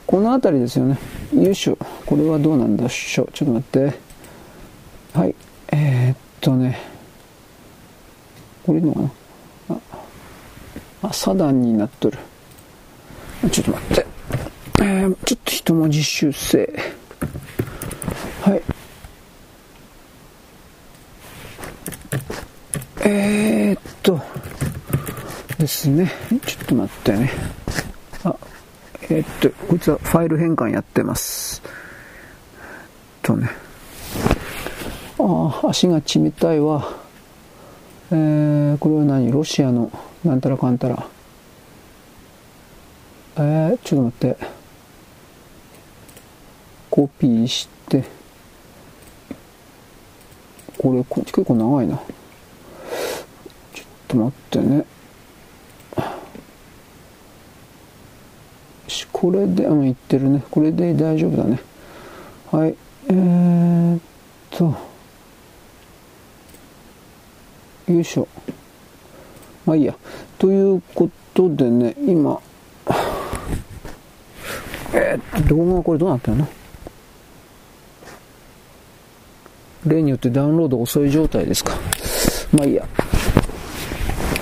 [0.04, 0.98] この辺りですよね。
[1.32, 1.78] よいしょ。
[2.04, 3.28] これはどうなんでしょ。
[3.32, 3.98] ちょっと待って。
[5.14, 5.34] はい。
[5.70, 6.80] えー、っとね。
[8.66, 9.00] これいいのか
[9.68, 9.76] な
[11.02, 12.18] あ、朝段になっとる。
[13.50, 14.06] ちょっと待って。
[14.80, 16.72] えー、ちょっと一文字修正。
[18.42, 18.62] はい。
[23.04, 24.20] えー、っと、
[25.58, 26.10] ですね。
[26.46, 27.30] ちょっと待ってね。
[28.24, 28.36] あ、
[29.02, 31.62] えー、っと、こいつはファイル変換やってます。
[33.22, 33.48] とね。
[35.18, 36.96] ああ、足が冷たいわ。
[38.10, 39.30] えー、これは何？
[39.30, 39.90] ロシアの
[40.24, 41.06] なんたらかんたら。
[43.36, 44.61] えー、ちょっと待って。
[46.92, 48.04] コピーして、
[50.76, 51.96] これ、こっち結構長いな。
[51.96, 54.84] ちょっと待ってね。
[59.10, 60.42] これで、うん、いってるね。
[60.50, 61.60] これで大丈夫だね。
[62.50, 62.76] はい。
[63.08, 64.00] えー、っ
[64.50, 64.74] と。
[67.90, 68.28] よいしょ。
[69.64, 69.94] まあいいや。
[70.38, 72.38] ということでね、今、
[74.92, 76.48] えー、っと、動画はこれどうなってるの？
[79.86, 81.76] 例によってダウンロード遅い状態ですか？
[82.52, 82.86] まあいいや。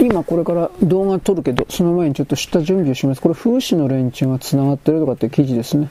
[0.01, 3.21] 今これから動画撮るけど、その前にちょっと下準備をします。
[3.21, 5.91] これ風刺の連中が繋がってるとかって記事ですね。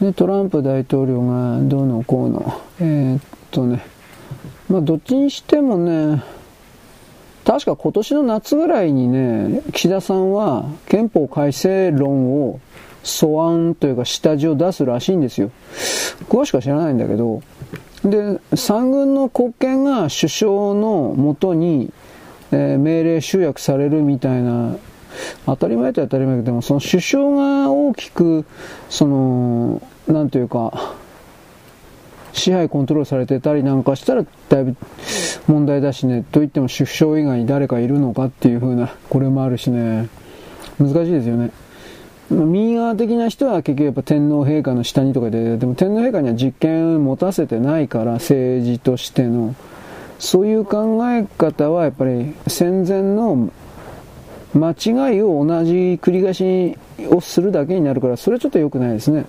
[0.00, 2.60] で、トランプ大統領がどうのこうの。
[2.80, 3.84] えー、っとね。
[4.68, 6.22] まあどっちにしてもね、
[7.44, 12.60] 確か今年の夏ぐらいにね、岸田さんは憲法改正論を
[13.02, 15.50] 素案というか下地を出すらしいんですよ。
[16.28, 17.42] 詳しくは知らないんだけど、
[18.04, 21.92] で、三軍の国権が首相のもとに、
[22.52, 24.76] えー、命令集約されるみたいな、
[25.46, 28.44] 当たり前と当たり前でも、その首相が大きく、
[28.88, 30.94] その、なんというか、
[32.32, 34.76] 支配コントロールされてたりなんかしたらだいぶ
[35.46, 40.08] 問題だしね、といっても首相以外に誰かいるのかっていう風な、これもあるしね、
[40.78, 41.50] 難しいですよね。
[42.30, 49.54] 右側的な人は結局やっぱ天皇陛下の下にとかで、でも天皇陛下には実権を持たせてないから、政治としての。
[50.20, 53.50] そういう考え方はやっぱり戦前の
[54.54, 56.76] 間違いを同じ繰り返し
[57.10, 59.24] をするだけになるから、それはちょっと良くないですね。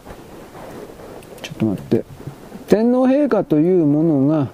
[1.41, 2.03] ちょっと待って。
[2.67, 4.49] 天皇陛下というものが、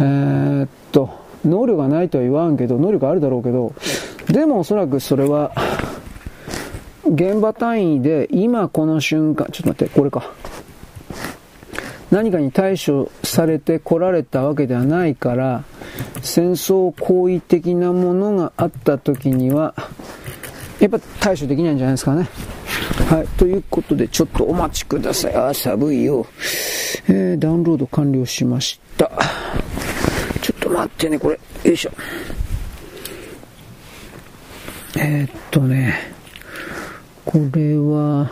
[0.00, 1.10] えー、っと、
[1.44, 3.72] 能力がないとは言わんけど、能力あるだろうけど、
[4.30, 5.52] でもおそらくそれは、
[7.10, 10.32] 現場単位で今この瞬間、ちょっと待って、これか。
[12.10, 15.64] 何かに対処されてこられたわけではないから、
[16.22, 19.74] 戦争行為的なものがあった時には、
[20.80, 22.28] やっぱ対処できないんじゃないですかね。
[23.10, 23.26] はい。
[23.36, 25.34] ということで、ちょっとお待ちください。
[25.34, 26.26] あ、寒いよ。
[27.08, 29.10] えー、ダウンロード完了しました。
[30.40, 31.40] ちょっと待ってね、これ。
[31.64, 31.90] よいしょ。
[34.96, 36.17] えー、っとね、
[37.30, 38.30] これは、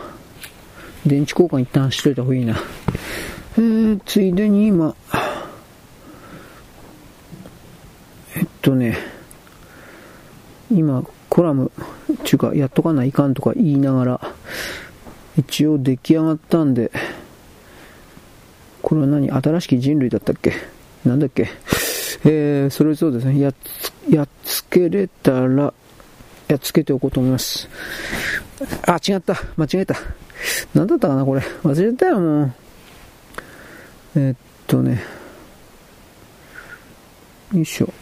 [1.05, 2.57] 電池交換一旦しといた方がいいな。
[3.55, 4.95] えー、ついでに今、
[8.35, 8.97] えっとね、
[10.71, 11.71] 今、コラム、
[12.23, 14.19] ちゅうか、やっとかないかんとか言いながら、
[15.37, 16.91] 一応出来上がったんで、
[18.81, 20.53] これは何新しき人類だったっけ？
[21.05, 21.49] なんだっけ？
[22.25, 23.39] えー、それそうですね。
[23.39, 23.53] やっ
[24.09, 25.71] つ、やっつけれたら、
[26.47, 27.67] やっつけておこうと思います。
[28.85, 29.35] あ、違った。
[29.57, 29.95] 間違えた。
[30.73, 31.41] 何だったかなこれ。
[31.63, 32.53] 忘れたよ、もう。
[34.15, 35.03] えー、っとね。
[37.53, 37.93] よいしょ。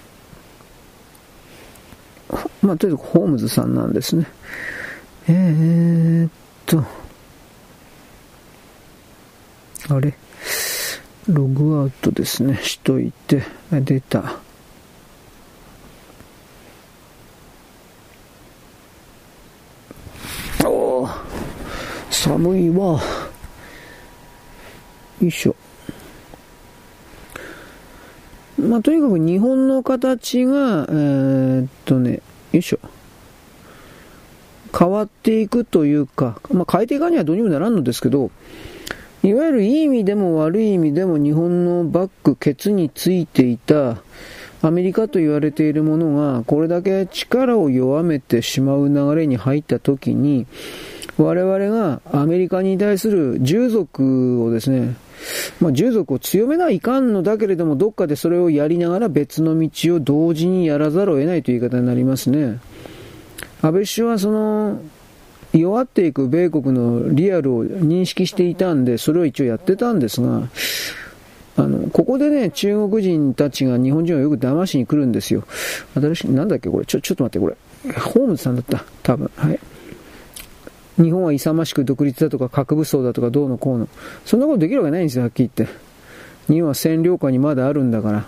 [2.62, 4.26] まあ、とりあえずホームズさんなんですね。
[5.28, 6.32] えー、っ
[6.66, 6.84] と。
[9.88, 10.14] あれ？
[11.28, 12.60] ログアウトですね。
[12.62, 13.44] しといて。
[13.72, 14.40] 出た。
[20.64, 20.70] お
[21.04, 21.10] お
[22.10, 23.02] 寒いわ。
[25.22, 25.56] よいしょ。
[28.60, 32.22] まあ、とにかく日本の形が、えー、っとね、
[32.52, 32.80] よいしょ。
[34.78, 38.32] 変わっていくというか、まあ、変えていかにはどうにもならんのですけど、
[39.24, 43.98] いわゆるいい意味でも悪い意味でも日本のバック、ケツについていた
[44.62, 50.46] アメリカと言われているものがこれだけ力を弱めてしまう流れに入った時に
[51.18, 54.96] 我々がアメリカに対する従属をですね、
[55.62, 62.60] まあ、従属を強めないかんのだけれどもどっかでそれをやりながら別の道を同時にやらざるを得ないという言い方になりますね。
[63.62, 64.82] 安倍首相はその
[65.54, 70.50] 弱っていく米国のリアルを認識していたんで、それを一応やってたんですが、
[71.58, 75.46] あの、ここでね、中国人たちが日本人をよく騙しに来るんですよ。
[75.96, 77.56] 新しい、なんだっけこれ、ちょ、ちょっと待って、これ。
[77.94, 78.84] ホームズさんだった。
[79.04, 79.32] 多分。
[79.36, 79.60] はい。
[80.98, 83.88] 日本は勇ましく独立だとか核武装だとかどうのこうの。
[84.26, 85.76] そんなことできるわけないんですよ、はっきり言って。
[86.48, 88.26] 日本は占領下にまだあるんだから。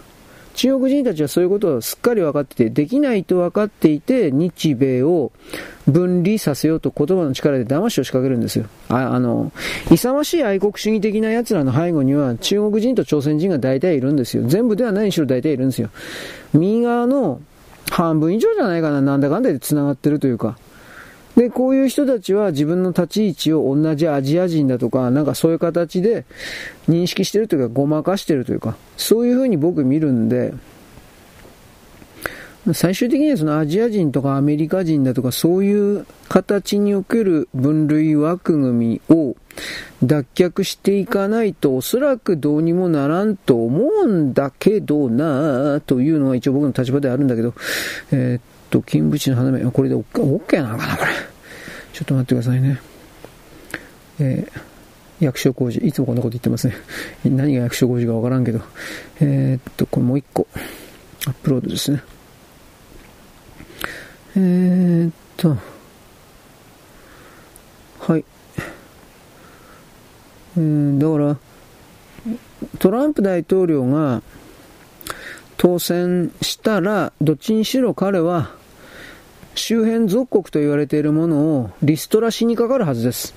[0.58, 5.32] 中国人たちはそういうことをすっかり分かってて、できないと分かっていて、日米を
[5.88, 8.66] 分離させようと言葉の力で騙しを仕掛けるんですよ。
[8.90, 9.52] ああの、
[9.92, 14.44] 勇ましい愛国主義的な奴らの背後には中国人と朝鮮人が大体いるんですよ。
[14.48, 15.92] 全部ではないにしろ大体いるんですよ。
[16.54, 17.40] 右側の
[17.92, 20.58] 半分以上じゃないかな、なんだかんだで繋がってるというか。
[21.38, 26.26] で、こういう人たちは自分の立ち位置を同じアジア人だとか、なんかそういう形で
[26.90, 30.56] 認識してるというか、ごまかしてるというか、そういうふうに僕見るんで、
[32.74, 39.38] 最終的にはそのアジア人とかアメリカ人だとかそういう形における分類枠組みを
[40.04, 47.54] 脱却していかないとおそらくどうにもならんと思うんだけどなというのが一応僕の立場であるんだけど、
[48.12, 51.12] えー、と、金縁の花芽、これで OK なのかなこれ。
[51.94, 52.80] ちょっと待ってくださいね。
[54.20, 55.80] えー、役所工事。
[55.80, 56.76] いつもこんなこと言ってますね。
[57.26, 58.62] 何が役所工事かわからんけど。
[59.20, 60.48] えー、っと、これもう一個。
[61.26, 62.02] アップロードですね。
[64.36, 65.58] えー、っと。
[68.00, 68.26] はい。
[70.56, 71.38] うん、だから、
[72.80, 74.22] トランプ大統領が
[75.58, 78.57] 当選したら、どっちにしろ彼は
[79.58, 83.34] 周辺属国と言われているものをリストラしにかかるはずです。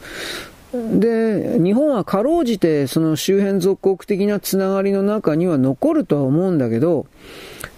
[0.72, 7.06] で、日本はかろうじてその周辺属国的なつながりの中には残るとは思うんだけど、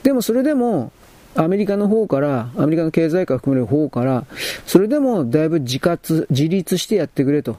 [0.03, 0.93] でもそれでも
[1.35, 4.27] アメリカの方から、アメリカの経済界含める方から、
[4.67, 7.57] それでもだいぶ自活、自立してやってくれと。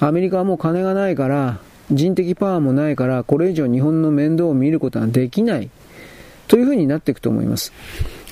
[0.00, 1.58] アメリカはもう金がないから、
[1.90, 5.70] 人的パワーもないから、これ以上日本の面倒を見ることはできない。
[6.48, 7.72] というふうになっていくと思います。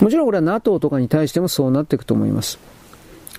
[0.00, 2.58] もちろんこれは NATO とかに対してもそうなっていくと思います。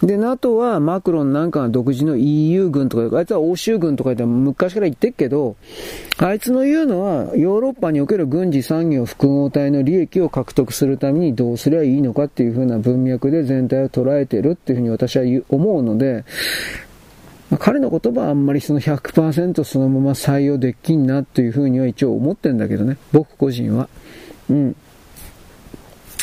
[0.06, 5.56] で、NATO はマクロンなんかが独自の EU 軍とか、あいつは欧州軍とか言って昔から言ってるけど、
[6.18, 16.26] あいつの言うのはヨーロッパにおける軍事産業複合体の利益を獲得するためにどうすればいいのかっていう風な文脈で全体を捉えてるっていうふうに私は思うので、
[17.50, 23.88] まあ、彼の言葉はあんまりその100%そのまま採用できんなというふうには一応思ってんだけどね、僕個人は。
[24.50, 24.76] うん。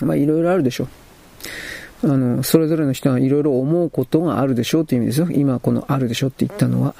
[0.02, 0.88] まあいろいろあるでしょ。
[2.02, 5.28] あの、それぞれの人がいろいろ思うことがあるでしょうっていう意味ですよ。
[5.30, 6.94] 今このあるでしょって言ったのは。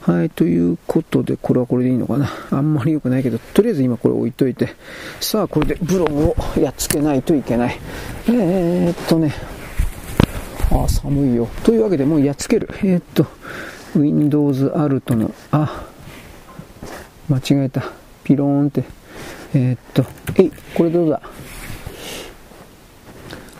[0.00, 2.30] はい、ということで、これはこれでいいのかな。
[2.50, 4.74] あんまり良くないけど、とりあえず今これ置いといて、
[5.20, 7.78] さあ、これでブログをやっつけないといけない。
[8.28, 9.32] えー、っとね、
[10.70, 11.48] あ、寒いよ。
[11.62, 12.68] というわけでもうやっつける。
[12.82, 13.26] えー、っと、
[13.96, 15.86] Windows Alt の、あ、
[17.30, 17.84] 間違えた。
[18.24, 18.84] ピローンって。
[19.54, 20.04] えー、っと、
[20.36, 21.20] えい、これどうだ？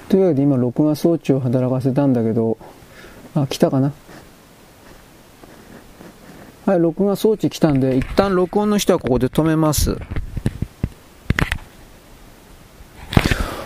[0.09, 2.59] というわけで今録画装置を働かせたんだけど、
[3.35, 3.93] あ、来たかな？
[6.67, 9.97] はい、録画装置来たんで、一旦録音の人はここで止めます。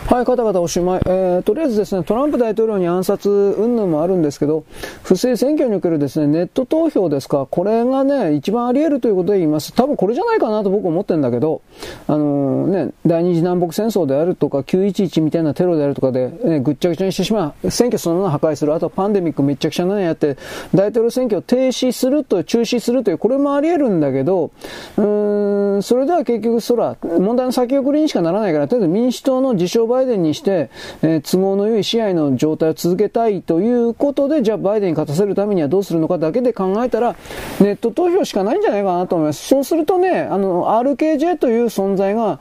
[0.09, 1.01] はい、方々おしまい。
[1.05, 4.64] えー、とりあえずですね、トランプ大統領に暗殺云々もあるんですけど、
[5.02, 9.74] 不正選挙におけるですね、ネット投票ですか、これがね、一番あり得るということで言います。
[9.74, 11.60] 多分これじゃないかなと僕思ってるんだけど、
[12.06, 17.70] あのー、ね、第二次南北戦争であるとか、911みたいなテロであるとかで、ね、ぐっちゃぐちゃにしてしまう。
[17.70, 18.72] 選挙そのものを破壊する。
[18.72, 20.39] あとパンデミックめちゃくちゃなのやって、
[20.74, 24.52] 大統領選挙を停止すると、中止するという、これもあり得るんだけど、
[24.97, 30.70] うーん、それでは結局、そら、問題の先送りにしかならないから、とりあえず民主党の自称バイデンにして、
[31.02, 37.16] えー、都合の良い支配の状態を続けたいということで、じゃあバイデンに勝たせるためにはどうするのかだけで考えたら、
[37.60, 39.48] ネット投票しかないんじゃないかなと思います。
[39.48, 42.38] そうするとね、あの、RKJ という存在が、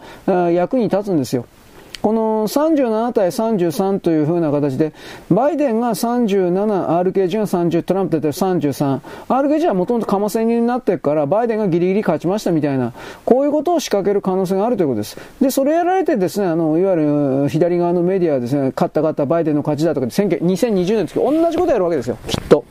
[0.51, 1.45] 役に立つんですよ。
[2.07, 4.93] この37対33という風な形で、
[5.29, 6.53] バイデンが37、
[7.03, 9.01] RKG が30、トランプ出て33。
[9.27, 12.93] RKG はもともとかませになってるから、バイデンがギリギリ勝ちましたみたいな、
[13.25, 15.17] こういうことを仕掛ける可能性があるということです。
[15.41, 22.63] で、それやられてですね、あの、いわゆる左側のメディアはですね、勝った勝ったバイデンの勝ちだとか、2020年ですけど、同じことやるわけですよ、きっと。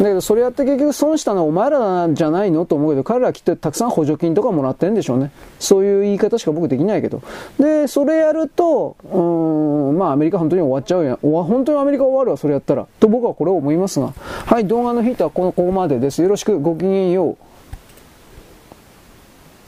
[0.00, 5.30] だけど、それやって結局損したのはお前らじゃないのと思うけど、彼らはきっとたくさん補助金とかもらってるんでしょうね。
[5.58, 7.22] そういう言い方しか僕できないけど。
[7.58, 11.16] で、それやると、うん、まあアメリカ本当に終わっちゃうやん。
[11.16, 12.86] 本当にアメリカ終わるわ、それやったら。
[13.00, 14.12] と僕はこれを思いますが。
[14.46, 16.22] はい、動画のヒートはこのここまでです。
[16.22, 17.36] よろしく、ごきげんよ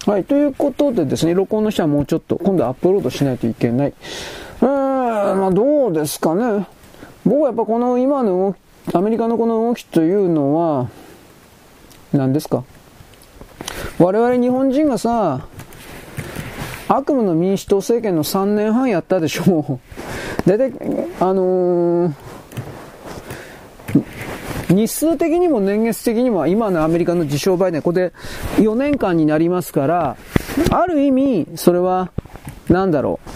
[0.07, 0.11] う。
[0.11, 3.95] はい、ということでですね、録音の人はもうちょっと、今度アップロードしないといけない。
[4.61, 4.67] うー
[5.35, 6.67] ん、まあどうですかね。
[7.25, 10.89] 僕はやっぱこの今の動き、アメリカのこの動きというのは、
[12.13, 12.65] 何ですか？
[13.99, 15.47] 我々日本人がさ、
[16.89, 19.79] 悪夢の民主党政権の3年半やったでしょう。
[20.49, 20.73] 大体、
[21.21, 22.13] あのー、
[24.69, 28.13] 日数的にも年月的にも今のアメリカの自称バイデン、これで
[28.57, 30.17] 4年間になりますから、
[30.71, 32.11] ある意味、それは、
[32.69, 33.31] なんだろう。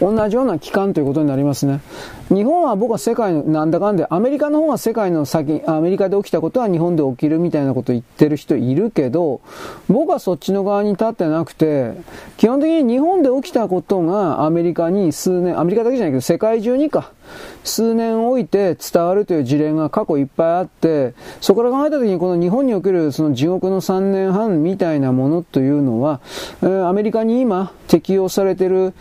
[0.00, 1.80] 同じような期間ということになりますね。
[2.28, 9.40] 日本は僕は世界の、なんだかんで、アメリカの方が世界の先、アメリカで起きたことは日本で起きるみたいなこと言ってる人いるけど、
[9.88, 11.92] 僕はそっちの側に立ってなくて、
[12.36, 17.12] 基本的に日本で起きたことがアメリカに数年、アメリカだけじゃないけど世界中にか、
[17.62, 26.20] 数年置いて伝わるという事例が過去いっぱいあって、そこから考えた時にこの日本におけるその地獄の3年半みたいなものというのは、
[26.62, 28.94] えー、アメリカに今適用されてる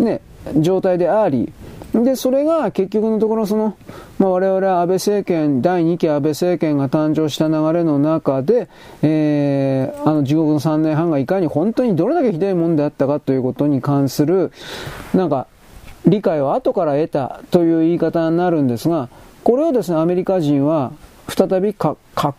[0.00, 0.20] ね、
[0.56, 1.52] 状態であり、
[1.94, 3.76] で、それが結局のところ、その、
[4.18, 8.68] まあ、我々は安倍政権、第2期安倍政権が誕生した流れの中で、
[9.02, 14.52] えー、あの地獄の3年半がいかに本当にどれだけひどいもんであったかということに関する、
[15.12, 15.46] なんか、
[16.06, 19.08] 理解を後から得たという言い方になるんですが、
[19.44, 20.92] これをですね、アメリカ人は
[21.28, 21.96] 再び獲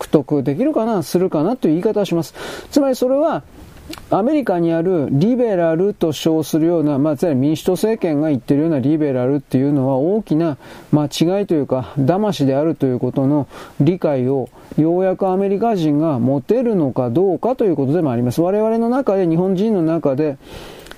[0.09, 2.33] 得できるかな、するかなという言い方をします。
[2.71, 3.43] つまりそれは、
[4.09, 10.57] アメリカにあるリベラルと称するような、まあ、つまり民主党政権が言ってるようなリベラルっていうのは大きな
[10.91, 13.47] 間違いというか、騙しであるということの
[13.79, 18.41] 理解をようやくアメリカ人が持てるのかどうかということでもあります。
[18.41, 20.37] 我々の中で、日本人の中で、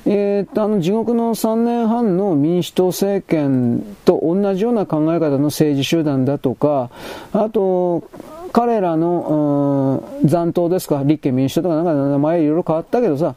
[0.05, 6.91] えー、っと、あの、地獄の3年半の民主党政権と同じような考え方の政治集団だとか、
[7.33, 8.03] あと、
[8.55, 13.35] 彼らの、残党ですか、立憲民主党とかなんか名前いろいろ変わったけどさ、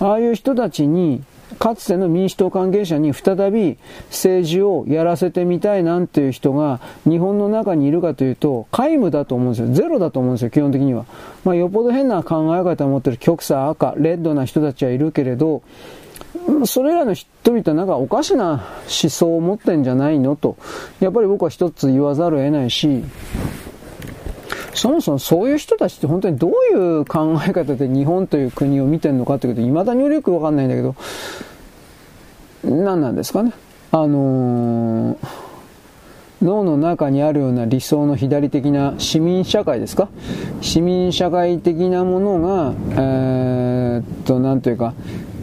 [0.00, 1.22] ああいう人たちに、
[1.60, 3.78] かつての民主党関係者に再び
[4.08, 9.68] 政治をやらせてみたいなんていう人が日本の中にいるかというと皆無だと思うんですよ。
[9.72, 11.04] ゼロだと思うんですよ、基本的には。
[11.44, 15.62] まあ、よっぽど変な考え方を持ってる極左赤、レッドな人たちはいるけれど、
[16.64, 18.64] それらの人々はなんかおかしな
[19.02, 20.56] 思想を持ってんじゃないのと、
[20.98, 23.04] やっぱり僕は一つ言わざるを得ないし、
[24.78, 30.94] そもそもそういう人たちって本当にどういう考え方で日本という国を見てるのかってこと、未だによくわかんないんだけど、
[32.64, 33.52] 何なんですかね？
[33.90, 35.16] あのー、
[36.42, 40.08] 脳の中にあるような理想の左的な市民社会ですか？
[40.60, 44.94] 市民社会的なものが、えー、っと、なんというか、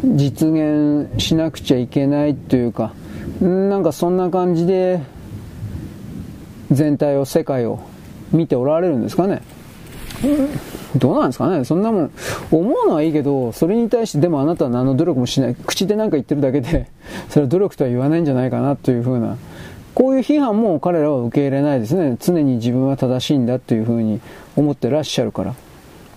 [0.03, 2.94] 実現しなくちゃいけないというか、
[3.41, 5.02] なんかそんな感じで、
[6.72, 7.80] 全体を、世界を
[8.36, 9.41] 見ておられるんですかね？
[10.98, 11.66] どうなんですかね？
[11.66, 12.12] そんなもん、
[12.52, 15.56] 思うのはいいけど、それに対してでもあなたは何の努力もしない。
[15.56, 16.88] 口で何か言ってるだけで、
[17.30, 19.38] それは努力とは言わないんじゃないかなというふうな、
[19.94, 22.18] こういう批判も彼らは受け入れないですね。
[22.20, 24.22] 常に自分は正しいんだというふうに
[24.56, 25.53] 思ってらっしゃるから。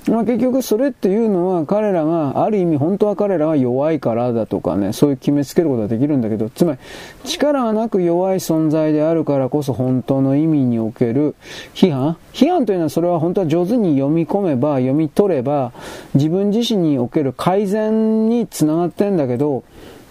[0.09, 6.79] まあ、結局それっていうのは彼らが、ある意味本当は彼らは弱いからだとかね、そういう決めつけることができるんだけど、つまり
[7.25, 11.35] 力がなく弱い存在であるからこそ本当の意味における
[11.75, 15.73] 批判批判というのはそれは本当は上手に読み込めば、読み取れば、
[16.15, 19.65] 自分自身における改善につながってんだけど、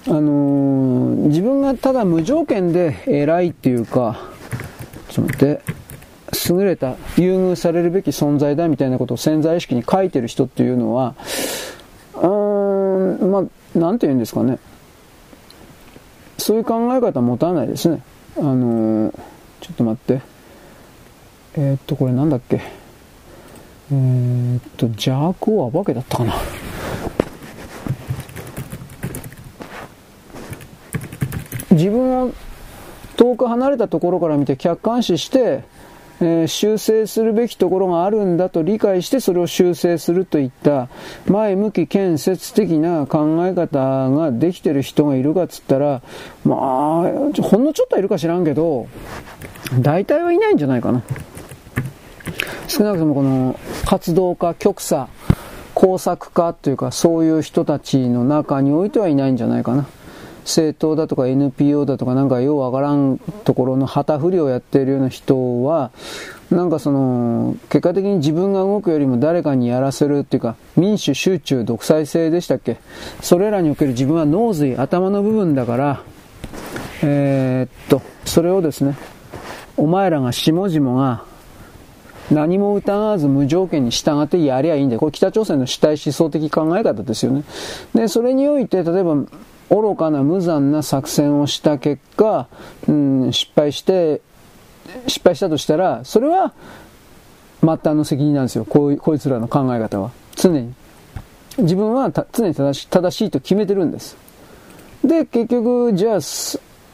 [0.07, 4.17] あのー、自分がただ無条件で偉いっていうか、
[5.09, 5.61] ちょっと待って、
[6.49, 11.15] 優れた、優遇されるべき存在だみたいなことを潜在意識に書いてる人っていうのは、
[12.15, 13.39] うーん、ま
[13.75, 14.59] あ、なんて言うんですかね。
[16.37, 18.01] そういう考え方は持たないですね。
[18.37, 19.19] あのー、
[19.61, 20.21] ちょっと待って。
[21.55, 22.61] えー、っと、これなんだっけ。
[23.91, 26.33] えー、っと、邪悪を暴けだったかな。
[31.71, 32.33] 自分を
[33.17, 35.63] 遠く離れたところから見て客観視して、
[36.19, 40.89] えー、修正するべきところがあるんだと理解してそれを修正するといった
[41.27, 46.01] 前向き建設的な考え方ができてる人がいるかっつったら
[46.43, 48.87] まあほんのちょっといるか知らんけど
[49.79, 51.03] 大体はいないんじゃないかな。
[52.67, 55.07] 少なくともこの活動家極左
[55.73, 59.87] 工作家というかそういう人たちの中においてはいないんじゃないかな。
[60.47, 65.91] 政党だとか NPO だとかなんかようわからんところの旗振りをやっているような人は、
[66.49, 72.77] なんかその、結果的に自分が動くよりも誰かにやらせるっていうか、民主集中独裁制でしたっけ？
[73.21, 76.01] それらにおける自分は脳髄、頭の部分だから、
[77.03, 78.95] えー、っと、それをですね、
[79.75, 81.23] お前らが下々が
[82.31, 84.99] 何も疑わず無条件に従ってやりゃいいんだよ。
[85.01, 87.43] これ北朝鮮の主体思想的考え方ですよね。
[87.93, 89.17] で、それにおいて、例えば
[89.69, 92.47] 愚かな無残な作戦をした結果、
[92.87, 94.21] うん、失敗して、
[95.07, 96.53] 失敗したとしたら、それは
[97.61, 98.65] 末端の責任なんですよ。
[98.65, 100.11] こうこいつらの考え方は。
[100.35, 100.73] 常に。
[101.57, 104.15] 自分は常に正し正しいと決めてるんです。
[105.03, 106.19] で、結局、じゃあ、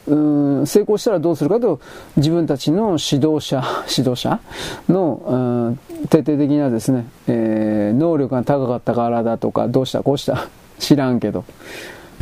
[0.06, 0.14] う
[0.62, 1.80] ん、成功したらどうするかと、
[2.16, 3.62] 自分たちの指導者、
[3.94, 4.40] 指導者
[4.88, 10.48] の、うん、徹底的なですね、えー、能力が高かったからだとか、どうしたこうした
[10.78, 11.44] 知らんけど、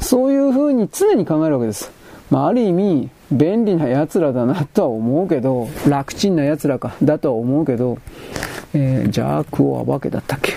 [0.00, 1.90] そういう風に常に考えるわけです。
[2.30, 7.98] まあ、ある意味、便利な奴らだなとは思うけど、楽ちんな奴らか、だとは思うけど、
[8.74, 10.54] えー、邪悪を暴けだったっけ？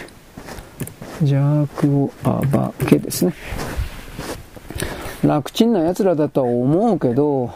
[1.22, 3.34] 邪悪を暴けですね。
[5.24, 7.52] 楽ちんな奴らだとは思うけど、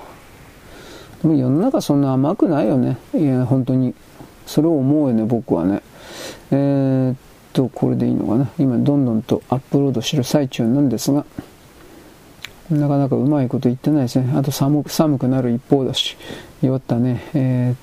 [1.23, 2.97] 世の中そんな甘くないよね。
[3.13, 3.93] いや、本当に。
[4.45, 5.81] それを思うよね、僕はね。
[6.51, 7.15] えー、っ
[7.53, 8.49] と、これでいいのかな。
[8.57, 11.25] 今、どんどんとアップロードしてる最中なんですが、
[12.69, 14.31] なかなかうまいこと言ってないですね。
[14.35, 16.15] あと寒くなる一方だし。
[16.61, 17.23] 弱ったね。
[17.33, 17.77] えー、っ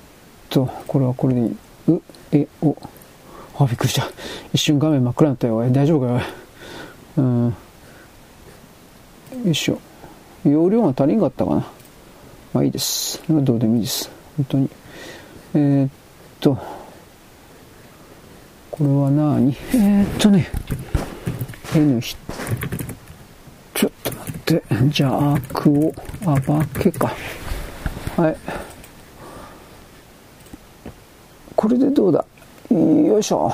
[0.50, 1.56] と、これはこれでいい。
[1.88, 2.02] う、
[2.32, 2.76] え、お。
[3.58, 4.06] あ、びっくりした。
[4.52, 5.70] 一瞬画面真っ暗になったよ。
[5.70, 6.20] 大丈夫かよ。
[7.16, 7.54] うん。
[9.44, 9.78] よいしょ。
[10.44, 11.66] 容量が足りんかったかな。
[12.52, 13.22] まあいいです。
[13.28, 14.10] どうでもいいです。
[14.36, 14.70] 本当に。
[15.54, 15.90] えー、っ
[16.38, 16.56] と、
[18.70, 19.56] これは何？
[19.72, 20.48] えー、っとね、
[21.74, 22.00] N
[24.46, 25.92] で、邪悪を
[26.24, 27.12] 暴けか。
[28.16, 28.36] はい。
[31.56, 32.24] これでどうだ？
[32.70, 33.52] よいしょ。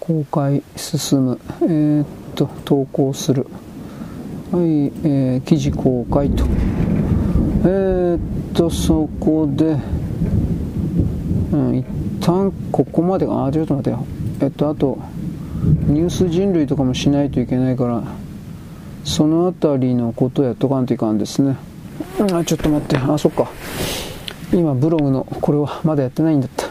[0.00, 1.40] 公開進む。
[1.62, 3.46] えー、っと、投稿する。
[4.50, 6.44] はい、えー、記事公開と。
[7.64, 8.20] えー、っ
[8.54, 9.76] と、そこで、
[11.52, 11.86] うん、一
[12.20, 14.04] 旦ここまであ、ちょっと待ってよ。
[14.40, 14.98] えっと、あと、
[15.86, 18.02] ニュース人類とかもしないといけないから、
[19.06, 21.56] そのあたりのことやっとかんといかんですね。
[22.20, 22.98] あ、ちょっと待って。
[22.98, 23.48] あ、そっか。
[24.52, 26.66] 今、ブログの、これはまだやってないんだった。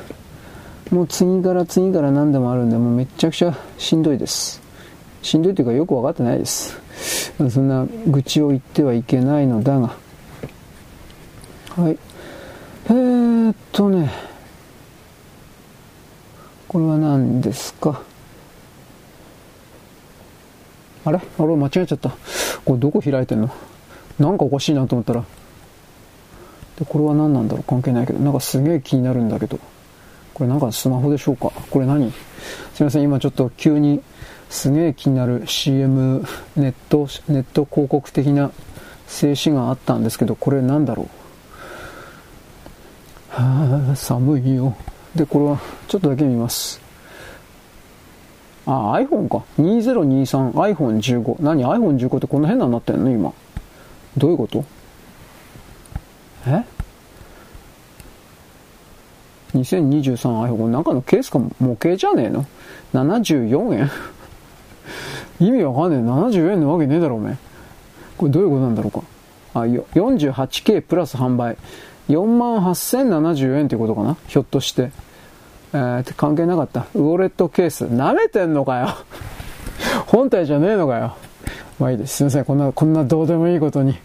[0.94, 4.62] もう次から次から何でもあるんで、もうめちゃくちゃしんどいです。
[5.22, 6.78] しんどいというかよく分かってないです。
[7.49, 9.95] そんな愚痴を言ってはいけないのだが。
[11.78, 11.98] はい。
[12.88, 14.12] えー、っとね。
[16.68, 18.02] これは何ですか？
[21.06, 21.19] あれ？
[21.19, 22.10] あれ間違えちゃった。
[22.65, 23.49] これどこ開いてんの？
[24.19, 25.23] なんかおかしいなと思ったら。
[26.80, 27.64] で、これは何なんだろう？
[27.64, 28.19] 関係ないけど。
[28.19, 29.60] なんかすげえ気になるんだけど。
[30.34, 31.52] これなんかスマホでしょうか？
[31.69, 32.11] これ何？
[32.73, 34.02] すいません、今ちょっと急に
[34.49, 36.26] すげえ気になる CM、
[36.56, 38.52] ネット、ネット広告的な
[39.07, 41.07] 静止があったんですけど、これなんだろう？
[43.30, 44.76] はあ、寒いよ。
[45.15, 46.82] で、これはちょっとだけ見ます。
[48.67, 49.43] あ、iPhone か。
[49.59, 51.35] 2023、iPhone15。
[51.39, 53.11] 何 ?iPhone15 ってこんな変なになってんの？
[53.11, 53.31] 今。
[54.17, 54.63] どういうこと？
[56.47, 56.63] え
[59.53, 60.57] ？2023iPhone。
[60.57, 62.45] これ中のケースか模型じゃねえの
[62.93, 63.91] ?74 円
[65.39, 65.99] 意味わかんねえ。
[65.99, 67.37] 70円のわけねえだろ、おめえ。
[68.17, 69.01] これどういうことなんだろうか。
[69.53, 71.57] あ、48K プラス販売。
[72.09, 74.17] 48,070円ってことかな？
[74.27, 74.91] ひょっとして。
[75.76, 76.85] えー、関係なかった。
[76.95, 77.85] ウォレットケース。
[77.85, 78.95] 舐めてんのかよ
[80.07, 81.18] 本体じゃねえのかよ。
[81.80, 82.15] まあいいです。
[82.15, 82.45] すいません。
[82.45, 83.97] こんな、こんなどうでもいいことに。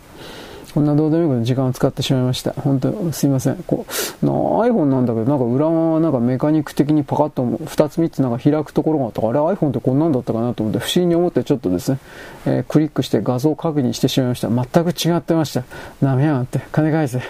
[0.75, 2.53] こんなどうでもいいことに時間を使ってしまいました。
[2.53, 3.57] 本当すいません。
[3.69, 11.99] こう、iPhone なんだけど、なんか裏側はなんかメカニック的にパカッと2つ3つなんか開くところがあったから、あれ iPhone ってこんなんだったかなと思って不思議に思ってちょっとですね、
[12.47, 14.49] えー、クリックして画像確認してしまいました。
[14.49, 15.63] 全く違ってました。
[16.01, 16.61] なめやがって。
[16.73, 17.23] 金返せ。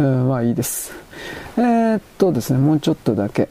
[0.00, 0.92] うん、まあいいです。
[1.56, 3.48] えー、っとですね、もうちょっとだけ。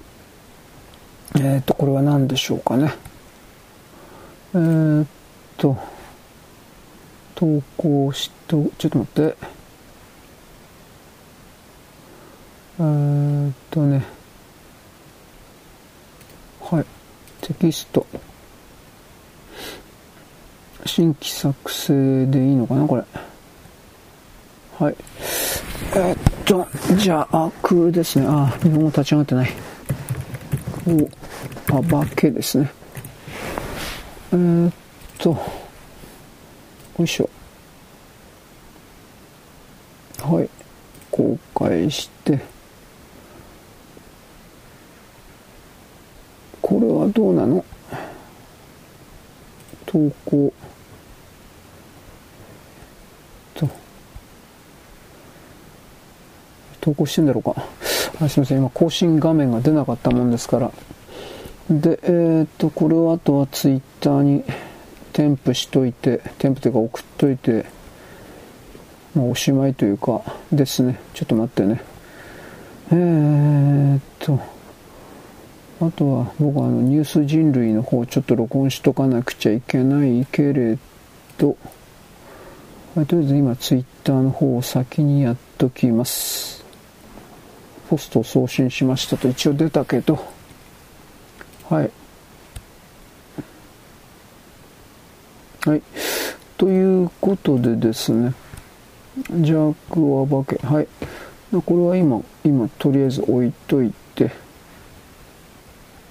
[1.36, 2.94] えー、っと、これは何でしょうかね。
[4.54, 5.08] えー、っ
[5.58, 5.76] と、
[7.34, 9.36] 投稿しと、ちょっと待って。
[12.80, 14.04] えー、っとね。
[16.62, 16.86] はい。
[17.42, 18.06] テキスト。
[20.86, 23.04] 新規作成でいいのかなこれ。
[24.78, 24.96] はい。
[25.96, 28.28] えー、っと、じゃあ、空ですね。
[28.28, 29.73] あ、日本語立ち上がってない。
[30.86, 31.10] お、
[31.78, 32.72] あばけですね。
[34.32, 34.74] えー、っ
[35.18, 35.40] と、よ
[37.06, 37.30] いしょ。
[40.20, 40.50] はい。
[41.12, 42.40] 公開して、
[46.62, 47.64] これはどうなの？
[49.86, 50.52] 投稿。
[56.84, 57.56] 投稿してんだろうか。
[58.20, 58.58] あすみません。
[58.58, 60.72] 今更新画面が出なかったもんですから。
[61.70, 64.44] で、えー、っと、これをあとはツイッターに
[65.14, 67.66] 添付しといて、添付というか送っといて、
[69.16, 71.00] まあ、おしまいというか、ですね。
[71.14, 71.82] ちょっと待ってね。
[72.92, 74.40] えー、っと、
[75.80, 80.78] あとは僕はあのニュース人類の方ちょっと録音しとかなくちゃいけないけれ
[81.38, 81.58] ど、
[82.96, 86.63] はい、とりあえず今ツイッターの方を先にやっときます。
[87.90, 90.20] ポストを送信しましたと一応出たけど、
[91.70, 91.92] はい。
[95.66, 95.82] はい。
[96.58, 98.34] ということでですね、
[99.42, 100.88] 弱は化け、はい。
[101.52, 104.32] これは今、今、とりあえず置いといて、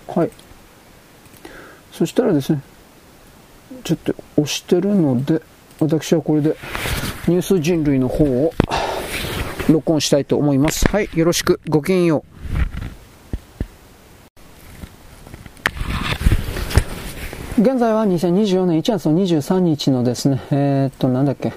[0.07, 0.31] はい。
[1.93, 2.63] そしたらですね、
[3.85, 5.43] ちょっと押してるので、
[5.81, 6.57] 私はこれで
[7.27, 8.53] ニュース人類の方を
[9.69, 10.87] 録音したいと思います。
[10.89, 11.61] はい、よろしく。
[11.69, 12.33] ごきげんよう。
[17.63, 21.53] 現在は2024年1月の23日のですね、えー、っと、なんだっけ、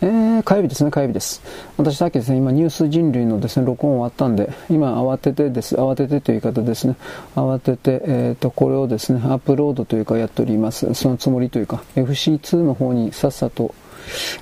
[0.00, 1.42] えー、火曜日ですね、火曜日です。
[1.76, 6.96] 私さっきですね、今ニュース人類のですね、録音終わったんで、今慌ててです、慌ててという言い方ですね、
[7.36, 10.92] 慌てて、えっ、と、これをですね、アップロードというかやっております。
[10.94, 13.74] そのつもりというか、FC2 の方にさっさと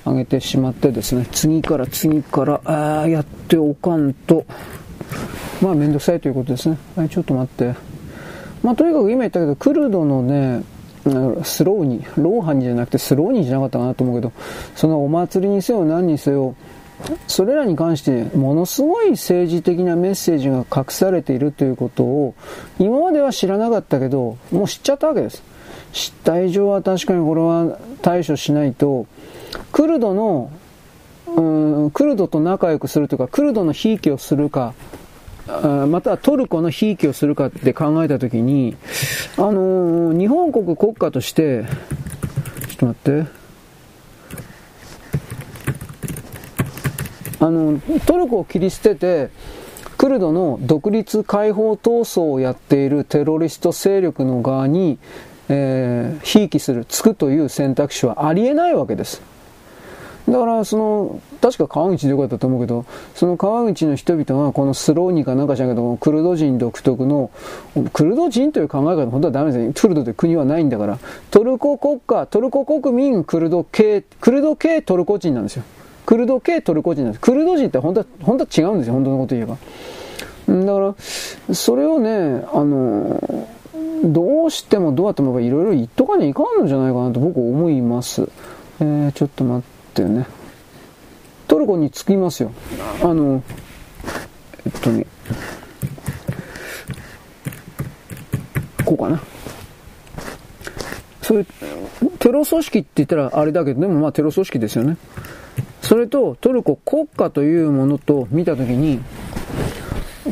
[0.05, 4.45] 上げてしまってですね、次から次からあやっておかんと、
[5.61, 6.77] まあめんどくさいということですね。
[6.95, 7.75] はい、ちょっと待って。
[8.61, 10.63] まあとにかく今言ったけど、クルドのね、
[11.43, 14.31] スローに、ローハにじゃなくてスローにじゃなかったかなと思うけど、
[14.75, 16.55] そのお祭りにせよ何にせよ、
[17.27, 22.35] それらに関してものすごい政治的なメッセージが隠されているということを
[22.79, 25.43] 今までは知らなかったけどもう知っちゃったわけです
[25.91, 29.05] 知った以上は確かにこれは対処しないと
[29.71, 30.51] クルドの
[31.27, 31.41] う
[31.87, 34.73] んクルドと仲良くするというかクルドのひいきをするか
[35.47, 38.77] またはトルコのひいきをするかって考えたときに、
[39.37, 41.65] あのー、日本国国家として、
[42.69, 43.25] ちょっと待って。
[47.41, 49.31] あの、トルコを切り捨てて、
[49.97, 54.97] クルドの独立解放闘争をやっているテロリスト勢力の側に、
[55.49, 59.32] えー、ひいきする、つくという選択肢はありえないわけです。
[60.27, 67.29] だからその確か川口でよかったと思うけどその川口の人々がこのスローニーかなんかじゃなけどクルド人独特の
[67.91, 69.73] クルド人という考え方本当はダメですね。
[69.73, 70.99] クルドで国はないんだから。
[71.29, 75.63] トルコ国家トルコ国民クルド系クルド系トルコ人なんですよ。
[76.05, 77.21] クルド系トルコ人なんです。
[77.21, 78.93] クルド人って本当は本当は違うんですよ。
[78.93, 79.57] 本当のこと言えば。
[80.47, 80.95] だから
[81.53, 83.49] それをねあの
[84.05, 88.29] どうしてもどうやってもいろいろ言っとかにいかんのじゃないかなと僕は思います。
[88.79, 89.72] えー、ちょっと待って。
[89.93, 90.25] ってね。
[91.47, 92.51] トルコに着きますよ。
[93.03, 93.43] あの
[94.65, 95.05] えっとね
[98.83, 99.21] こうかな。
[101.21, 101.45] それ
[102.19, 104.97] テロ組織って言ったらあれだけどでもまあテロ組織ですよね。
[105.81, 109.01] それとトルコ国家というものと見たときに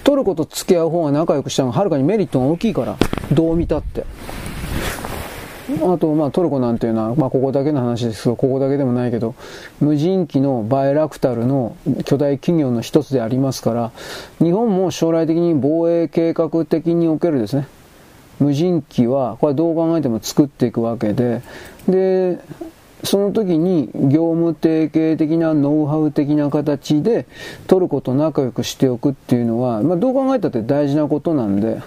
[0.04, 2.98] トルコと付き合う方が仲良くしたのがはるかにメリットが大きいから、
[3.32, 4.06] どう見たって。
[5.84, 9.35] あと、まあ、トルコなんていうのは、まあ、ここだけの話ですけど、ここだけでもないけど、
[9.80, 11.76] 無人機のバイラクタルの
[12.06, 13.91] 巨大企業の一つでありますから、
[14.39, 17.68] 日本も将来的に防衛計画的におけるですね、
[18.39, 21.41] 無人機は、これどう考えても作っていくわけで、
[21.88, 22.39] で、
[23.03, 27.26] その時に業務提携的なノウハウ的な形で
[27.68, 31.81] トルコと仲良くしておくっていうのは、まあ、どう考えたって大事なことなんで、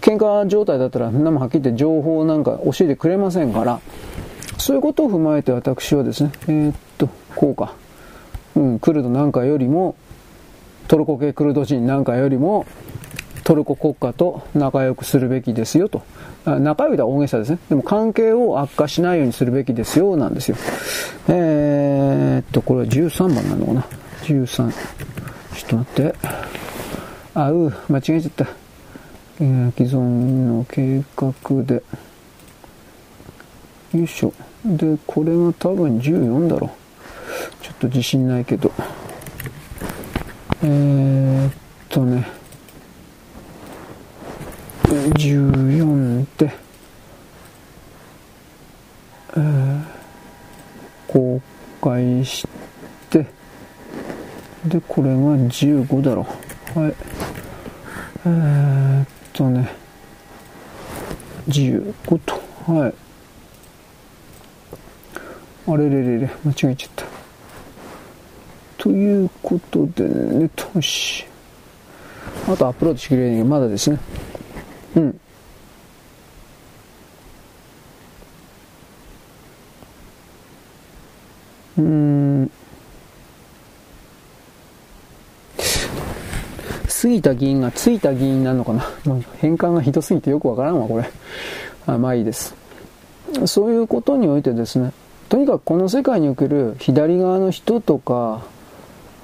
[0.00, 3.80] 喧嘩状態だったら、なもはっきり言って情報なんか教えてくれませんから、
[4.58, 7.74] そういうことを踏まえて私はですね、えー、っと、こうか。
[8.54, 9.94] うん、クルドなんかよりも、
[10.88, 12.64] トルコ系クルド人なんかよりも、
[13.44, 16.02] トルコ国家と仲良くするべきですよと。
[16.44, 17.58] 仲良いとは大げさですね。
[17.68, 20.56] でも関係を悪化しないようにするべきですよ、なんですよ。
[21.28, 23.86] えー、っと、これは13番なのかな
[24.24, 24.46] ？13。
[24.46, 26.14] ちょっと待って。
[27.34, 28.65] あ、う、間違えちゃった。
[29.38, 31.32] えー、既存の計画
[31.62, 31.82] で。
[33.92, 34.32] よいしょ。
[34.64, 36.70] で、これが多分14だろう。
[37.62, 38.72] ちょっと自信ないけど。
[40.62, 41.52] えー、っ
[41.88, 42.26] とね。
[44.88, 46.52] 14で、
[49.36, 49.82] えー、
[51.08, 51.40] 公
[51.82, 52.48] 開し
[53.10, 53.26] て、
[54.64, 56.26] で、これが15だろ
[56.76, 56.80] う。
[56.80, 56.94] はい。
[58.24, 59.06] えー、っ
[59.36, 59.68] とね、
[61.48, 62.94] 15と、はい。
[65.68, 67.04] あれれれれ、間違えちゃった。
[68.78, 71.26] ということでね、とし。
[72.48, 73.98] あとアップロードしてくれるまだですね。
[74.96, 75.20] うん。
[81.76, 82.50] うん。
[86.88, 88.84] 杉田議員がついた議員なのかな。
[89.38, 91.04] 変換がひどすぎてよくわからんわ、これ。
[91.86, 92.54] あまあいいです。
[93.46, 94.92] そういうことにおいてですね、
[95.28, 98.42] とにかくこの世界における左側の人とか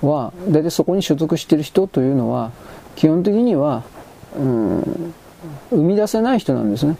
[0.02, 2.50] は、大体そこに所属している人というのは、
[2.96, 3.82] 基本的には、
[4.36, 5.14] うん、
[5.70, 6.96] 生み出せない人なんですね。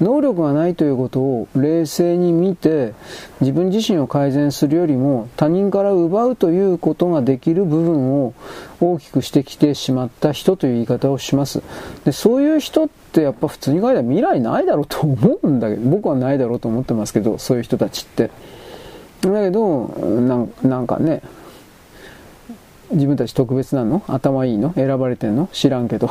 [0.00, 2.94] 能力がないということを冷静に見て
[3.40, 8.34] 自分自身を改善するよりも他人から奪うということができる部分を
[8.80, 11.62] 大きくしてきてしまった人という言い方をします。
[12.04, 18.30] でそういう人ってやっぱ普通に考えたら未来ないだろうと思うんだけど僕はないだろうと思ってますけどそういう人たちって。
[19.20, 19.88] だけど
[20.62, 21.20] なんかね
[22.90, 24.02] 自分たち特別なの？
[24.08, 24.72] 頭いいの？
[24.74, 25.48] 選ばれてんの？
[25.52, 26.10] 知らんけど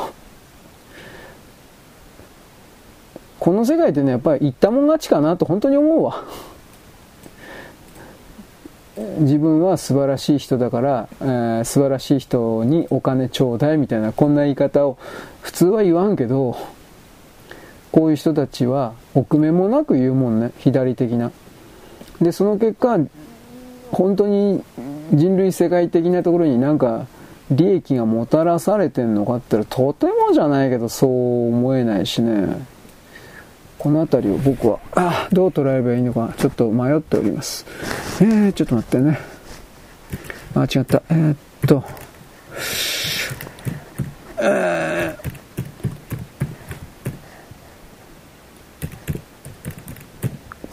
[3.40, 6.24] この世界ってね、やっぱり言ったもん勝ちかなと本当に思うわ。
[9.20, 14.98] 自分は素晴らしい人だから、えー、素晴らしい人にお金ちょうだいみたいなこんな言い方を
[15.40, 16.54] 普通は言わんけど
[17.92, 21.30] こういう人たちは臆面もなく言うもんね左的な
[22.20, 22.98] でその結果
[23.90, 24.62] 本当に
[25.14, 27.06] 人類世界的なところになんか
[27.50, 32.66] 利益がもたらされてんのかって言ったらとてもじゃないけどそう思えないしね
[33.80, 37.64] この辺りを僕はあどう捉えればいいのかちょっと迷っております。
[38.20, 39.18] えー、ちょっと待ってね。
[40.54, 41.02] あ違った。
[41.08, 41.36] えー、っ
[41.66, 41.82] と。
[44.38, 45.30] えー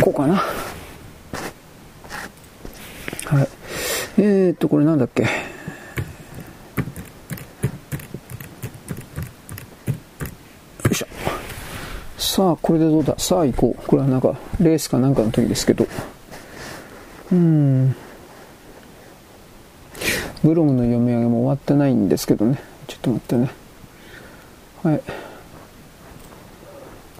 [0.02, 0.36] こうかな。
[0.36, 0.44] は
[3.44, 3.48] い。
[4.18, 5.26] えー、っとこれなんだっけ。
[12.18, 13.18] さあ、これでどうだ？
[13.20, 13.88] さあ行こう。
[13.88, 15.88] これはなんか、レースかなんかの時ですけど。
[17.32, 17.96] うん。
[20.44, 22.60] ブログの読み上げも終わってないんですけどね。
[22.88, 23.52] ちょっと待ってね。
[24.84, 25.02] はい。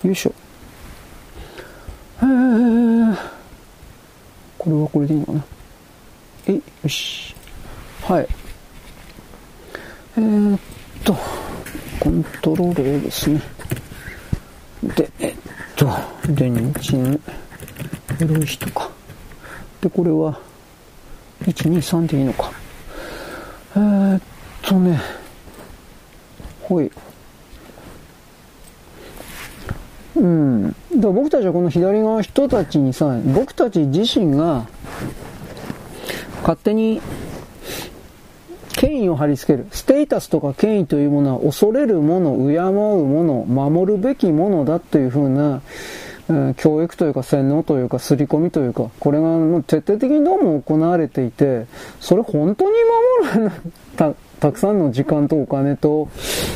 [0.08, 0.34] よいしょ。
[2.22, 3.18] へー。
[4.58, 5.46] これはこれでいいのかな？
[6.48, 7.36] えい、よし。
[8.04, 8.28] はい。
[10.18, 10.60] えー、っ
[11.04, 11.16] と、
[12.00, 13.40] コントロール A ですね。
[14.84, 15.36] で、えっ
[15.76, 15.90] と、
[16.28, 17.20] 電池の
[18.18, 18.90] 黒い人か。
[19.82, 20.40] で、これは、
[21.44, 22.52] 1、2、3でいいのか。
[23.76, 24.22] えー、っ
[24.62, 25.00] とね、
[26.62, 26.92] ほい。
[30.16, 30.64] うん。
[30.64, 34.68] だから僕たちはこの左側の人たちにさ、僕たち自身が
[36.42, 37.02] 勝手に
[38.78, 39.66] 権威を貼り付ける。
[39.72, 45.62] ステータスとか権威というものは恐れるもの、敬うもの、守るべきものだというふうな、
[46.30, 51.66] うん、教育というか洗脳というか刷り込みというか、これがもう徹底的にどうも行われていて、
[52.00, 52.72] それ本当に
[53.34, 56.10] 守るたくさんの時間とお金と、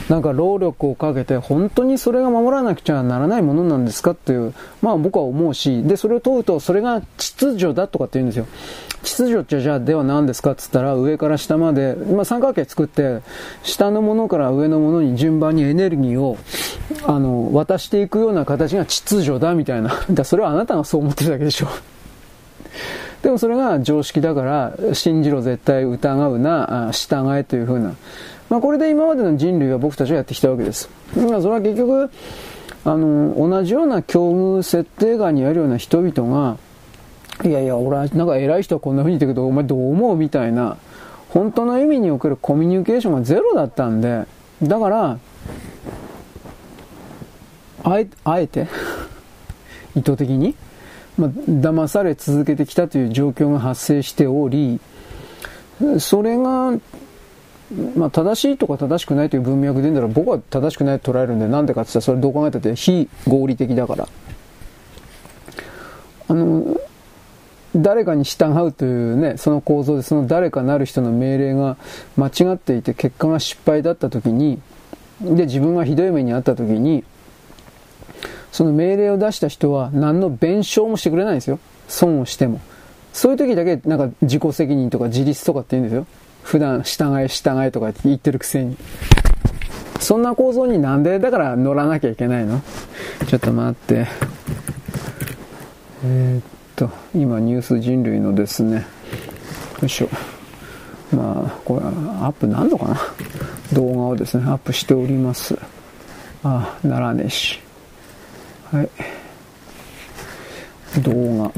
[0.09, 8.47] なんか労力をかけて、本当にそれが守らなくちゃならないものなんですかっていう、まあ僕は思うし、で、それを問うと、それが秩序だとかって言うんですよ。
[9.03, 13.21] 秩序ってじゃあでは何ですかって言ったら、上から下まで、まあ三角形作って、
[13.63, 16.37] 下のものから上のものに順番にエネルギーを、
[17.05, 19.91] あの、渡していくような形が秩序だみたいな。
[20.11, 21.67] だそれはあなたがそう思ってるだけでしょ。
[23.21, 27.93] でもそれが常識だから、信じろ絶対疑うな、従えというふうな。
[28.49, 30.89] まあこれで今までの人類は僕たちはやってきたわけです。
[31.15, 32.09] まあそれは結局、
[32.83, 36.57] あの、同じような境遇設定外にあるような人々が、
[37.47, 40.77] いやいや、俺はなんか偉い人はこんな風に言ってるけど、お前どう思うみたいな、
[41.29, 44.25] 本当の意味におけるコミュニケーションがゼロだったんで、
[44.63, 45.17] だから、
[47.83, 48.67] あえあえて
[49.95, 50.55] 意図的に
[51.17, 54.79] まあ、騙され続けてきたという状況が発生しており、
[55.99, 56.71] それが、
[57.95, 64.07] まあ、正しいとか正しくないという文脈で言うんだら僕は正しくないと捉えるんで、なんでかって言ったらそれどう考えたって非合理的だから。
[66.27, 66.77] あの、
[67.75, 71.77] 誰かに従うというね、その構造でその誰かなる人の命令が
[72.17, 74.59] 間違っていて結果が失敗だった時に、
[75.21, 77.03] で、自分がひどい目に遭った時に、
[78.51, 81.59] その命令を出した人は何の弁償もしてくれないんですよ。
[81.87, 82.59] 損をしても。
[83.13, 86.05] そういう時だけなんか自己責任とか自立とかって言うんですよ。
[86.43, 88.77] 普段従え従えとか言ってるくせに。
[89.99, 92.61] そんな構造になんでだから乗らなきゃいけないの？
[93.27, 94.07] ちょっと待って。
[96.03, 96.43] えー、っ
[96.75, 98.87] と、今ニュース人類のですね、
[99.81, 100.09] よいしょ。
[101.15, 101.89] まあ、これア
[102.29, 102.97] ップなんのかな？
[103.73, 105.55] 動画をですね、アップしております。
[106.43, 107.59] ああ、ならねえし。
[108.71, 108.89] はい。
[111.01, 111.51] 動画。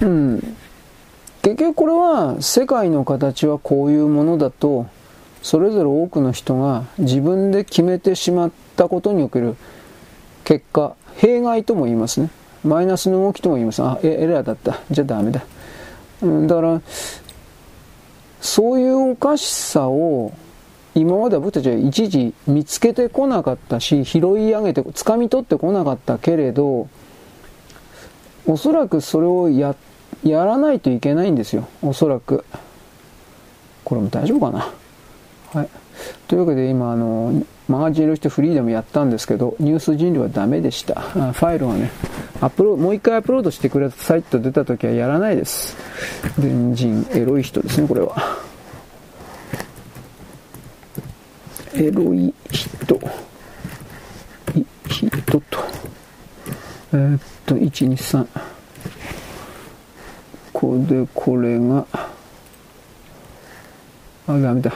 [0.00, 0.56] うん。
[1.42, 4.86] 結局これは世界の形はこういうものだと
[5.42, 9.56] それぞれ多くの人が自分で決めてしまったことにおける
[10.44, 12.30] 結果弊害とも言いますね
[12.64, 15.40] マイナスの動きとも言いますあエラーだったじゃあダメだ、
[16.20, 16.82] だから
[18.40, 20.32] そういうおかしさを
[20.94, 26.88] 今までは僕たちは一時見つけてこなかったし、拾い上げて、掴み取ってこなかったけれど、
[28.46, 29.76] おそらくそれをや、
[30.24, 31.68] やらないといけないんですよ。
[31.82, 32.44] おそらく。
[33.84, 34.72] これも大丈夫かな？
[35.52, 35.68] はい。
[36.26, 41.00] というわけで今、あの、マガジン色してフリーでもやったんですけど、ニュース人類はダメでした。
[41.00, 41.90] ファイルはね、
[42.40, 45.76] アップロード、もう一回アップロードしてくださいと出た時はやらないです。
[46.38, 48.16] 全人、エロい人ですね、これは。
[51.80, 52.96] エロい人、
[54.56, 55.08] い、人
[55.42, 55.42] と、
[56.92, 58.26] えー、っと、1、2、3。
[60.52, 62.10] これで、これが、あ、
[64.26, 64.72] ダメだ。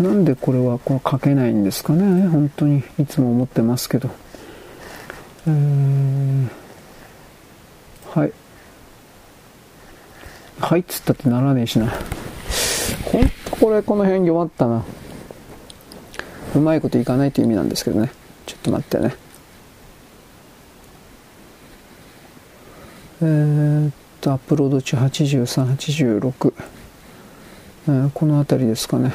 [0.00, 2.26] なんでこれはこう書けないんですかね。
[2.26, 4.10] 本当に、いつも思ってますけど。
[5.46, 6.48] えー、
[8.18, 8.32] はい。
[10.58, 11.86] はいっつったってならねえしな。
[13.04, 14.84] ほんとこれ、この辺弱ったな。
[16.56, 18.10] うまいこといかないという意味なんですけどね。
[18.46, 19.14] ちょっと待ってね。
[23.20, 26.54] えー、っとアップロード中8386、
[27.88, 29.12] えー、この辺りですかね。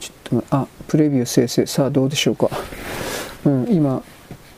[0.00, 1.66] ちょっとあプレビュー生成。
[1.66, 2.48] さあどうでしょうか。
[3.44, 4.02] うん今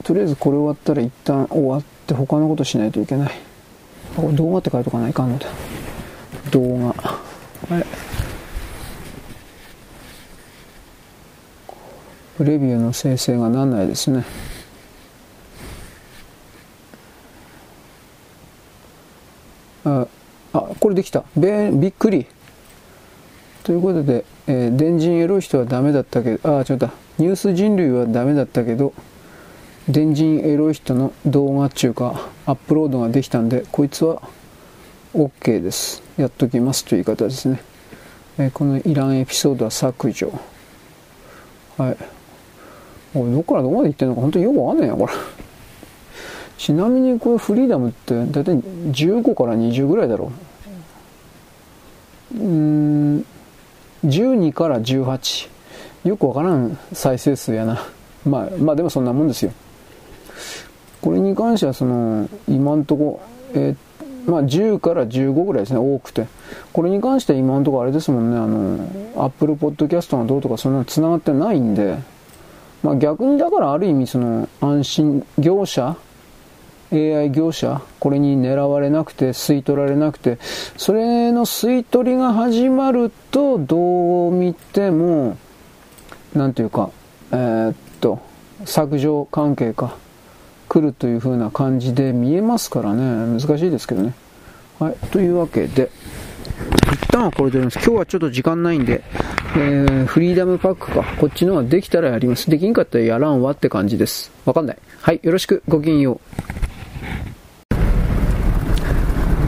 [0.02, 3.32] とりあえずこれ終わったら一旦終わって他のことしないといけない。
[4.35, 5.14] 動画って書いとかない？
[5.14, 5.47] かんのだ。
[6.51, 6.94] 動画。
[7.74, 8.13] はい
[12.43, 14.24] レビューの生成がなんないですね。
[19.85, 20.06] あ、
[20.52, 21.24] あこれできた。
[21.36, 22.27] べびっくり。
[23.62, 28.93] ということで、えー、電人エロい人はダメだったけど、あ、ちょっとニュース人類はダメだったけど、
[29.89, 34.23] 電人エロい人の動画っていうか、アップロードができたんで、こいつは
[35.15, 36.02] OK です。
[36.16, 37.62] やっときますという言い方ですね。
[38.39, 40.32] えー、このいらんエピソードは削除。
[41.78, 41.97] はい。
[43.14, 45.12] どっからどこまで行ってんのか本当によくわかんねえよ、これ。
[46.58, 50.32] ちなみにこれフリーダムって大体15から20ぐらいだろ
[52.34, 52.38] う。
[52.38, 53.26] うん、
[54.04, 55.48] 12から18。
[56.04, 57.80] よくわからん再生数やな。
[58.24, 59.52] まあ、まあでもそんなもんですよ。
[61.00, 63.20] これに関してはその、今んとこ、
[63.54, 66.26] えー、まあ10から15ぐらいですね、多くて。
[66.72, 71.98] これに関しては今んとこあれですもんね、あの、Apple Podcast がどうとかそんな繋がってないんで、
[72.85, 75.97] まあ、逆にだからある意味その安心業者、
[76.93, 80.39] AI 業者、これに狙われなくて、吸い取られなくて、
[80.77, 85.39] それの吸い取りが始まると、どう見ても、
[86.35, 86.90] なんていうか、
[87.32, 88.20] えー、っと、
[88.66, 89.97] 削除関係か、
[90.69, 94.12] 来るという風な感じで見えますからね、難しいですけどね。
[94.78, 95.90] はい、というわけで、
[96.92, 97.76] 一旦はこれでやります。
[97.76, 99.02] 今日はちょっと時間ないんで、
[99.56, 101.04] えー、フリーダムパックか。
[101.18, 102.50] こっちのはできたらやります。
[102.50, 104.30] できんかったらやらんわって感じです。
[104.44, 104.78] わかんない。
[105.00, 105.62] はい、よろしく。
[105.68, 106.20] ごきげんよう。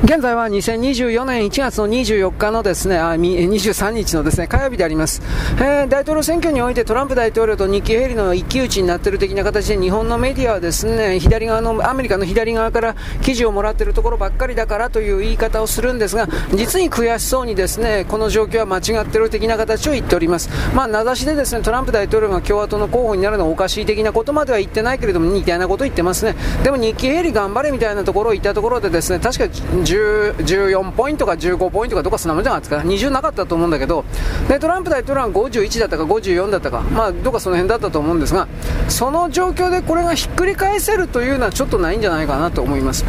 [0.05, 5.23] 現在は2024年1月の24日のですね、あ23日のですね、火曜日であります。
[5.57, 20.51] えー、大統領選挙においてトランプ大統領とニッキー・ヘリの一騎打ちになっている的な形で日本のメディアはですね、左側の、アメリカの左側から記事をもらっているところばっかりだからという言い方をするんですが、実に悔しそうにですね、この状況は間違っている的な形を言っております。
[20.75, 26.37] まあ、名指しでですね、トランプ大統領が共和党の候補になるのはおかしい的なことまでは言ってないけれども、似たようなことを言ってますね。
[26.63, 29.49] でもニッキー・ヘリ頑張れみたいなところを言ったところでですね、確か
[29.95, 34.05] 14ポイントか15ポイントかどこかそんなもんじゃないですか、20なかったと思うんだけど、
[34.49, 38.49] でトランプ大統領は51だったか54だったか、まあ、どこかその辺だったと思うんですが、
[38.89, 43.05] その状況でこれがひっくり返せるというのはちょっとないんじゃないかなと思います。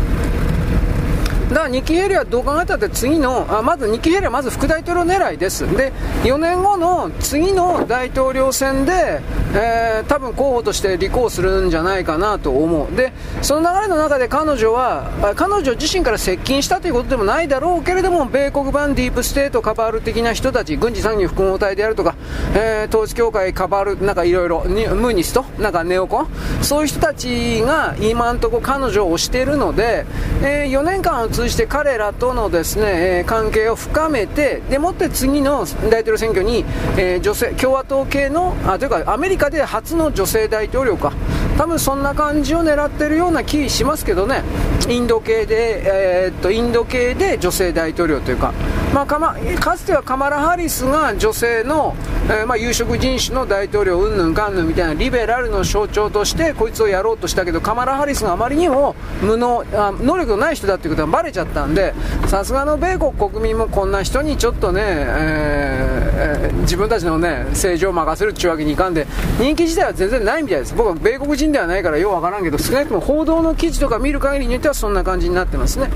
[1.50, 5.66] だからニキヘリはどう考えたって次のあまずニキヘリはまず副大統領狙いです。
[5.78, 5.94] で
[6.24, 9.22] 4年後の次の大統領選で、
[9.54, 12.96] えー、多分候補として立候補するんじゃないかなと思う。
[12.96, 22.16] でその流れの中で彼女は彼女自身から接近したということでもないだろうけれども米国版ディープステートカバール的な人たち軍事産業複合体であるとか、
[22.56, 25.44] えー、統一教会カバールなんかいろいろムーニスト？
[25.60, 26.28] なんかネオコン？
[26.62, 30.06] そういう人たちが今んところ彼女を推しているので、
[30.42, 36.66] えー、4年間通じて彼らとのですね、え関係を深めて、でもって次の大統領選挙に、
[36.98, 41.14] え女性共和党系のあというかアメリカで初の女性大統領か、
[41.58, 44.44] 多分そんな感じを狙ってるような気しますけどね、
[44.88, 48.54] インド系で、えー、っとインド系で女性大統領というか、
[48.94, 51.96] まあ、かまかつてはカマラ・ハリスが女性の、
[52.30, 61.94] えー、まあ、有色人種の大統領うんぬんかんぬんみたいなリベラルの象徴としてこいつをやろうとしたけどカマラ・ハリスがあまりにも無能あ能力のない人だということがバレちゃったんで
[62.28, 69.08] さすがの米国国民もこんな人にちょっとね、えー、自分たちのね政治を任せるっていうわけにいかんで
[69.40, 70.76] 人気自体は全然ないみたいです。
[70.76, 75.90] 僕は米国人ではないからようわからんけど少なくとも報道の記事とか見る限りによってはそんな感じになってますね。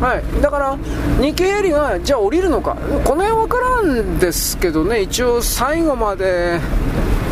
[0.00, 0.78] はい、だから、
[1.20, 6.60] 日経ヘリがじゃあ降りるのか、この辺分からんですけどね、一応最後まで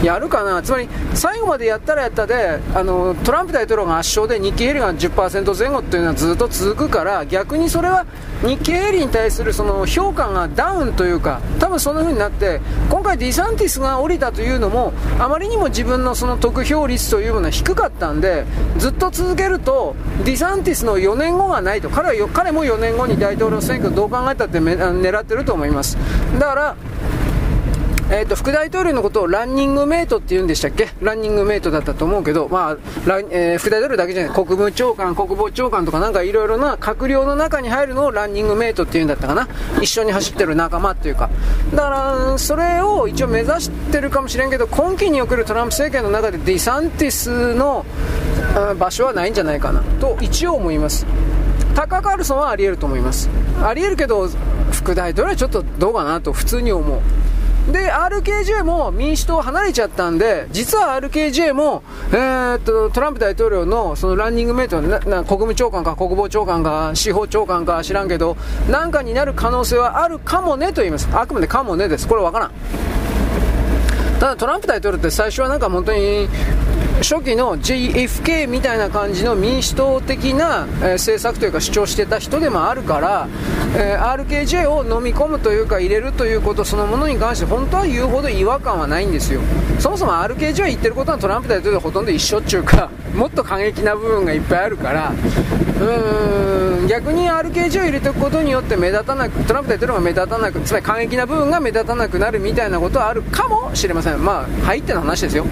[0.04, 8.04] やるかな、つまり最後までやったらやったで、あのトランプ大統領が圧勝で日経ヘリが10%前後っていうのはずっと続くから、逆にそれは
[8.42, 12.60] 日経ヘリに対するその評価がダウンというか、多分そんな風になって、
[12.90, 18.44] 今回ディサンティスが降りたというのも、あまりにも自分のその得票率というものは低かったんで、
[18.76, 25.96] ずっと続けると、ディサンティスの4年後がないと、彼は彼も4年後に大統領選挙どう考えたって狙ってると思います。
[26.38, 26.76] だから
[28.10, 30.90] えーと、副大統領のことをランニングメイトって言うんでしたっけ？
[31.00, 32.76] ランニングメイトだったと思うけど、まあ
[33.30, 34.34] えー、副大統領だけじゃない。
[34.34, 39.48] 国務長官、国防長官とかなんかいろいろな閣僚の中に入るのをランニングメイトって言うんだったかな？
[39.80, 41.30] 一緒に走ってる仲間っていうか。
[41.72, 47.86] だからそれを一応目指してるかもしれんけど今期におけるトランプ政権の中でディサンティスの
[48.78, 49.82] 場所はないんじゃないかな。
[49.98, 51.06] と一応思います。
[51.74, 53.30] タカ・カールソンはありえると思います。
[53.62, 54.28] ありえるけど
[54.70, 57.00] 副大統領はちょっとどうかなと普通に思う。
[57.70, 68.36] で、RKJ も民主党離れちゃったんで、実は RKJ も、えー、っと、トランプ大統領のそのランニングメイトなな、国務長官か国防長官か司法長官か知らんけど、
[68.68, 71.08] なんかになる可能性はあるかもねと言います。
[71.12, 72.06] あくまでかもねです。
[72.06, 72.50] これわからん。
[74.20, 76.28] ただトランプ大統領って最初はなんか本当に
[76.98, 83.28] 初期の JFK みたいな感じの民主党的な、え、政策というか主張してた人でもあるから、
[83.76, 89.40] え、RKJ を飲み込むというか入れるということそのものに関して本当は言うほど違和感はないんですよ。
[89.78, 95.10] そもそも RKJ は言ってることはトランプ大統領ほとんど一緒っていうか もっと過激な部分がいっぱいあるから。
[95.10, 104.24] うーん逆に RKJ を入れておくことによって目立たなくトランプ大統領が目立たなくつまり過激な部分が目立たなくなるみたいなことはあるかもしれません。
[104.24, 105.46] まあ入っての話ですよ。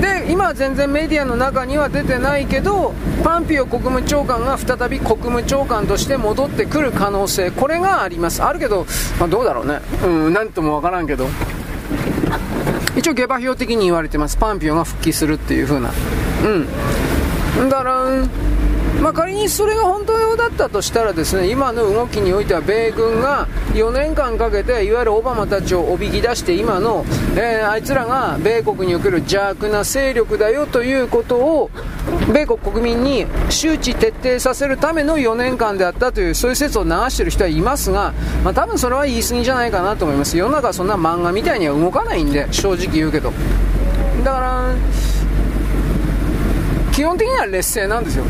[0.00, 2.94] で今は全然メディアの中には出てないけど
[3.24, 8.42] パンピオ国務長官が再び国務長官として戻ってくる可能性これがあります。
[8.42, 8.86] あるけど、
[9.18, 9.80] まあ、どうだろうね。
[10.04, 11.26] うん何ともわからんけど。
[12.96, 14.36] 一応下馬評的に言われてます。
[14.36, 15.90] パンピオが復帰するっていう風な。
[16.44, 17.68] うん。
[17.68, 18.04] だから
[19.02, 27.04] まあ、仮にそれが本当だったとしたらですね今の動きにおいては米軍が4年間かけていわゆるオバマたちをおびき出して今の、
[27.36, 31.70] えー、あいつらが米国における邪悪な勢力だよということを
[32.32, 38.14] 米国国民に周知徹底させるための4年間であったというそういう説を流している人はいますが、
[38.44, 40.36] まあ、多分それは言い過ぎじゃないかなと思います。
[40.36, 43.32] 世の中はそんな漫画みたいには動かないんで正直言うけど。
[44.24, 44.74] だから
[46.92, 48.24] 基本的には劣勢なんですよ。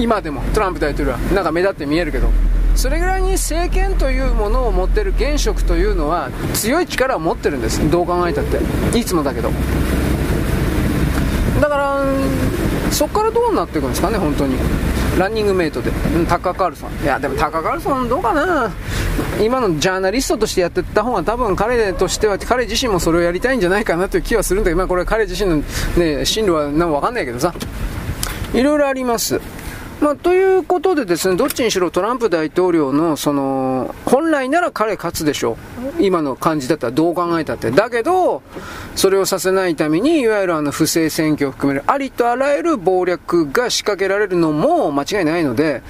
[0.00, 2.28] 今でもトランプ大統領はなんか目立って見えるけど
[2.74, 7.88] それぐらいに政権というものを持ってる現職というのは強い力を持ってるんです。
[7.90, 8.98] どう考えたって。
[8.98, 9.50] いつもだけど。
[11.60, 12.04] だから
[12.90, 14.56] そこからどうなっていくんですかね本当に。
[15.18, 15.92] ランニングメイトで、
[16.28, 17.04] タッカー・カールソン。
[17.04, 18.72] いやでもタッカー・カールソンどうかな。
[19.40, 25.62] 今のジャーナリストとしてやってた方が多分彼としては彼自身もそれをやりたいんじゃないかなという気はするんだけど、まあ、これ彼自身の、
[25.96, 27.54] ね、進路は何も分かんないけどさ。
[28.52, 29.40] いろいろあります。
[30.04, 35.56] まあ、ということでですね、どっちにしろトランプ大統領の、その、本来なら彼勝つでしょ
[35.98, 36.02] う。
[36.02, 37.70] 今の感じだったらどう考えたって。
[37.70, 38.42] だけど、
[38.96, 45.82] それをさせないために、いわゆるあの不正選挙を含めるありとあらゆる暴略が仕掛けられるのも間違いないので、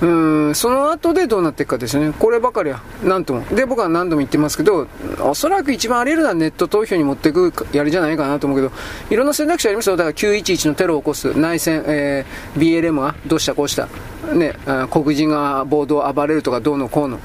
[0.00, 0.06] う
[0.50, 4.86] んその後でどうなっていくかですよね、こればかりは、なんとも、で僕は何度も言ってますけど、
[5.20, 8.72] おそらく一番あり得るのはネット投票に持っていくやりじゃないかなと思うけど、
[9.10, 13.88] いろんな選択肢ありますよ、だから911のテロを起こす、内戦、えー、BLM がどうしたこうした、
[14.32, 14.54] ね、
[14.90, 17.18] 黒人が暴動を暴れるとか、どうのこうの。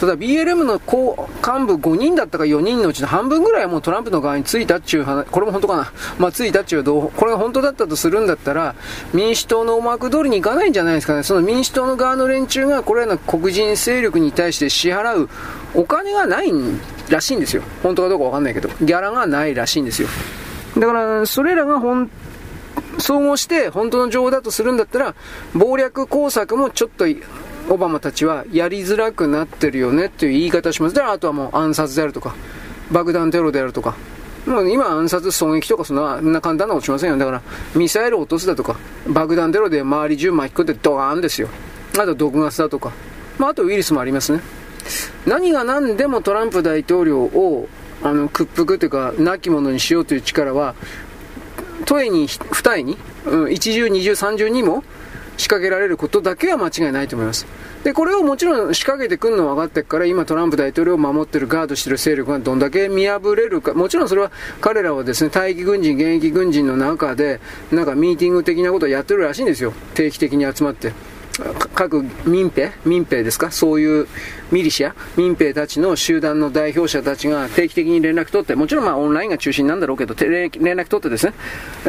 [0.00, 0.86] ただ BLM の幹
[1.66, 5.92] 部5人だったか4人のうちの半分ぐらいはもうトランプの側についたっちゅう話、これも本当かな？
[6.18, 8.74] まあついたっちゅうどう、これが本当だったとするんだったら、
[9.14, 11.22] 民主党の思惑通りにいかないんじゃないですかね。
[11.22, 15.30] その民主党の側の連中がこれらの黒人勢力に対して支払う
[15.74, 16.52] お金がない
[17.08, 17.62] らしいんですよ。
[17.82, 18.68] 本当かどうかわかんないけど。
[18.82, 20.08] ギャラがないらしいんですよ。
[20.76, 22.10] だから、それらが本
[22.98, 25.14] 総合して本当の情報だとするんだったら、
[25.54, 27.06] 謀略工作もちょっと
[27.68, 30.94] オバマたちはやりづらくなってるよねっていう言い方します。
[30.94, 32.34] だからあとはもう暗殺であるとか、
[32.90, 33.96] 爆弾テロであるとか、
[34.46, 37.16] もう今暗殺、狙撃とかそんな簡単なことしませんよ。
[37.18, 37.42] だから
[37.74, 38.76] ミサイルを落とすだとか、
[39.08, 41.48] 爆弾テロで周り中巻き込んでドーンですよ。
[41.98, 42.92] あと毒ガスだとか、
[43.38, 44.40] まあ、あとウイルスもありますね。
[45.26, 47.68] 何が何でもトランプ大統領を
[48.02, 50.74] あの屈服というか、亡き者にしようという力は、
[51.84, 54.84] 問えに、二重に、うん、一重、二重、三重にも
[55.36, 57.46] 仕掛けられることだけは間違いないと思います。
[57.84, 64.30] で、これをもちろん仕掛けてくるのは分かってるから、今トランプ大統領を守ってる、ガードしてる勢力がどんだけ見破れるか、もちろんそれは
[64.60, 67.40] 彼らはですね、待機軍人、現役軍人の中で、
[67.70, 69.72] なんかミーティング的なことをやってるらしいんですよ。
[69.94, 70.92] 定期的に集まって。
[71.74, 73.50] 各民兵民兵ですか？
[73.50, 74.08] そういう
[74.52, 81.32] ミリシア民兵たちの集団の代表者たちが定期的に連絡取って、もちろんまあオンラインが中心なんだろうけど、連絡取ってですね、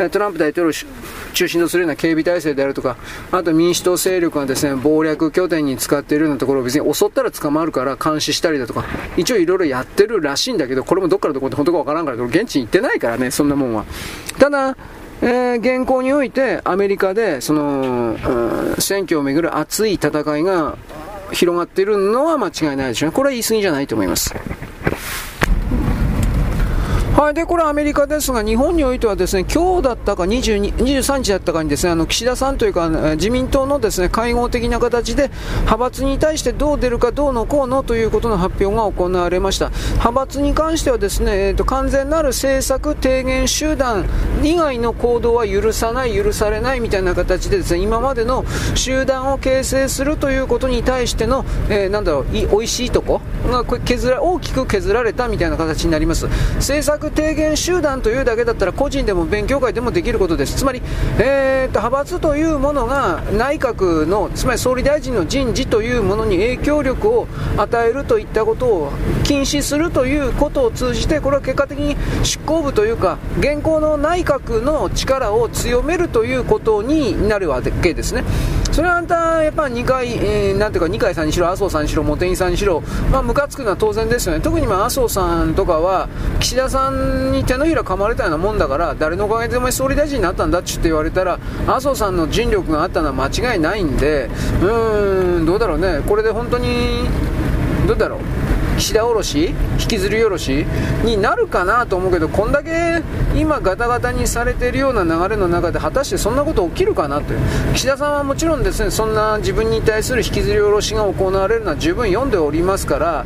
[0.10, 2.98] トランプ大統領を中心とするような警備体制であるとか、
[3.32, 8.86] あと民主党勢力がですね、謀略拠点に使っているようなところを別に襲ったら捕まるから監視したりだとか、
[9.18, 13.86] 一応いろいろやってるらしいんだけど、これもどっからどこで本当かわからんから、現地に行ってないからね、そんなもんは。
[14.40, 14.76] ただ、
[15.22, 20.78] えー、現行においてアメリカでその、うん、選挙をめぐる熱い戦いが
[21.32, 23.16] 広がっているのは間違いないでしょうね。
[23.16, 24.34] これは言い過ぎじゃないと思います。
[27.18, 35.32] はい、で、これアメリカですが、日本においてはですね、今日だったか22 23日だったかにですね、あの、岸田さんというか、自民党のですね、会合的な形で、
[35.62, 39.72] 派閥に対してどう出るかどうのこうのということの発表が行われました。
[39.94, 44.06] 派閥に関してはですね、えっ、ー、と、完全なる政策提言集団
[44.44, 48.46] 以外の行動は許さない、許されないみたいな形でですね、今までの
[48.76, 56.28] 集団を形成するということに対しての、えー、なんだろう、い、美味しいとこが削ら、大きく削られたみたいな形になります。
[56.58, 60.82] 政策提言集団というだけだったら個人でも勉強会でもできることです、つまり、
[61.20, 67.28] えー、と派閥というものが内閣の、つまり総理大臣の人事というものに影響力を
[67.58, 68.92] 与えるといったことを
[69.24, 78.24] 禁止するということを通じて、これは結果的に執行部というか、現行の内閣の力を強めるということになるわけですね。
[78.72, 84.40] それはあんた、やっぱ二階、えー、なんていうか、二階さんにしろ、麻生さんにしろ、茂木さんにしろ、まあ、ムカつくのは当然ですよね。
[84.40, 86.08] 特にまあ、麻生さんとかは、
[86.40, 86.97] 岸田さん
[87.32, 94.30] に手のひら噛まれたようなもんだから、誰のおかげでお前総理大臣になったんだっちって言われたら、麻生さんの尽力があったのは間違いないんで、
[94.62, 96.02] うーん、どうだろうね。
[96.08, 97.06] これで本当に、
[97.88, 98.47] どうだろう。
[98.78, 100.66] 岸田卸し引きずり下ろし
[101.04, 103.02] になるかなと思うけどこんだけ
[103.36, 107.40] 今ガタガタにされているような流れの中で果たしてそんなこと起きるかなという。
[107.74, 113.26] 岸田さんはもちろんですねそんな自分に対する引きずり下ろしが行われるのは十分読んでおりますから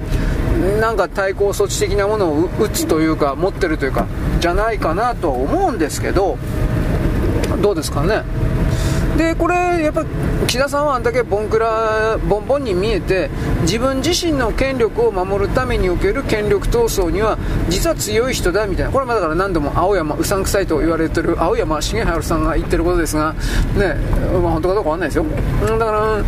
[0.79, 4.07] なんか対抗措置的なものを打つというか持ってるというか
[4.39, 6.37] じゃないかなとは思うんですけど
[7.61, 8.23] どうですかね？
[9.17, 10.05] でこれやっぱ
[10.47, 13.29] 岸田さんはあんだけボンクラボンボンに見えて
[13.61, 17.37] 自分自身の権力を守るためにおける権力闘争には
[17.69, 18.91] 実は強い人だみたいな。
[18.91, 23.33] これはだから何度も青山うさんくさいと言われてる青山茂春さんが言ってることですが
[23.75, 23.95] ね
[24.41, 25.25] まあ本当かどうかわかんないですよ。
[25.77, 26.25] だからう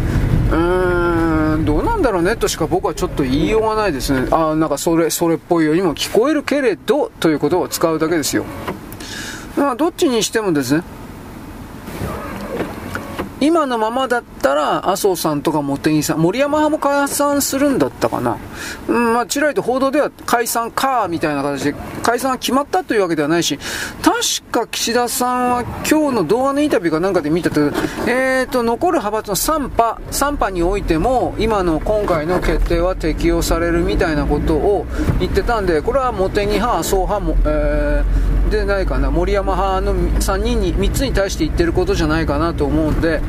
[0.52, 4.28] ーんどうなんだろうねとしか僕はちょっと言いようがないですね。
[4.32, 8.46] あなんかそれそれっぽいようにも聞こえるけれどということを使うだけですよ。
[9.58, 10.84] まあどっちにしてもですね
[13.44, 18.38] 今のままだったら麻生さんとか茂木さん、森山派も解散するんだったかな、
[18.88, 23.60] うんまあ、ちらりと報道では解散かみたいな形で、解散が決まったというわけではないし、
[24.02, 27.60] 確か岸田さんは今日の動画のインタビューかなんかで見たと、
[28.07, 34.86] えーと、残る派閥の3派、3派においても、今の今回の決定は適用されるみたいなことを
[35.20, 39.12] 言ってたんで、これは茂木派、麻生派も、えーでないかな。
[39.12, 43.22] 森山派の3人に3つに対して言ってることじゃないかなと思うんで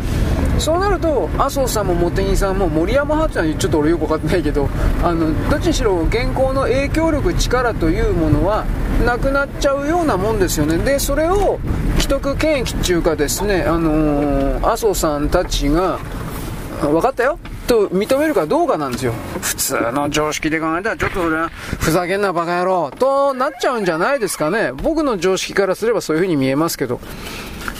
[0.58, 4.68] そうなると麻生さんも茂木さんも森山派っていうのはちょっと俺よく分かってないけど
[5.02, 8.64] あのどっちにしろ現行の影響力力というものは
[9.04, 10.78] なくなっちゃうようなもんですよね。
[10.78, 11.58] でそれを
[11.98, 15.98] 既得権益っていうかですね、あのー、麻生さんたちが
[16.80, 17.38] 分かったよ。
[17.66, 19.12] と認めるかどうかなんですよ。
[19.40, 24.72] 普通の常識で考えたら、ちょっと俺は、ふざけんなバカ野郎、となっちゃうんじゃないですかね。
[24.72, 27.00] 僕の常識からすればそういう風に見えますけど。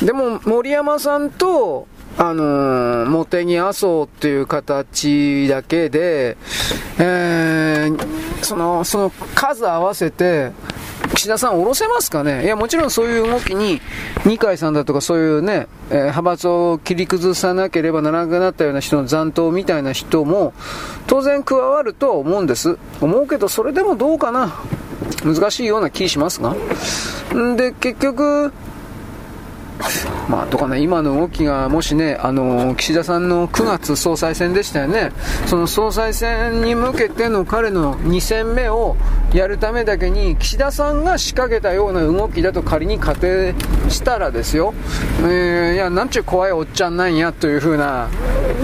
[0.03, 1.87] でも、森山さんと、
[2.17, 6.37] あのー、茂木麻生っていう形だけで、
[6.99, 8.07] えー、
[8.43, 10.53] その、その数合わせて、
[11.15, 12.45] 岸田さん、下ろせますかね？
[12.45, 13.81] いや、もちろんそういう動きに、
[14.27, 20.53] 二階さんだとかそういうね、えー、派閥を切り崩さなければならなくなったような人の残党みたいな人も、
[21.07, 22.79] 当然加わるとは思うんです。
[23.01, 24.53] 思うけど、それでもどうかな？
[25.25, 26.55] 難しいような気しますが。
[27.35, 28.53] んで、結局、
[30.29, 35.13] まあ、とかね、今の動きがもしね、あの岸田さんの9月総裁選でしたよね、
[35.47, 38.97] その総裁選に向けての彼の2戦目を
[39.33, 43.55] やるためだけに、岸田さんが仕掛けたような動きだと仮に仮定
[43.89, 44.73] したらですよ、
[45.21, 48.09] えー、いや、なんちゅう怖いおっちゃんなんやというふうな、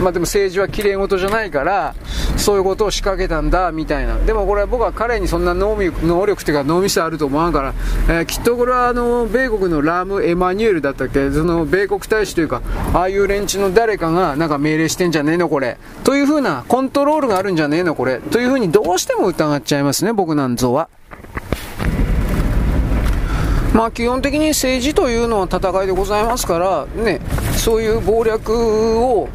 [0.00, 1.94] まあ、でも政治はきれい事じゃないから、
[2.36, 7.74] そういうことを仕掛けたんだみたいな、でもこれは僕は彼にそんな能力というか脳みそあると思わんから、
[8.08, 12.60] えー、きっとこれはあの米国のラーム・エマニュエルだとったっけ、その米国大使というか、
[12.92, 15.78] ああいう連中の誰かがなんか命令してんじゃねえの、これ。
[16.04, 18.18] というふうなコントロールがあるんじゃねえの、これ。
[18.18, 20.88] というふうにどうしても疑っちゃいますね、僕なんぞは。
[23.74, 27.20] まあ基本的に政治というのは戦いでございますから、ね、
[27.56, 29.28] そういう謀略を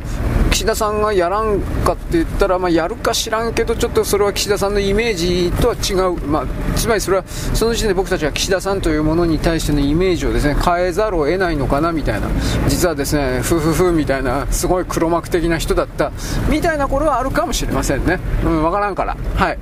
[0.52, 6.46] 岸田さんがやらんかって言ったら、まあ、やるか知らんけど、ちょっとそれは岸田さんのイメージとは違う、まあ、
[6.78, 12.30] つまりそれはその時点で僕たちは岸田さんというものに対してのイメージをですね変えざるを得ないのかなみたいな、
[12.70, 16.14] 実はですね、ふふふみたいな、すごい黒幕的な人だった。
[16.50, 19.18] みたいなこれはあるかもしれませんね、うん、分からんから。
[19.36, 19.58] はい。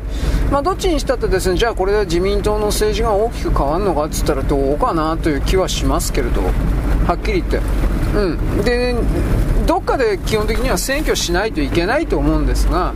[0.52, 6.42] まあ、どっちにしたってですねじゃあこれで自民党の政治が大きく変わるのかって言ったらどううかなという気はしますけれど、
[7.08, 7.60] はっきり言って。
[8.16, 8.96] うん、で
[9.66, 12.94] どっかで基本的には選挙しないといけないと思うんですが、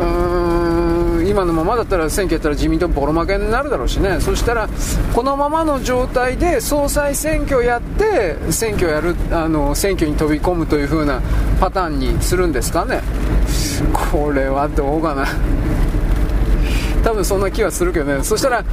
[0.00, 4.68] うーん今のままだったら選挙やったら自民党ボロ負けになるだろうしね、そしたら
[5.14, 11.20] このままの状態で総裁選挙やって選挙やるあの選挙に飛び込むという風な
[11.60, 13.02] パターンにするんですかね、
[14.10, 15.26] これはどうかな。
[17.04, 18.22] 多分そんな気はするけどね。
[18.24, 18.64] そしたら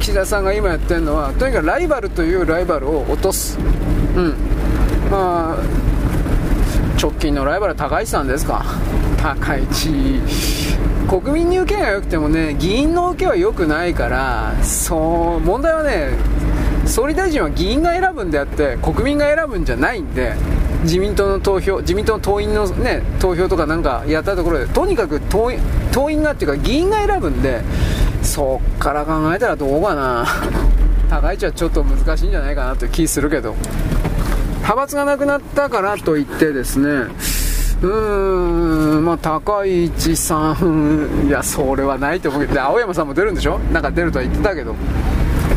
[0.00, 4.34] 岸田さんが今やってるのはとにかくライバルというライバルを落とす、うん。
[5.10, 8.64] まあ、直近のライバルは高市さんですか。
[9.22, 10.20] 高市。
[11.08, 16.10] 国民に受けが良くてもね議員の受けは良くないからそう問題はね
[16.86, 20.34] 総理大臣は議員が選ぶんであって国民が選ぶんじゃないんで
[20.84, 25.58] 自民党の投票自民党の党員の、ね、投票とかなんかやったところでとにかく党員
[25.92, 27.62] 党員がっていうか議員が選ぶんで
[28.22, 30.24] そっから考えたらどうかな。
[31.10, 33.54] 高市はちょっと難しいんじゃないかなという気するけど。
[34.56, 36.88] 派閥がなくなったからといってですね。
[37.82, 43.58] うーんまあ高市さんいやそれはないと思うけど青山さんも出るんでしょ？
[43.72, 44.74] なんか出るとは言ってたけど。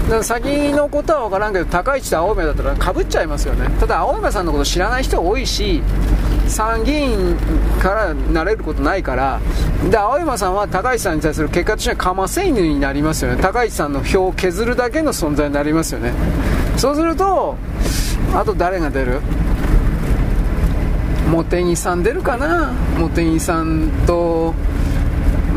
[0.09, 3.69] だ先のことは分からんけど高市と青山だったらかぶっちゃいますよね。
[3.79, 5.81] ただ青山さんのこと知らない人多いし
[6.47, 7.35] 参議院
[7.81, 9.39] からなれることないから。
[9.91, 13.41] で青山さんは高市さんに対する結果としてはかませ犬になりますよね。
[13.41, 16.13] 高市さんの票を削るだけの存在になりますよね。
[16.77, 17.57] そうすると
[18.33, 19.19] あと誰が出る？
[21.29, 22.71] 茂木さん出るかな？
[22.97, 24.53] 茂木さんと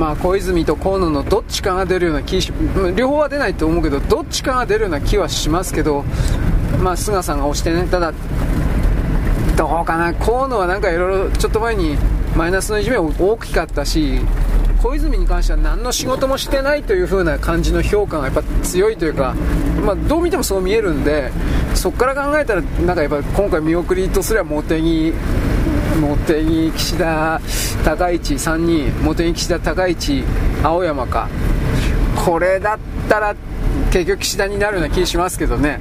[0.00, 2.50] まあ、小泉と河野のどっちかが出るような気し
[2.96, 6.06] 両方は出ないと思うけどどっちかが出るような気はしますけど、
[6.82, 8.14] まあ、菅さんが押してねただ
[9.58, 11.98] どうかな河野はなんかいろいろちょっと前に
[12.34, 14.20] マイナスのいじめ大きかったし
[14.82, 19.34] 小泉に関しては何の仕事もしてないという風な感じの評価がやっぱ強いというか、
[19.84, 21.30] まあ、どう見てもそう見えるんで
[21.74, 25.12] そこから考えたらなんかやっぱ今回見送りとすれば茂木
[26.00, 27.40] 茂木岸田
[27.84, 30.24] 高市3人茂木岸田高市
[30.62, 31.28] 青山か。
[32.24, 32.78] これだっ
[33.08, 33.34] たら
[33.92, 35.78] 結局岸田になるような気がしますけどね。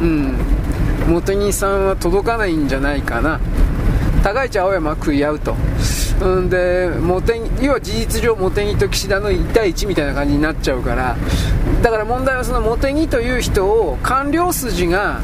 [0.00, 0.36] うん。
[1.08, 3.40] 茂木さんは届かないんじゃないかな。
[4.22, 5.56] 高市青山は食い合うと。
[6.20, 11.16] うんで茂木要は事実上茂木と岸田の1対1みたいな感じになっちゃうから。
[11.82, 15.20] だから問題はその茂木という人を官僚筋が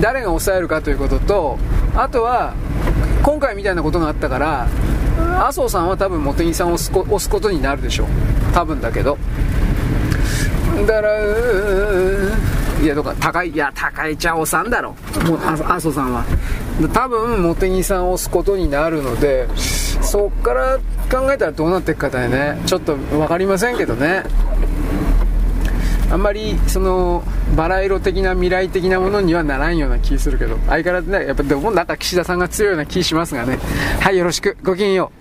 [0.00, 1.58] 誰が抑えるかということと
[1.94, 2.54] あとは
[3.22, 4.68] 今回みたいなことがあったから
[5.38, 8.06] 麻生さんは多分茂木さんを押すことになるでしょう。
[8.54, 9.18] 多分だけど。
[10.86, 11.10] だから
[12.80, 14.94] いやどか高いいや高い茶をさんだろ。
[15.26, 16.24] もう麻生さんは。
[16.92, 20.78] 多分茂木さんを押すことになるのでそっから
[21.10, 22.60] 考えたらどうなっていくかだよね。
[22.66, 24.22] ちょっと分かりませんけどね。
[26.10, 27.22] あんまりその
[27.56, 30.56] バラ色的な未来的なものにはならんような気するけど。
[30.68, 33.58] 相変わらずねやっぱでもなんか岸田さんが強いような気しますがね。
[34.00, 34.56] はいよろしく。
[34.62, 35.17] ごきげんよう。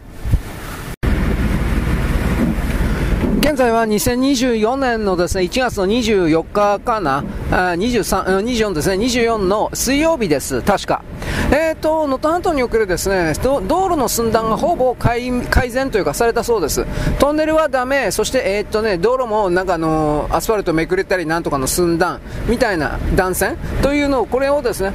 [3.47, 11.01] 現在は2024年のですね1月の24日かな、あ23 24ですね、24の水曜日です、確か。
[11.49, 15.31] えーと、能登半島におけるですね道路の寸断がほぼ改
[15.69, 16.85] 善というかされたそうです。
[17.19, 22.19] トンネルはダメ、そして、えーとね、道路もなんかあのアスファルトめくれたりなんとかの寸断
[22.49, 23.55] みたいな断線？
[23.81, 24.91] というのを、これをですね、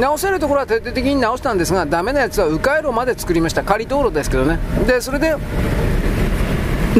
[0.00, 3.64] 直せるところは徹底的に直したんですが、ダメなやつは迂回路まで作りました。
[3.64, 4.60] 仮道路ですけどね。
[4.86, 5.34] で、それで、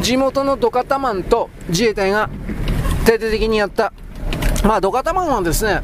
[0.00, 2.28] 地元のドカタマンと自衛隊が
[3.04, 3.92] 徹底的にやった。
[4.64, 5.82] まあ、ドカタマンはですね、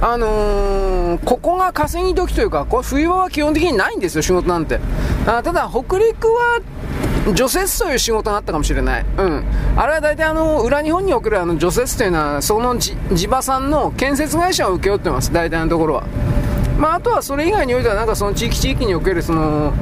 [0.00, 4.78] あのー、ここが稼ぎ時というか、これ冬場は基本的にないんですよ、仕事なんて。
[5.26, 6.60] あただ、北陸は
[7.34, 9.04] 除雪という仕事があったかもしれない。
[9.18, 9.44] うん。
[9.76, 12.96] あれは大体あの、裏日本に送るあの除雪というのは、その地
[13.28, 16.04] 場産の建設会社を請け負ってます、大体のところは。
[16.78, 19.72] まあ、あとはそれ以外においては、なんかその地域地域におけるその、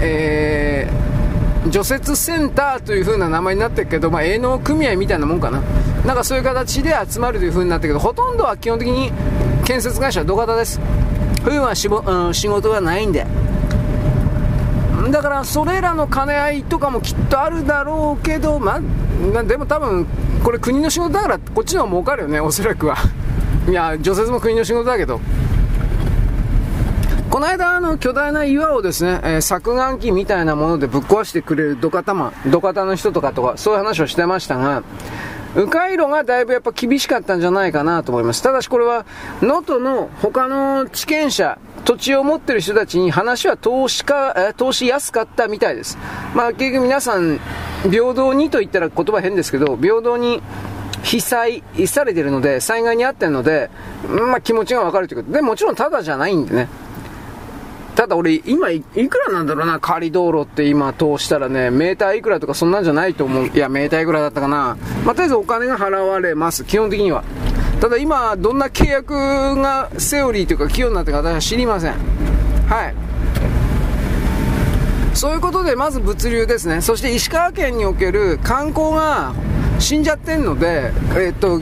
[0.00, 1.17] えー、
[1.70, 5.60] 除雪センターという風な名前になってるけど、まあ、営農組合みたいなもんかな。
[6.06, 9.12] なんかそういう形で集まるという風になってるけど、ほとんどは基本的に
[9.64, 10.80] 建設会社は土方です。
[11.44, 13.26] 冬はしぼ、うん、仕事がないんで。
[15.10, 18.80] だからそれらの兼ね合いとかもきっとあるだろうけど、ま
[19.34, 20.06] あ、でも多分
[20.42, 22.96] これ国の仕事だからこっちの方が儲かるよね、おそらくは。
[23.68, 25.20] いや、除雪も国の仕事だけど。
[27.30, 34.82] この間、あの、巨大な岩をですね、えー、削岩機みたいなものでぶっ壊してくれる土方マン、土方の人とかとか、そういう話をしてましたが、
[35.54, 38.42] 迂回路がだいぶやっぱ厳しかったんじゃないかなと思います。
[38.42, 39.04] ただしこれは、
[39.42, 45.98] 能登の他の地権者、土地を持ってる人たちに話は投資か、え投資やすかったみたいです。
[46.34, 47.40] まあ結局皆さん、
[47.90, 50.42] 平等にと言ったら言葉変ですけど、平等に
[51.02, 53.70] 被災されてるので、災害に遭ってるので、
[54.08, 56.68] まあ気持ちがわかるということで、もちろんただじゃないんでね。
[57.98, 63.48] ただ俺、今いくらなんだろうな、仮道路って今通したらね、メーターいくらとかそんなんじゃないと思う。
[63.48, 64.76] いや、メーターいくらだったかな。
[65.04, 67.24] まあ、とりあえずお金が払われます、基本的には。
[67.80, 69.14] ただ今、どんな契約
[69.56, 71.94] がセオリーというか企業になってか私は知りません。
[72.68, 72.94] はい。
[75.12, 76.80] そういうことで、まず物流ですね。
[76.82, 79.32] そして石川県における観光が
[79.80, 81.60] 死んじゃってるので、えっと、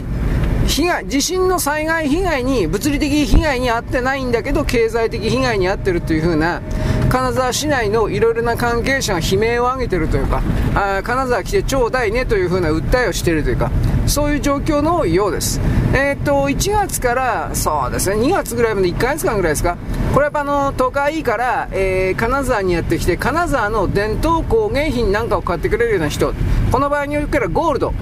[0.66, 6.60] 被害、地震の災害被害に、物理的被害に遭ってないんだけど、経済的被害に遭ってるという風な、
[7.08, 10.42] 金沢市内のいろいろな関係者が悲鳴を上げてるというか、
[10.74, 13.70] あ金沢来てちょうだいねという風な訴えをしているというか、
[14.06, 15.60] そういう状況のようです。
[15.94, 19.76] えー、っと、1月から、そうですね、2月ぐらいまで1ヶ月間ぐらいですか、
[20.12, 26.34] これやっぱあの、都会から、えー、金沢にやってきて、金沢の伝統工芸品なんかを買ってくれるような人、
[26.72, 27.94] この場合においてはゴールド、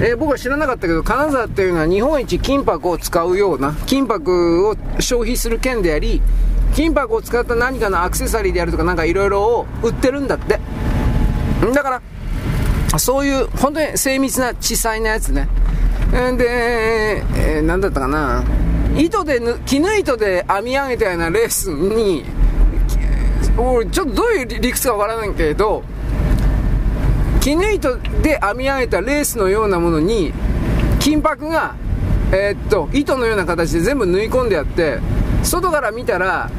[0.00, 6.22] えー、僕は知らなかったけど、金沢っていうのは日本一金箔を使うような、金箔を消費する県であり、
[6.74, 10.60] 金箔を使った何かのアクセサリーであるとかなんかいろいろを売ってるんだって。
[11.74, 12.00] だか
[12.92, 15.48] ら、そういう本当に精密な小さいなやつね。
[16.12, 18.44] で、えー、だったかな。
[18.96, 22.24] 糸で、絹糸で編み上げたようなレースに、
[23.56, 25.82] 俺ちょっとどういう理屈かわからないけど、
[27.48, 30.34] 絹糸で編み上げたレースのようなものに
[31.00, 31.76] 金箔が、
[32.30, 34.98] えー、っと糸のような形で全部縫い込んであって
[35.42, 36.50] 外から見たら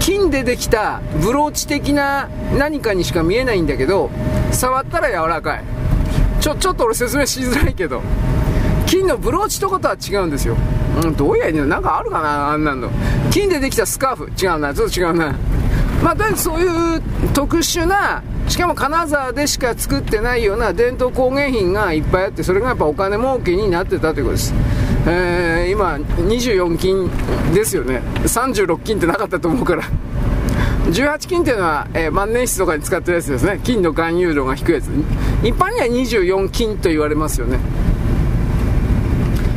[0.00, 4.10] 金でできたブローチ的な何かにしか見えないんだけど
[4.50, 5.64] 触ったら柔らかい
[6.40, 8.02] ちょちょっと俺説明しづらいけど
[8.86, 10.56] 金のブローチとかとは違うんですよ。
[11.00, 12.50] うん、どうやねんなんかあるかな？
[12.50, 12.90] あんなの。
[13.30, 14.30] 金でできたスカーフ。
[14.36, 14.74] 違うな。
[14.74, 15.34] ちょっと違うな。
[16.04, 17.02] まあ、そういう
[17.32, 24.54] 特殊な、しかも金沢でしか作ってないような伝統工芸品がいっぱいあって、それがやっぱお金儲けになってたということです。
[25.06, 27.10] えー、今、24金
[27.54, 28.02] ですよね。
[28.24, 29.82] 36金ってなかったと思うから。
[30.90, 33.58] 18金っていうのは、えー、万年筆とかに使ってるやつですね。
[33.64, 34.88] 金の含有量が低いやつ。
[35.42, 37.58] 一般には24金と言われますよね。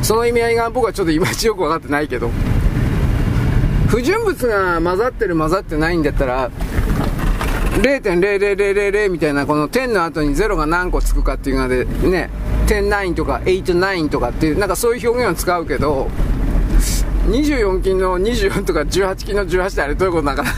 [0.02, 2.32] その意味合いが僕はちょっといまいちよく分かってないけど。
[3.88, 6.52] 不純物が混ざってる混ざってないんだったら、
[7.82, 12.30] 0.00000みたいなこの10の後に0が何個つくかっていうのでね、
[12.68, 16.10] 109とか89とかっていう、なんかそういう表現を使うけど、
[17.28, 20.52] 24金の24とか18金の18ってあれどういうことなんかな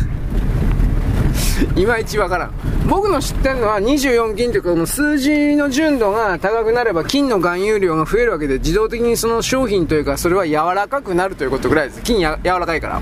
[1.75, 2.51] いまいちわからん。
[2.87, 12.01] 僕の知ってるのは24金というか、数字の純度が高くなれば金の含有量が増えるわけで、自動的にその商品というか、それは柔らかくなるということぐらいです。
[12.01, 13.01] 金や柔らかいから。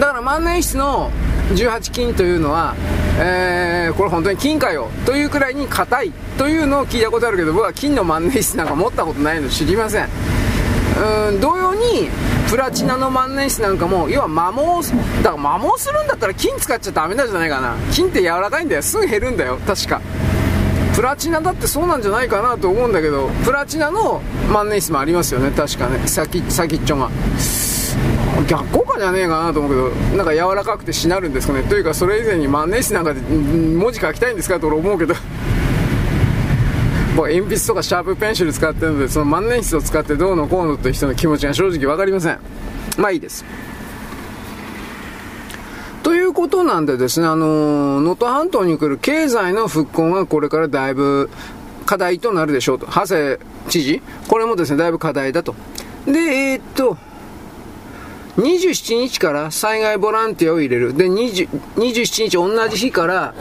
[0.00, 1.10] だから万年筆の
[1.54, 2.74] 18金というのは、
[3.18, 10.08] えー、これ本当に金かよというくらいに硬いというのを聞いたことあるけど僕は金の万年筆なんか持ったことないの知りません
[10.96, 12.08] うん同様に
[12.48, 17.74] プラチナの万年筆なんかも要は摩耗だから摩耗するんだったら金使っちゃダメなんじゃないかな。
[17.92, 18.82] 金って柔らかいんだよ。
[18.82, 19.58] すぐ減るんだよ。
[19.66, 20.00] 確か。
[20.94, 25.50] プラチナだってそうなんじゃないかなと思うんだけどプラチナの万年筆もありますよね。
[25.50, 26.06] 確かね。
[26.06, 27.10] 先先っちょが。
[28.48, 31.62] 逆効果じゃねえかなと思うけどなんか柔らかくてしなるんですかね。
[31.64, 35.14] というかそれ以前に万年筆なんかで文字書きたいんですかと俺思うけど。
[37.16, 42.38] 僕鉛筆とかシャープペンシル使ってるのでその万年筆を使ってどうのこうのという人の気持ちが正直分かりません
[42.98, 43.44] まあいいです
[46.06, 51.30] ということなんでですね、あの能登半島に来る経済の復興がこれからだいぶ
[51.84, 52.86] 課題となるでしょうと。
[52.86, 53.38] 長谷
[53.68, 55.56] 知事これもですね、だいぶ課題だと。
[56.06, 56.96] で、えー、っと、
[58.36, 60.94] 27日から災害ボランティアを入れる。
[60.94, 63.34] で、20 27日同じ日から、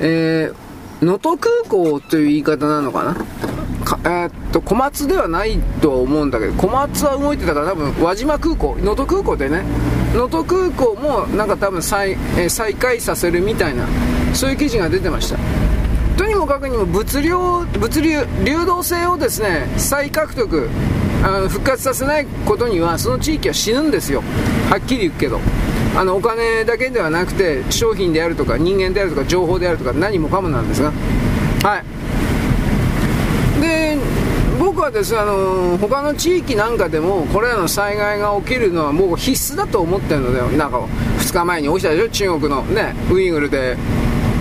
[0.00, 0.65] えー、
[1.02, 3.14] 能登空港という言い方なのかな？
[3.84, 9.62] か、えー、っと、小松ではないとは思うんだけど、小松は動いてたから多分輪島空港、能登空港でね、
[10.14, 13.86] 能登空港もなんか多分再,、えー、再開させるみたいな、
[14.32, 15.38] そういう記事が出てました。
[16.16, 20.68] とにもかくにも物量、物流、流動性をですね、再獲得、
[21.22, 24.22] あの復活させないことには、その地域は死ぬんですよ。
[24.70, 25.40] はっきり言うけど。
[25.96, 30.92] あのお金だけではなくて商品であるとか人間であるとか情報であるとか何もかもなんですが。
[31.62, 31.84] はい。
[33.62, 33.96] で
[34.58, 40.80] 僕はですねあの他の地域なんかでもこれらの災害が起きるのはもう必須だと思ってるのでなんか
[41.18, 42.08] 2日前に起きたでしょ？
[42.10, 43.76] 中国のねウイグルで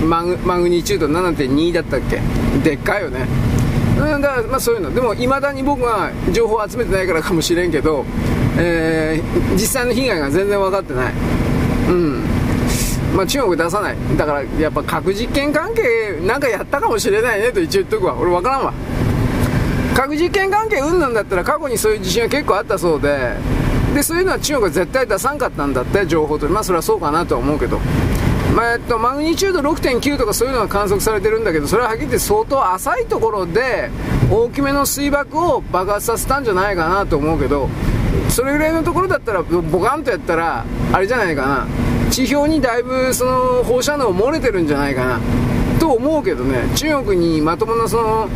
[0.05, 2.19] マグマグニチュード7.2だったっけ？
[2.63, 3.25] でっかいよね、
[3.97, 4.93] だからまあそういうの。
[4.93, 8.05] でもいまだに僕は情報を集めてないからかもしれんけど、
[8.57, 11.13] えー、実際の被害が全然分かってない。
[11.87, 12.23] うん。
[13.15, 13.95] まあ、中国出さない。
[14.17, 18.15] だからやっぱ核実験関係なんかやったかもしれないねと一応言っとくわ。
[18.15, 18.73] 俺分からんわ。
[19.95, 23.35] 核実験関係うんなんだったら過去にそういう地震が結構あったそうで。
[23.93, 26.47] でそういうのは中国は絶対出さんかったんだって情報と。
[26.49, 27.79] まあそれはそうかなとは思うけど。
[28.53, 33.89] まあ、えっと、マグニチュード6.9とかそういうのが観測されてるんだけどそれははっきり言って相当浅いところで
[34.31, 37.69] 大きめの水爆を爆発させたんじゃないかなと思うけど。
[38.29, 41.67] それぐらいのところだったらボカンとやったらあれじゃないかな。
[42.11, 45.19] 地表にだいぶその放射能漏れてるんじゃないかな。
[45.79, 46.63] と思うけどね。
[46.75, 48.29] 中国にまともなその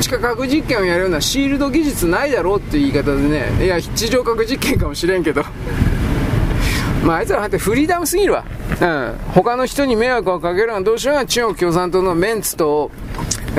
[0.00, 3.64] 地下核実験をやるようなシールド技術ないだろうっていう言い方でね。
[3.64, 5.42] いや地上核実験かもしれんけど。
[7.04, 8.44] まああいつらはってフリーダムすぎるわ。
[8.80, 9.14] うん。
[9.34, 12.90] 他の人に迷惑をかけるのはどうしようが中国共産党のメンツと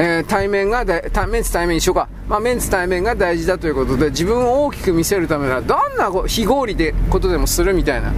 [0.02, 8.14] えー、対面がだメンツ対面一緒か、まあ、メンツ対面が大事だということで自分を大きく見せるためならどんな非合理でことでもするみたいな。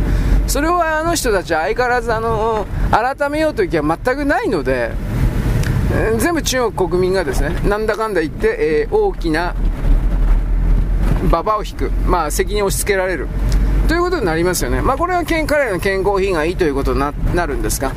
[0.47, 4.91] それをあの人たちは相変わらずあの改めようという気は全くないので、
[5.93, 9.55] えー、全部中国国民がですねなんだかんだ言って、えー、大きな
[11.23, 13.27] 馬場を引く、まあ、責任を押し付けられる。
[13.87, 17.91] ということになりますよね、まあ、これは彼らの健康被害ということにななるんですが。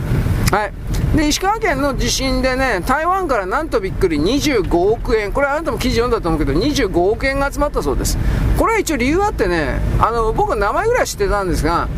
[0.50, 0.72] はい。
[1.16, 5.32] で石川県の地震でね台湾からなんとびっくり25億円。
[5.32, 8.18] これあなたも記事読んだと思うけど25億円が集まったそうです。
[8.58, 11.88] これは一応理由あってねあの僕名前ぐらい知ってたんですが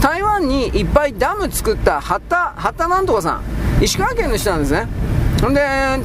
[0.00, 3.42] 台湾にいっぱいダム作った畑畑なんとかさん。
[3.82, 4.86] 石川県の人なんですね。
[5.48, 5.60] んで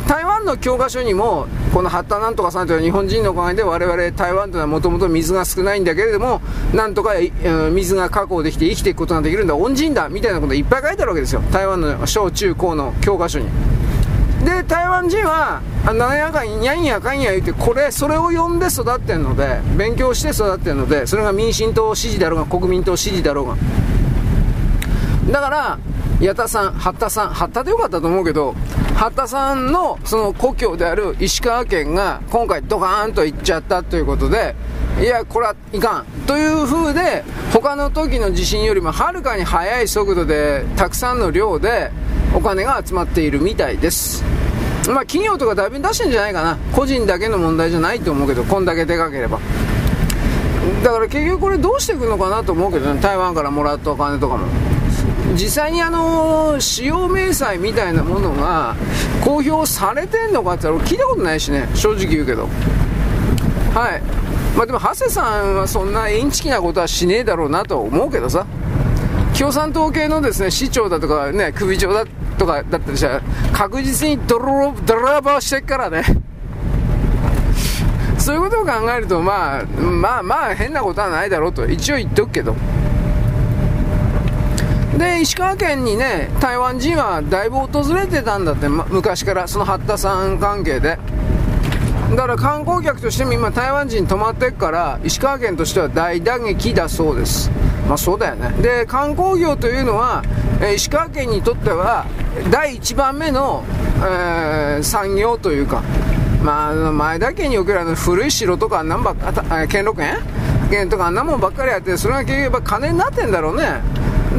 [0.08, 6.42] 台湾の教科書にもこの八田なんとかさんという日本人のおかげで我々台湾というのはもともと水が少ないんだけれども
[6.74, 7.14] なんとか
[7.72, 11.42] 水が確保できて生きていくことができるんだ恩人だみたいなこといっぱい書いてあるわけですよ。
[11.52, 13.48] 台湾の小中高の教科書に。
[14.44, 15.62] で台湾人は
[15.94, 23.58] なやかんやんやかんや言ってこれそれを読んで育ってるので勉強して育ってるのでそれが民進党支持だろうが国民党支持だろうが。
[25.32, 25.80] だから
[26.22, 28.56] 矢田さん八田さん八田でよかったと思うけど
[29.00, 34.56] 八田さんのその故郷である石川県が今回ドカーンと行っちゃったということで
[35.00, 41.92] いやこれはいかんという風で他の時の地震よりもはるかに速い速度でたくさんの量で
[42.36, 44.22] お金が集まっているみたいです。
[44.90, 46.58] まあ企業とかだいぶ出してんじゃないかな。
[46.76, 49.40] 個人だけの問題じゃないと思うけどこんだけでかければ
[50.84, 53.00] だから結局これどうしていくのかなと思うけどね。
[53.00, 54.69] 台湾からもらったお金とかも。
[55.34, 58.76] 実際にあの使用明細みたいなものが
[59.24, 62.48] 公表されてんのかって言ったら聞いたことないしね正直言うけど。
[63.74, 64.02] はい。
[64.58, 68.46] まあでも長谷さんはそんなインチキなことはしねえだろうなと思うけどさ。
[69.38, 72.06] 共産党系のですね市長だとかね首長だ
[72.38, 73.22] とかだったりしたら
[73.54, 76.04] 確実にドロドラバーしてっからね。
[78.18, 81.66] そういうことを考えるとまあまあまあ変なことはないだろうと。
[81.70, 82.54] 一応言っとくけど。
[85.00, 91.00] で石川県にね台湾人はだいぶ訪れてたんだって、ま、昔からその八田さん関係で。
[92.10, 97.50] だから観光客としても今台湾人泊まってっから石川県としては大打撃だそうです。
[97.88, 98.50] まあそうだよね。
[98.62, 100.24] で観光業というのは、
[100.60, 102.06] え石川県にとっては
[102.52, 103.64] 第1番目の、
[104.00, 105.84] えー、産業というか
[106.44, 110.18] まあ前田県におけるの古い城とかあんなんばっか兼六園？
[110.90, 113.82] とかあんなもんばっかりやってそれが結局金になってんだろうね。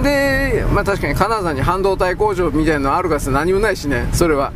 [0.03, 4.53] で、まあ、確かに金沢に半導体工場みたいなのあるかって何もないしねそれは。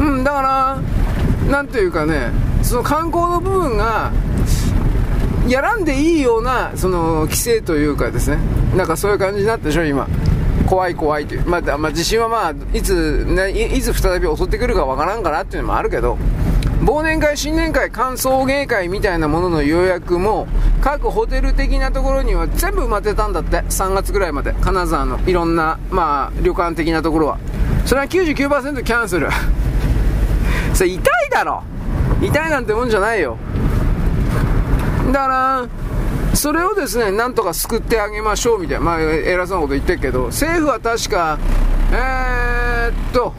[0.00, 2.30] うんだからなんというかね
[2.62, 4.10] その観光の部分が
[5.48, 8.38] やらんでいいようなその規制というかですね。
[8.76, 10.08] なんかそういう感じになったでしょ今。
[10.66, 16.16] 怖い怖いという、まあ、まあ、地震はまあいつ、ね、いつ再び襲ってくるかわからんからっていうのもあるけど。
[16.84, 20.48] 忘年会、新年会、歓送迎会みたいなものの予約も
[20.80, 23.58] 各ホテル的なところには全部埋まってたんだって。
[23.58, 24.52] 3月ぐらいまで。
[24.60, 27.38] 金沢のいろんな、まあ、旅館的なところは。
[27.86, 29.28] それは99%キャンセル。
[30.74, 31.62] それ痛いだろ。
[32.20, 33.38] 痛いなんてもんじゃないよ。
[35.12, 35.68] だから
[36.34, 41.38] それをですねなんとか救ってあげましょうみたいな、まあ、偉そうなこと言ってるけど政府は確か
[41.92, 43.34] えー、っと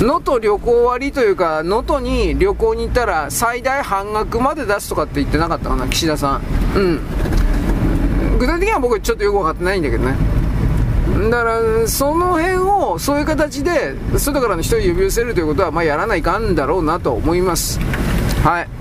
[0.00, 6.42] 能登旅行割というか能登に旅行に行ったら最大半額まで出すとかって言ってなかったかな岸田さん。
[6.76, 7.00] うん。
[8.38, 10.16] 具体的には僕ちょっとよく分かってないんだけどね。
[11.30, 17.80] だからその辺をそういう形で外からの人を呼び寄せるということはまあやらないかんだろうなと思います。
[18.44, 18.77] はい。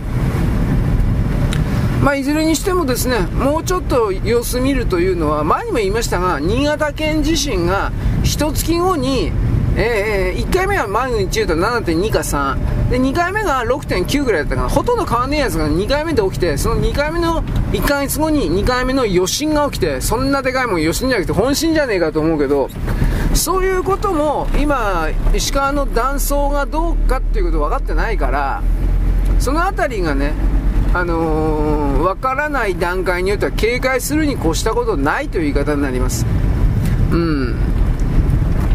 [2.04, 7.92] まあ、いずれにしてもですねもうちょっと様子見るというのは前にも言いましたが新潟県自身が
[8.24, 9.32] 一月後に
[9.80, 22.70] えー、1回目はマグニチュード7.2か3で2回目が6.9ぐらいだったかなほとんど変わんねえやつが2回目で起きてその2回目の1ヶ月後に2回目の余震が起きてそんなでかいもん余震じゃなくて本震じゃねえかと思うけど
[23.36, 28.64] そういうことも今石川の断層がどうかっていうこと分かってないから
[29.38, 30.34] その辺りがね
[30.94, 36.26] あのー、分からない段階によっては警戒するに越したことないという言い方になります。
[37.12, 37.56] うん。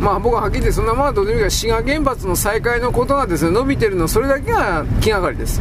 [0.01, 5.61] まあ僕ははっきり言ってそんなものはどうでもいいか滋賀原発の再開のことがですね伸びてるのそれだけが気がかりです。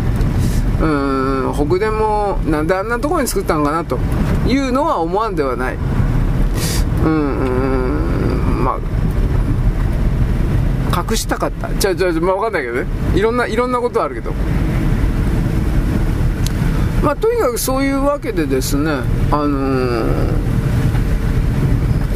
[0.82, 1.54] うん。
[1.54, 4.00] 北電もなんであんなところに作ったのかなと
[4.48, 5.78] いうのは思わんではない。
[7.04, 7.40] うん。
[7.40, 9.02] うんまあ
[11.10, 11.74] 隠したかった。
[11.76, 12.86] じゃあじゃあまあ分かんないけどね。
[13.16, 14.34] いろんないろんなことはあるけど。
[17.04, 18.92] まあとにかくそういうわけでですね
[19.32, 20.52] あのー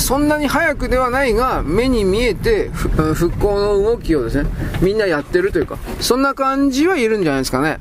[0.06, 4.48] そんなに早くではないが、目に見えて復興の動きをですね、
[4.80, 7.80] みんなやってるというか、そんな感じは言えるんじゃないですかね。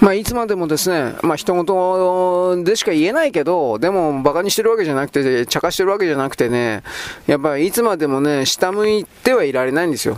[0.00, 6.82] まあ、いつまでもですね、まあ、人事でしか言えないけど、でも、馬鹿にしてるわけじゃなくて、茶化してるわけじゃなくてね、
[7.26, 10.16] やっぱりいつまでもね、下向いてはいられないんですよ。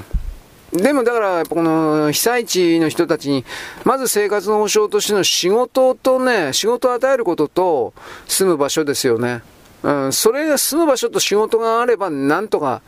[0.73, 3.45] でもだから、この被災地の人たちに、
[3.85, 7.95] まず生活の保障としての仕事とね、仕事を与えることと、
[8.27, 9.43] 住む場所ですよね。
[9.83, 12.83] うん、それが住む場所と仕事があれば、なんとか、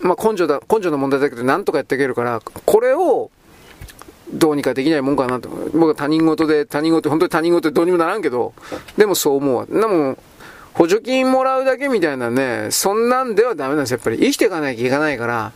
[0.00, 3.30] まあ、根性だ、根性の問題だけど、なんとかやっていけるから、これを、
[4.32, 5.48] どうにかできないもんかなと。
[5.48, 8.54] 僕は他人事で、他人事、本当に他人事でどうにもならんけど、
[8.96, 9.66] でもそう思うわ。
[9.66, 10.16] でも、
[10.74, 13.98] 補助金もらうだけみたいなね、そんなんではダメなんですよ。
[13.98, 15.52] やっぱり生きていかなきゃいけないから、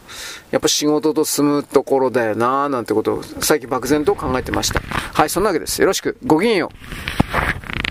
[0.51, 4.81] やっぱ仕事と住むところだよなぁ、なんてことを、最近漠然と考えてました。
[4.81, 5.81] はい、そんなわけです。
[5.81, 6.19] よろしく。
[6.25, 7.76] ごきげんよう。